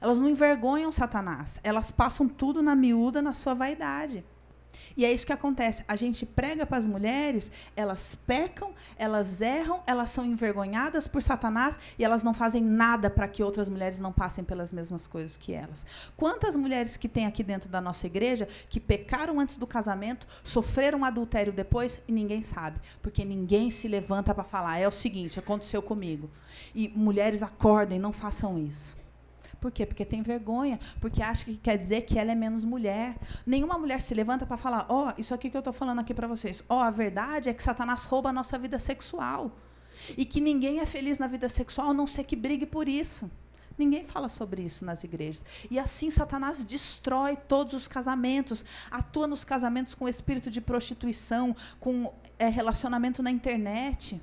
Elas 0.00 0.18
não 0.18 0.28
envergonham 0.28 0.92
Satanás. 0.92 1.60
Elas 1.64 1.90
passam 1.90 2.28
tudo 2.28 2.62
na 2.62 2.76
miúda, 2.76 3.22
na 3.22 3.32
sua 3.32 3.54
vaidade. 3.54 4.24
E 4.96 5.04
é 5.04 5.12
isso 5.12 5.26
que 5.26 5.32
acontece. 5.32 5.84
A 5.86 5.96
gente 5.96 6.26
prega 6.26 6.66
para 6.66 6.78
as 6.78 6.86
mulheres, 6.86 7.50
elas 7.76 8.14
pecam, 8.26 8.72
elas 8.96 9.40
erram, 9.40 9.82
elas 9.86 10.10
são 10.10 10.24
envergonhadas 10.24 11.06
por 11.06 11.22
Satanás 11.22 11.78
e 11.98 12.04
elas 12.04 12.22
não 12.22 12.34
fazem 12.34 12.62
nada 12.62 13.08
para 13.08 13.28
que 13.28 13.42
outras 13.42 13.68
mulheres 13.68 14.00
não 14.00 14.12
passem 14.12 14.42
pelas 14.44 14.72
mesmas 14.72 15.06
coisas 15.06 15.36
que 15.36 15.52
elas. 15.52 15.86
Quantas 16.16 16.56
mulheres 16.56 16.96
que 16.96 17.08
tem 17.08 17.26
aqui 17.26 17.42
dentro 17.42 17.68
da 17.68 17.80
nossa 17.80 18.06
igreja 18.06 18.48
que 18.68 18.80
pecaram 18.80 19.38
antes 19.38 19.56
do 19.56 19.66
casamento, 19.66 20.26
sofreram 20.42 21.04
adultério 21.04 21.52
depois 21.52 22.00
e 22.08 22.12
ninguém 22.12 22.42
sabe, 22.42 22.80
porque 23.00 23.24
ninguém 23.24 23.70
se 23.70 23.88
levanta 23.88 24.34
para 24.34 24.44
falar. 24.44 24.78
É 24.78 24.88
o 24.88 24.92
seguinte, 24.92 25.38
aconteceu 25.38 25.80
comigo. 25.80 26.28
E 26.74 26.88
mulheres 26.88 27.42
acordem, 27.42 27.98
não 27.98 28.12
façam 28.12 28.58
isso. 28.58 28.97
Por 29.60 29.72
quê? 29.72 29.84
Porque 29.84 30.04
tem 30.04 30.22
vergonha, 30.22 30.78
porque 31.00 31.22
acha 31.22 31.44
que 31.44 31.56
quer 31.56 31.76
dizer 31.76 32.02
que 32.02 32.18
ela 32.18 32.32
é 32.32 32.34
menos 32.34 32.62
mulher. 32.62 33.16
Nenhuma 33.44 33.76
mulher 33.78 34.00
se 34.00 34.14
levanta 34.14 34.46
para 34.46 34.56
falar: 34.56 34.86
Ó, 34.88 35.08
oh, 35.08 35.20
isso 35.20 35.34
aqui 35.34 35.50
que 35.50 35.56
eu 35.56 35.60
estou 35.60 35.72
falando 35.72 36.00
aqui 36.00 36.14
para 36.14 36.26
vocês. 36.26 36.62
Ó, 36.68 36.78
oh, 36.78 36.80
a 36.80 36.90
verdade 36.90 37.48
é 37.48 37.54
que 37.54 37.62
Satanás 37.62 38.04
rouba 38.04 38.30
a 38.30 38.32
nossa 38.32 38.58
vida 38.58 38.78
sexual. 38.78 39.52
E 40.16 40.24
que 40.24 40.40
ninguém 40.40 40.78
é 40.78 40.86
feliz 40.86 41.18
na 41.18 41.26
vida 41.26 41.48
sexual 41.48 41.90
a 41.90 41.94
não 41.94 42.06
ser 42.06 42.24
que 42.24 42.36
brigue 42.36 42.66
por 42.66 42.88
isso. 42.88 43.30
Ninguém 43.76 44.04
fala 44.04 44.28
sobre 44.28 44.62
isso 44.62 44.84
nas 44.84 45.04
igrejas. 45.04 45.44
E 45.70 45.78
assim 45.78 46.10
Satanás 46.10 46.64
destrói 46.64 47.36
todos 47.36 47.74
os 47.74 47.86
casamentos, 47.86 48.64
atua 48.90 49.26
nos 49.26 49.44
casamentos 49.44 49.94
com 49.94 50.08
espírito 50.08 50.50
de 50.50 50.60
prostituição, 50.60 51.54
com 51.78 52.12
é, 52.38 52.48
relacionamento 52.48 53.22
na 53.22 53.30
internet. 53.30 54.20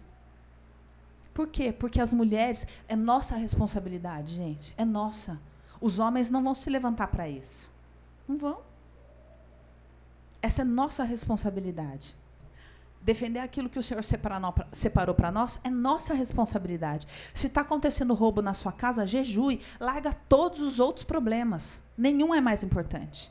Por 1.36 1.50
quê? 1.50 1.74
Porque 1.74 2.00
as 2.00 2.14
mulheres, 2.14 2.66
é 2.88 2.96
nossa 2.96 3.36
responsabilidade, 3.36 4.34
gente. 4.34 4.74
É 4.78 4.86
nossa. 4.86 5.38
Os 5.82 6.00
homens 6.00 6.30
não 6.30 6.42
vão 6.42 6.56
se 6.56 6.70
levantar 6.70 7.08
para 7.08 7.28
isso. 7.28 7.70
Não 8.26 8.38
vão. 8.38 8.60
Essa 10.42 10.62
é 10.62 10.66
nossa 10.66 11.04
responsabilidade. 11.04 12.16
Defender 13.02 13.40
aquilo 13.40 13.70
que 13.70 13.78
o 13.78 13.84
Senhor 13.84 14.02
separou 14.72 15.14
para 15.14 15.30
nós 15.30 15.60
é 15.62 15.70
nossa 15.70 16.14
responsabilidade. 16.14 17.06
Se 17.34 17.48
está 17.48 17.62
acontecendo 17.62 18.14
roubo 18.14 18.42
na 18.42 18.54
sua 18.54 18.72
casa, 18.72 19.06
jejue, 19.06 19.60
larga 19.78 20.14
todos 20.14 20.62
os 20.62 20.80
outros 20.80 21.04
problemas. 21.04 21.82
Nenhum 21.98 22.34
é 22.34 22.40
mais 22.40 22.64
importante. 22.64 23.30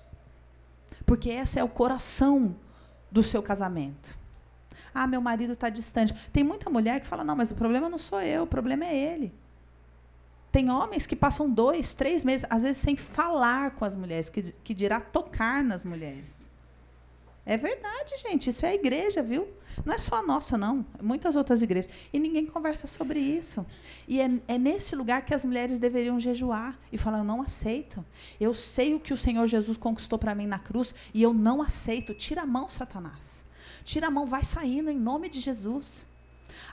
Porque 1.07 1.31
esse 1.31 1.59
é 1.59 1.65
o 1.65 1.71
coração 1.71 2.55
do 3.11 3.23
seu 3.23 3.43
casamento. 3.43 4.23
Ah, 4.95 5.07
meu 5.07 5.21
marido 5.21 5.53
está 5.53 5.69
distante. 5.69 6.15
Tem 6.33 6.45
muita 6.45 6.71
mulher 6.71 7.01
que 7.01 7.07
fala: 7.07 7.25
não, 7.25 7.37
mas 7.37 7.51
o 7.51 7.55
problema 7.55 7.89
não 7.89 7.99
sou 7.99 8.21
eu, 8.21 8.45
o 8.45 8.47
problema 8.47 8.85
é 8.85 8.97
ele. 8.97 9.33
Tem 10.51 10.71
homens 10.71 11.05
que 11.07 11.17
passam 11.17 11.51
dois, 11.51 11.95
três 11.95 12.25
meses, 12.25 12.47
às 12.49 12.63
vezes 12.63 12.81
sem 12.81 12.97
falar 12.97 13.73
com 13.73 13.85
as 13.85 13.97
mulheres, 13.97 14.29
que, 14.29 14.53
que 14.63 14.73
dirá 14.73 15.01
tocar 15.01 15.65
nas 15.65 15.85
mulheres. 15.85 16.49
É 17.47 17.57
verdade, 17.57 18.15
gente. 18.27 18.49
Isso 18.49 18.65
é 18.65 18.71
a 18.71 18.75
igreja, 18.75 19.23
viu? 19.23 19.47
Não 19.85 19.93
é 19.93 19.99
só 19.99 20.17
a 20.17 20.23
nossa, 20.23 20.57
não. 20.57 20.87
Muitas 21.03 21.37
outras 21.37 21.61
igrejas. 21.61 21.91
E 22.13 22.19
ninguém 22.19 22.47
conversa 22.47 22.87
sobre 22.87 23.19
isso. 23.19 23.67
E 24.09 24.21
é, 24.21 24.31
é 24.49 24.57
nesse 24.57 24.97
lugar 24.97 25.25
que 25.27 25.35
as 25.35 25.45
mulheres 25.45 25.79
deveriam 25.79 26.19
jejuar 26.19 26.79
e 26.91 26.97
falar: 26.97 27.19
eu 27.19 27.25
não 27.25 27.43
aceito. 27.43 28.05
Eu 28.41 28.55
sei 28.55 28.95
o 28.95 29.01
que 29.01 29.13
o 29.13 29.17
Senhor 29.17 29.47
Jesus 29.47 29.77
conquistou 29.77 30.19
para 30.19 30.35
mim 30.35 30.47
na 30.47 30.59
cruz 30.59 30.95
e 31.13 31.23
eu 31.23 31.35
não 31.35 31.61
aceito. 31.61 32.15
Tira 32.15 32.43
a 32.43 32.47
mão, 32.47 32.69
Satanás. 32.69 33.45
Tira 33.85 34.07
a 34.07 34.11
mão, 34.11 34.27
vai 34.27 34.43
saindo 34.43 34.91
em 34.91 34.99
nome 34.99 35.29
de 35.29 35.41
Jesus. 35.41 36.07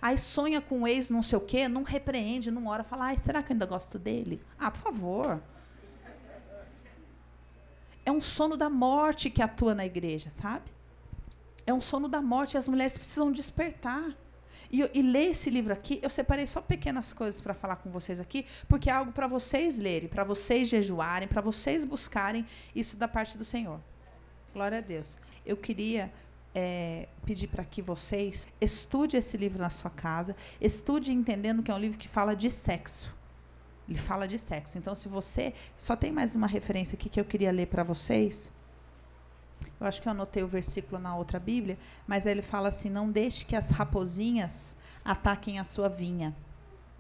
Aí 0.02 0.18
sonha 0.18 0.62
com 0.62 0.84
o 0.84 0.88
ex, 0.88 1.10
não 1.10 1.22
sei 1.22 1.38
o 1.38 1.42
quê, 1.42 1.68
não 1.68 1.84
repreende, 1.84 2.50
não 2.50 2.68
ora, 2.68 2.84
fala, 2.84 3.06
ai, 3.06 3.18
será 3.18 3.44
que 3.44 3.52
eu 3.52 3.56
ainda 3.56 3.66
gosto 3.66 4.00
dele? 4.00 4.42
Ah, 4.58 4.72
por 4.72 4.80
favor. 4.80 5.42
É 8.06 8.12
um 8.12 8.22
sono 8.22 8.58
da 8.58 8.70
morte 8.70 9.30
que 9.30 9.42
atua 9.42 9.76
na 9.76 9.86
igreja, 9.86 10.30
sabe? 10.30 10.72
É 11.68 11.74
um 11.74 11.82
sono 11.82 12.08
da 12.08 12.22
morte 12.22 12.54
e 12.54 12.58
as 12.58 12.68
mulheres 12.68 12.98
precisam 12.98 13.32
despertar. 13.32 14.16
E, 14.72 14.90
e 14.98 15.02
ler 15.02 15.32
esse 15.32 15.50
livro 15.50 15.74
aqui, 15.74 16.00
eu 16.02 16.10
separei 16.10 16.48
só 16.48 16.62
pequenas 16.62 17.12
coisas 17.12 17.42
para 17.42 17.54
falar 17.54 17.76
com 17.76 17.92
vocês 17.92 18.22
aqui, 18.22 18.46
porque 18.70 18.90
é 18.90 18.94
algo 18.94 19.12
para 19.12 19.28
vocês 19.28 19.78
lerem, 19.78 20.08
para 20.08 20.24
vocês 20.24 20.70
jejuarem, 20.70 21.28
para 21.28 21.42
vocês 21.42 21.84
buscarem 21.84 22.48
isso 22.74 22.96
da 22.96 23.08
parte 23.08 23.38
do 23.38 23.44
Senhor. 23.44 23.82
Glória 24.54 24.78
a 24.78 24.82
Deus. 24.82 25.18
Eu 25.46 25.58
queria 25.58 26.12
é, 26.54 27.08
pedir 27.26 27.48
para 27.48 27.64
que 27.64 27.82
vocês 27.82 28.48
estude 28.60 29.18
esse 29.18 29.38
livro 29.38 29.60
na 29.60 29.70
sua 29.70 29.90
casa, 29.90 30.36
estude 30.60 31.12
entendendo 31.12 31.64
que 31.64 31.72
é 31.72 31.74
um 31.74 31.80
livro 31.80 31.98
que 31.98 32.08
fala 32.08 32.36
de 32.36 32.50
sexo. 32.50 33.14
Ele 33.88 33.98
fala 33.98 34.28
de 34.28 34.38
sexo. 34.38 34.78
Então, 34.78 34.96
se 34.96 35.10
você 35.10 35.54
só 35.78 35.96
tem 35.96 36.12
mais 36.12 36.36
uma 36.36 36.48
referência 36.48 36.96
aqui 36.96 37.10
que 37.10 37.20
eu 37.20 37.26
queria 37.26 37.52
ler 37.52 37.68
para 37.68 37.84
vocês. 37.84 38.52
Eu 39.80 39.86
acho 39.88 40.02
que 40.02 40.08
eu 40.08 40.12
anotei 40.12 40.44
o 40.44 40.48
versículo 40.48 41.00
na 41.00 41.16
outra 41.16 41.40
Bíblia, 41.40 41.78
mas 42.08 42.26
ele 42.26 42.42
fala 42.42 42.70
assim: 42.70 42.90
"Não 42.90 43.12
deixe 43.12 43.46
que 43.46 43.56
as 43.56 43.70
raposinhas 43.70 44.78
ataquem 45.04 45.60
a 45.60 45.64
sua 45.64 45.90
vinha". 45.90 46.36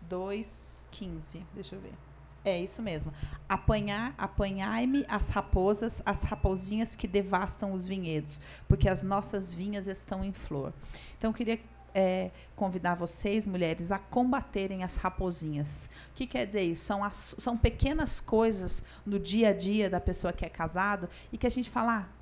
2:15. 0.09 1.43
Deixa 1.53 1.75
eu 1.75 1.81
ver. 1.81 2.10
É 2.43 2.59
isso 2.59 2.81
mesmo. 2.81 3.13
Apanhar, 3.47 4.15
apanhai-me 4.17 5.05
as 5.07 5.29
raposas, 5.29 6.01
as 6.05 6.23
raposinhas 6.23 6.95
que 6.95 7.07
devastam 7.07 7.73
os 7.73 7.85
vinhedos, 7.85 8.39
porque 8.67 8.89
as 8.89 9.03
nossas 9.03 9.53
vinhas 9.53 9.85
estão 9.87 10.23
em 10.23 10.33
flor. 10.33 10.73
Então, 11.17 11.29
eu 11.29 11.33
queria 11.33 11.59
é, 11.93 12.31
convidar 12.55 12.95
vocês, 12.95 13.45
mulheres, 13.45 13.91
a 13.91 13.99
combaterem 13.99 14.83
as 14.83 14.95
raposinhas. 14.95 15.89
O 16.11 16.15
que 16.15 16.25
quer 16.25 16.47
dizer 16.47 16.63
isso? 16.63 16.85
São, 16.85 17.03
as, 17.03 17.35
são 17.37 17.55
pequenas 17.55 18.19
coisas 18.19 18.83
no 19.05 19.19
dia 19.19 19.49
a 19.49 19.53
dia 19.53 19.89
da 19.89 19.99
pessoa 19.99 20.33
que 20.33 20.45
é 20.45 20.49
casado 20.49 21.07
e 21.31 21.37
que 21.37 21.47
a 21.47 21.51
gente 21.51 21.69
fala. 21.69 22.07
Ah, 22.07 22.21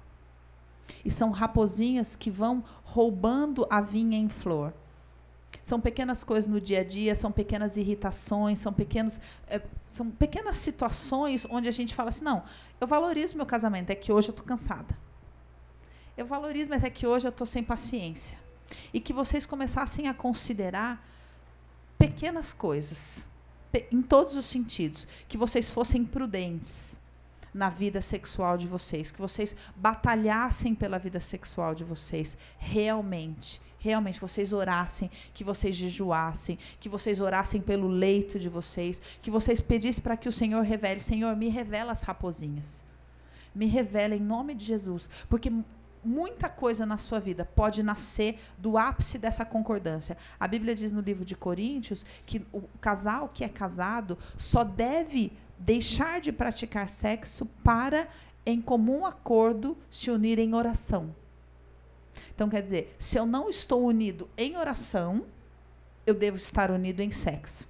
e 1.06 1.12
são 1.12 1.32
raposinhas 1.32 2.16
que 2.16 2.32
vão 2.32 2.64
roubando 2.84 3.66
a 3.70 3.80
vinha 3.80 4.18
em 4.18 4.28
flor. 4.28 4.74
São 5.62 5.80
pequenas 5.80 6.24
coisas 6.24 6.50
no 6.50 6.60
dia 6.60 6.82
a 6.82 6.84
dia, 6.84 7.14
são 7.16 7.32
pequenas 7.32 7.78
irritações, 7.78 8.60
são 8.60 8.72
pequenos, 8.72 9.20
é, 9.48 9.62
são 9.90 10.10
pequenas 10.10 10.58
situações 10.58 11.46
onde 11.50 11.68
a 11.68 11.72
gente 11.72 11.94
fala 11.94 12.10
assim, 12.10 12.24
não, 12.24 12.44
eu 12.80 12.88
valorizo 12.88 13.36
meu 13.36 13.46
casamento, 13.46 13.90
é 13.90 13.96
que 13.96 14.12
hoje 14.12 14.30
eu 14.30 14.32
estou 14.32 14.46
cansada. 14.46 14.98
Eu 16.18 16.26
valorizo, 16.26 16.70
mas 16.70 16.84
é 16.84 16.90
que 16.90 17.08
hoje 17.08 17.28
eu 17.28 17.30
estou 17.30 17.48
sem 17.48 17.64
paciência. 17.64 18.38
E 18.94 19.00
que 19.00 19.14
vocês 19.14 19.46
começassem 19.46 20.08
a 20.08 20.14
considerar 20.14 21.06
pequenas 21.98 22.54
coisas, 22.54 23.28
em 23.92 24.02
todos 24.02 24.36
os 24.36 24.46
sentidos, 24.46 25.08
que 25.28 25.38
vocês 25.38 25.70
fossem 25.70 26.04
prudentes 26.04 27.00
na 27.54 27.70
vida 27.70 28.02
sexual 28.02 28.58
de 28.58 28.68
vocês, 28.68 29.12
que 29.12 29.20
vocês 29.20 29.56
batalhassem 29.76 30.76
pela 30.76 31.00
vida 31.00 31.20
sexual 31.20 31.74
de 31.74 31.84
vocês, 31.84 32.38
realmente, 32.58 33.62
realmente 33.80 34.20
vocês 34.20 34.54
orassem, 34.54 35.10
que 35.34 35.44
vocês 35.44 35.76
jejuassem, 35.76 36.60
que 36.80 36.90
vocês 36.90 37.20
orassem 37.20 37.62
pelo 37.62 37.88
leito 37.88 38.38
de 38.38 38.50
vocês, 38.50 39.02
que 39.22 39.32
vocês 39.32 39.60
pedissem 39.60 40.04
para 40.04 40.18
que 40.18 40.30
o 40.30 40.32
Senhor 40.32 40.62
revele, 40.64 41.02
Senhor, 41.02 41.36
me 41.36 41.50
revela 41.50 41.92
as 41.92 42.02
raposinhas. 42.02 42.86
Me 43.56 43.66
revela 43.66 44.16
em 44.16 44.20
nome 44.20 44.54
de 44.54 44.66
Jesus, 44.66 45.10
porque 45.28 45.52
muita 46.04 46.50
coisa 46.50 46.86
na 46.86 46.98
sua 46.98 47.20
vida 47.20 47.44
pode 47.44 47.82
nascer 47.82 48.40
do 48.58 48.78
ápice 48.78 49.18
dessa 49.18 49.44
concordância. 49.46 50.18
A 50.40 50.48
Bíblia 50.48 50.76
diz 50.76 50.94
no 50.94 51.02
livro 51.02 51.26
de 51.26 51.36
Coríntios 51.36 52.06
que 52.26 52.46
o 52.54 52.62
casal 52.80 53.30
que 53.34 53.44
é 53.44 53.50
casado 53.50 54.18
só 54.38 54.64
deve 54.64 55.32
deixar 55.58 56.22
de 56.22 56.32
praticar 56.32 56.90
sexo 56.90 57.46
para, 57.64 58.08
em 58.46 58.62
comum 58.62 59.06
acordo, 59.06 59.78
se 59.90 60.10
unir 60.10 60.40
em 60.40 60.54
oração. 60.54 61.14
Então, 62.34 62.50
quer 62.50 62.62
dizer, 62.62 62.96
se 63.00 63.18
eu 63.18 63.26
não 63.26 63.50
estou 63.50 63.86
unido 63.86 64.30
em 64.38 64.58
oração, 64.58 65.26
eu 66.06 66.14
devo 66.14 66.38
estar 66.38 66.72
unido 66.72 67.02
em 67.02 67.12
sexo. 67.12 67.68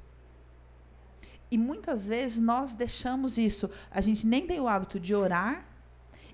E 1.52 1.58
muitas 1.58 2.08
vezes 2.08 2.39
nós 2.39 2.76
deixamos 2.76 3.38
isso. 3.38 3.70
A 3.89 4.02
gente 4.02 4.26
nem 4.26 4.45
tem 4.45 4.60
o 4.60 4.68
hábito 4.68 5.00
de 5.00 5.16
orar 5.16 5.66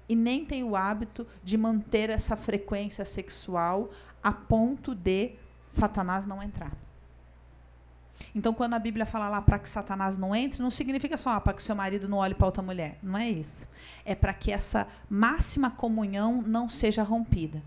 e 0.07 0.15
nem 0.15 0.45
tem 0.45 0.63
o 0.63 0.75
hábito 0.75 1.25
de 1.43 1.57
manter 1.57 2.09
essa 2.09 2.35
frequência 2.35 3.05
sexual 3.05 3.89
a 4.21 4.31
ponto 4.31 4.93
de 4.93 5.33
Satanás 5.67 6.25
não 6.25 6.43
entrar. 6.43 6.73
Então, 8.33 8.53
quando 8.53 8.73
a 8.73 8.79
Bíblia 8.79 9.05
fala 9.05 9.29
lá 9.29 9.41
para 9.41 9.59
que 9.59 9.69
Satanás 9.69 10.17
não 10.17 10.35
entre, 10.35 10.61
não 10.61 10.71
significa 10.71 11.17
só 11.17 11.31
ah, 11.31 11.41
para 11.41 11.53
que 11.53 11.63
seu 11.63 11.75
marido 11.75 12.07
não 12.07 12.17
olhe 12.17 12.33
para 12.33 12.45
outra 12.45 12.63
mulher. 12.63 12.97
Não 13.01 13.17
é 13.17 13.29
isso. 13.29 13.69
É 14.03 14.15
para 14.15 14.33
que 14.33 14.51
essa 14.51 14.87
máxima 15.09 15.69
comunhão 15.69 16.41
não 16.41 16.69
seja 16.69 17.03
rompida. 17.03 17.61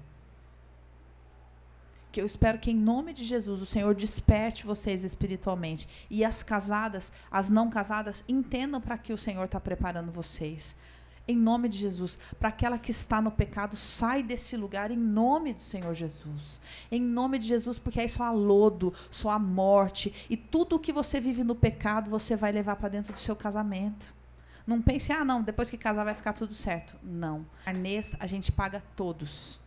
Que 2.11 2.21
eu 2.21 2.27
espero 2.27 2.59
que, 2.59 2.71
em 2.71 2.77
nome 2.77 3.13
de 3.13 3.25
Jesus, 3.25 3.61
o 3.61 3.67
Senhor 3.67 3.95
desperte 3.95 4.67
vocês 4.67 5.05
espiritualmente. 5.05 5.89
E 6.11 6.25
as 6.25 6.43
casadas, 6.43 7.13
as 7.31 7.49
não 7.49 7.69
casadas, 7.69 8.25
entendam 8.29 8.81
para 8.81 8.99
que 8.99 9.13
o 9.13 9.19
Senhor 9.19 9.45
está 9.45 9.61
preparando 9.61 10.11
vocês 10.11 10.75
em 11.29 11.37
nome 11.37 11.69
de 11.69 11.79
Jesus. 11.79 12.19
Para 12.41 12.49
aquela 12.49 12.79
que 12.79 12.91
está 12.91 13.21
no 13.21 13.31
pecado, 13.31 13.77
sai 13.77 14.23
desse 14.23 14.57
lugar 14.57 14.91
em 14.91 14.97
nome 14.97 15.53
do 15.53 15.61
Senhor 15.61 15.93
Jesus. 15.93 16.59
Em 16.91 17.01
nome 17.01 17.39
de 17.39 17.47
Jesus, 17.47 17.79
porque 17.79 18.01
aí 18.01 18.09
só 18.09 18.25
há 18.25 18.31
lodo, 18.31 18.95
só 19.11 19.31
há 19.31 19.39
morte. 19.39 20.27
E 20.31 20.37
tudo 20.37 20.77
o 20.77 20.79
que 20.79 20.91
você 20.91 21.21
vive 21.21 21.45
no 21.45 21.55
pecado, 21.55 22.11
você 22.11 22.35
vai 22.35 22.51
levar 22.51 22.77
para 22.77 22.89
dentro 22.89 23.13
do 23.13 23.21
seu 23.21 23.37
casamento. 23.37 24.17
Não 24.67 24.83
pense, 24.83 25.13
ah, 25.13 25.25
não, 25.25 25.43
depois 25.43 25.71
que 25.71 25.79
casar 25.79 26.05
vai 26.05 26.15
ficar 26.15 26.33
tudo 26.33 26.55
certo. 26.55 26.97
Não. 27.03 27.47
Arnês, 27.65 28.17
a 28.19 28.27
gente 28.27 28.51
paga 28.51 28.83
todos. 28.97 29.61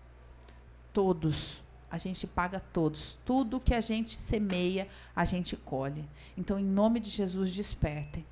Todos. 0.92 1.64
A 1.92 1.98
gente 1.98 2.26
paga 2.26 2.62
todos. 2.72 3.18
Tudo 3.26 3.60
que 3.60 3.74
a 3.74 3.82
gente 3.82 4.16
semeia, 4.18 4.88
a 5.16 5.26
gente 5.26 5.58
colhe. 5.58 6.06
Então, 6.38 6.58
em 6.60 6.64
nome 6.64 7.00
de 7.00 7.10
Jesus, 7.10 7.54
despertem. 7.54 8.26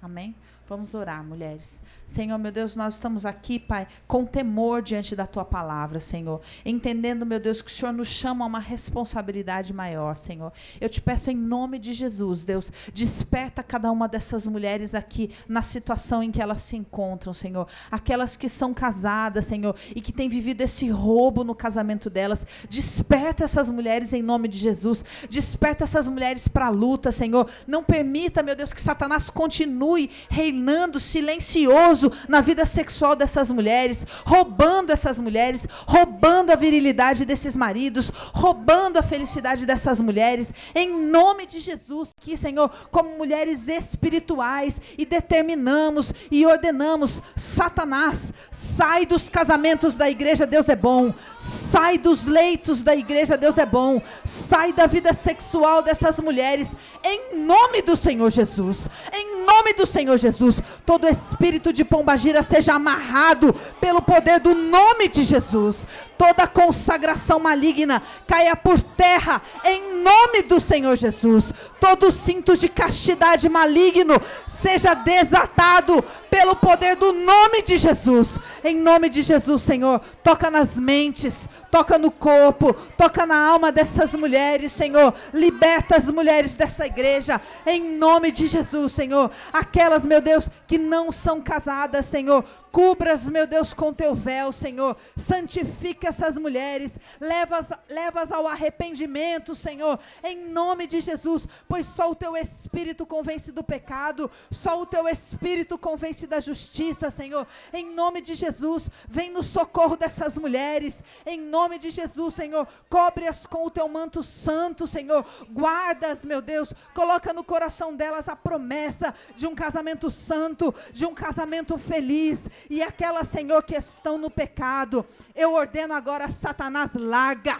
Amém? 0.00 0.34
Vamos 0.66 0.94
orar, 0.94 1.22
mulheres. 1.22 1.82
Senhor, 2.06 2.38
meu 2.38 2.50
Deus, 2.50 2.74
nós 2.74 2.94
estamos 2.94 3.26
aqui, 3.26 3.58
Pai, 3.58 3.86
com 4.06 4.24
temor 4.24 4.80
diante 4.80 5.14
da 5.14 5.26
tua 5.26 5.44
palavra, 5.44 6.00
Senhor. 6.00 6.40
Entendendo, 6.64 7.26
meu 7.26 7.38
Deus, 7.38 7.60
que 7.60 7.70
o 7.70 7.74
Senhor 7.74 7.92
nos 7.92 8.08
chama 8.08 8.46
a 8.46 8.48
uma 8.48 8.58
responsabilidade 8.58 9.74
maior, 9.74 10.16
Senhor. 10.16 10.52
Eu 10.80 10.88
te 10.88 11.02
peço 11.02 11.30
em 11.30 11.36
nome 11.36 11.78
de 11.78 11.92
Jesus, 11.92 12.46
Deus, 12.46 12.72
desperta 12.94 13.62
cada 13.62 13.90
uma 13.92 14.08
dessas 14.08 14.46
mulheres 14.46 14.94
aqui 14.94 15.34
na 15.46 15.60
situação 15.60 16.22
em 16.22 16.30
que 16.30 16.40
elas 16.40 16.62
se 16.62 16.76
encontram, 16.76 17.34
Senhor. 17.34 17.68
Aquelas 17.90 18.34
que 18.34 18.48
são 18.48 18.72
casadas, 18.72 19.44
Senhor, 19.44 19.76
e 19.94 20.00
que 20.00 20.12
têm 20.12 20.30
vivido 20.30 20.62
esse 20.62 20.88
roubo 20.88 21.44
no 21.44 21.54
casamento 21.54 22.08
delas. 22.08 22.46
Desperta 22.70 23.44
essas 23.44 23.68
mulheres 23.68 24.14
em 24.14 24.22
nome 24.22 24.48
de 24.48 24.56
Jesus. 24.56 25.04
Desperta 25.28 25.84
essas 25.84 26.08
mulheres 26.08 26.48
para 26.48 26.66
a 26.66 26.70
luta, 26.70 27.12
Senhor. 27.12 27.50
Não 27.66 27.84
permita, 27.84 28.42
meu 28.42 28.56
Deus, 28.56 28.72
que 28.72 28.80
Satanás 28.80 29.28
continue 29.28 30.10
reinando 30.30 30.53
reinando 30.54 31.00
silencioso 31.00 32.12
na 32.28 32.40
vida 32.40 32.64
sexual 32.64 33.16
dessas 33.16 33.50
mulheres, 33.50 34.06
roubando 34.24 34.92
essas 34.92 35.18
mulheres, 35.18 35.66
roubando 35.84 36.50
a 36.50 36.54
virilidade 36.54 37.24
desses 37.24 37.56
maridos, 37.56 38.10
roubando 38.32 38.98
a 38.98 39.02
felicidade 39.02 39.66
dessas 39.66 40.00
mulheres, 40.00 40.52
em 40.74 40.88
nome 41.10 41.44
de 41.44 41.58
Jesus, 41.58 42.10
que, 42.20 42.36
Senhor, 42.36 42.70
como 42.90 43.18
mulheres 43.18 43.66
espirituais, 43.66 44.80
e 44.96 45.04
determinamos 45.04 46.12
e 46.30 46.46
ordenamos: 46.46 47.20
Satanás, 47.36 48.32
sai 48.52 49.04
dos 49.04 49.28
casamentos 49.28 49.96
da 49.96 50.08
igreja, 50.08 50.46
Deus 50.46 50.68
é 50.68 50.76
bom, 50.76 51.12
sai 51.38 51.98
dos 51.98 52.26
leitos 52.26 52.82
da 52.82 52.94
igreja, 52.94 53.36
Deus 53.36 53.58
é 53.58 53.66
bom, 53.66 54.00
sai 54.24 54.72
da 54.72 54.86
vida 54.86 55.12
sexual 55.12 55.82
dessas 55.82 56.20
mulheres, 56.20 56.74
em 57.02 57.38
nome 57.38 57.82
do 57.82 57.96
Senhor 57.96 58.30
Jesus, 58.30 58.88
em 59.12 59.44
nome 59.44 59.72
do 59.72 59.86
Senhor 59.86 60.16
Jesus. 60.16 60.43
Jesus. 60.44 60.62
Todo 60.84 61.08
espírito 61.08 61.72
de 61.72 61.84
pombagira 61.84 62.42
seja 62.42 62.74
amarrado 62.74 63.54
pelo 63.80 64.02
poder 64.02 64.40
do 64.40 64.54
nome 64.54 65.08
de 65.08 65.22
Jesus. 65.22 65.86
Toda 66.16 66.46
consagração 66.46 67.38
maligna 67.38 68.02
caia 68.26 68.54
por 68.54 68.80
terra 68.80 69.42
em 69.64 70.02
nome 70.02 70.42
do 70.42 70.60
Senhor 70.60 70.96
Jesus. 70.96 71.52
Todo 71.80 72.12
cinto 72.12 72.56
de 72.56 72.68
castidade 72.68 73.48
maligno 73.48 74.20
seja 74.46 74.94
desatado 74.94 76.02
pelo 76.30 76.56
poder 76.56 76.96
do 76.96 77.12
nome 77.12 77.62
de 77.62 77.76
Jesus. 77.78 78.38
Em 78.62 78.76
nome 78.76 79.08
de 79.08 79.22
Jesus, 79.22 79.62
Senhor, 79.62 80.00
toca 80.22 80.50
nas 80.50 80.76
mentes, 80.76 81.34
toca 81.70 81.98
no 81.98 82.10
corpo, 82.10 82.74
toca 82.96 83.26
na 83.26 83.36
alma 83.36 83.70
dessas 83.70 84.14
mulheres, 84.14 84.72
Senhor. 84.72 85.14
Liberta 85.32 85.96
as 85.96 86.10
mulheres 86.10 86.54
dessa 86.54 86.86
igreja, 86.86 87.40
em 87.66 87.96
nome 87.98 88.32
de 88.32 88.46
Jesus, 88.46 88.92
Senhor. 88.92 89.30
Aquelas, 89.52 90.04
meu 90.04 90.20
Deus, 90.20 90.48
que 90.66 90.78
não 90.78 91.12
são 91.12 91.40
casadas, 91.40 92.06
Senhor, 92.06 92.44
Cubras, 92.74 93.28
meu 93.28 93.46
Deus, 93.46 93.72
com 93.72 93.94
teu 93.94 94.16
véu, 94.16 94.50
Senhor. 94.50 94.96
Santifica 95.14 96.08
essas 96.08 96.36
mulheres. 96.36 96.98
Leva-as 97.20 97.68
leva 97.88 98.26
ao 98.32 98.48
arrependimento, 98.48 99.54
Senhor. 99.54 99.96
Em 100.24 100.48
nome 100.48 100.88
de 100.88 101.00
Jesus. 101.00 101.44
Pois 101.68 101.86
só 101.86 102.10
o 102.10 102.16
teu 102.16 102.36
Espírito 102.36 103.06
convence 103.06 103.52
do 103.52 103.62
pecado. 103.62 104.28
Só 104.50 104.82
o 104.82 104.86
teu 104.86 105.06
Espírito 105.06 105.78
convence 105.78 106.26
da 106.26 106.40
justiça, 106.40 107.12
Senhor. 107.12 107.46
Em 107.72 107.94
nome 107.94 108.20
de 108.20 108.34
Jesus. 108.34 108.90
Vem 109.08 109.30
no 109.30 109.44
socorro 109.44 109.96
dessas 109.96 110.36
mulheres. 110.36 111.00
Em 111.24 111.40
nome 111.40 111.78
de 111.78 111.90
Jesus, 111.90 112.34
Senhor. 112.34 112.66
Cobre-as 112.90 113.46
com 113.46 113.64
o 113.66 113.70
teu 113.70 113.88
manto 113.88 114.20
santo, 114.24 114.84
Senhor. 114.84 115.24
Guardas, 115.48 116.24
meu 116.24 116.42
Deus. 116.42 116.74
Coloca 116.92 117.32
no 117.32 117.44
coração 117.44 117.94
delas 117.94 118.28
a 118.28 118.34
promessa 118.34 119.14
de 119.36 119.46
um 119.46 119.54
casamento 119.54 120.10
santo. 120.10 120.74
De 120.92 121.06
um 121.06 121.14
casamento 121.14 121.78
feliz 121.78 122.50
e 122.68 122.82
aquelas, 122.82 123.28
Senhor, 123.28 123.62
que 123.62 123.76
estão 123.76 124.18
no 124.18 124.30
pecado, 124.30 125.06
eu 125.34 125.52
ordeno 125.52 125.94
agora, 125.94 126.30
Satanás, 126.30 126.92
larga. 126.94 127.58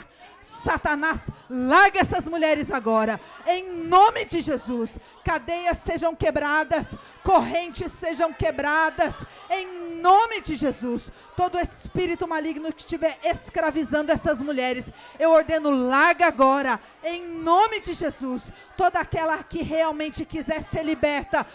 Satanás, 0.63 1.21
larga 1.49 2.01
essas 2.01 2.25
mulheres 2.25 2.71
agora, 2.71 3.21
em 3.47 3.85
nome 3.87 4.25
de 4.25 4.41
Jesus. 4.41 4.91
Cadeias 5.25 5.79
sejam 5.79 6.15
quebradas, 6.15 6.87
correntes 7.23 7.93
sejam 7.93 8.33
quebradas, 8.33 9.15
em 9.51 10.01
nome 10.01 10.41
de 10.41 10.57
Jesus. 10.57 11.11
Todo 11.37 11.59
espírito 11.59 12.29
maligno 12.29 12.73
que 12.73 12.81
estiver 12.81 13.19
escravizando 13.25 14.13
essas 14.13 14.41
mulheres, 14.41 14.87
eu 15.19 15.31
ordeno, 15.31 15.71
larga 15.71 16.27
agora, 16.27 16.81
em 17.03 17.27
nome 17.27 17.81
de 17.81 17.95
Jesus. 17.95 18.43
Toda 18.77 19.01
aquela 19.01 19.43
que 19.43 19.63
realmente 19.63 20.25
quiser 20.25 20.63
ser 20.63 20.85
liberta, 20.85 21.47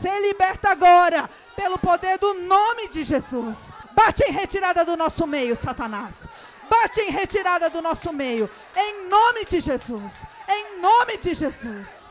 ser 0.00 0.20
liberta 0.22 0.70
agora, 0.70 1.28
pelo 1.54 1.78
poder 1.78 2.18
do 2.18 2.34
nome 2.34 2.88
de 2.88 3.02
Jesus. 3.02 3.56
Bate 3.92 4.22
em 4.24 4.32
retirada 4.32 4.84
do 4.84 4.96
nosso 4.96 5.26
meio, 5.26 5.56
Satanás. 5.56 6.14
Bate 6.68 7.00
em 7.00 7.10
retirada 7.10 7.70
do 7.70 7.82
nosso 7.82 8.12
meio. 8.12 8.50
Em 8.76 9.08
nome 9.08 9.44
de 9.44 9.60
Jesus. 9.60 10.12
Em 10.48 10.80
nome 10.80 11.16
de 11.18 11.34
Jesus. 11.34 12.05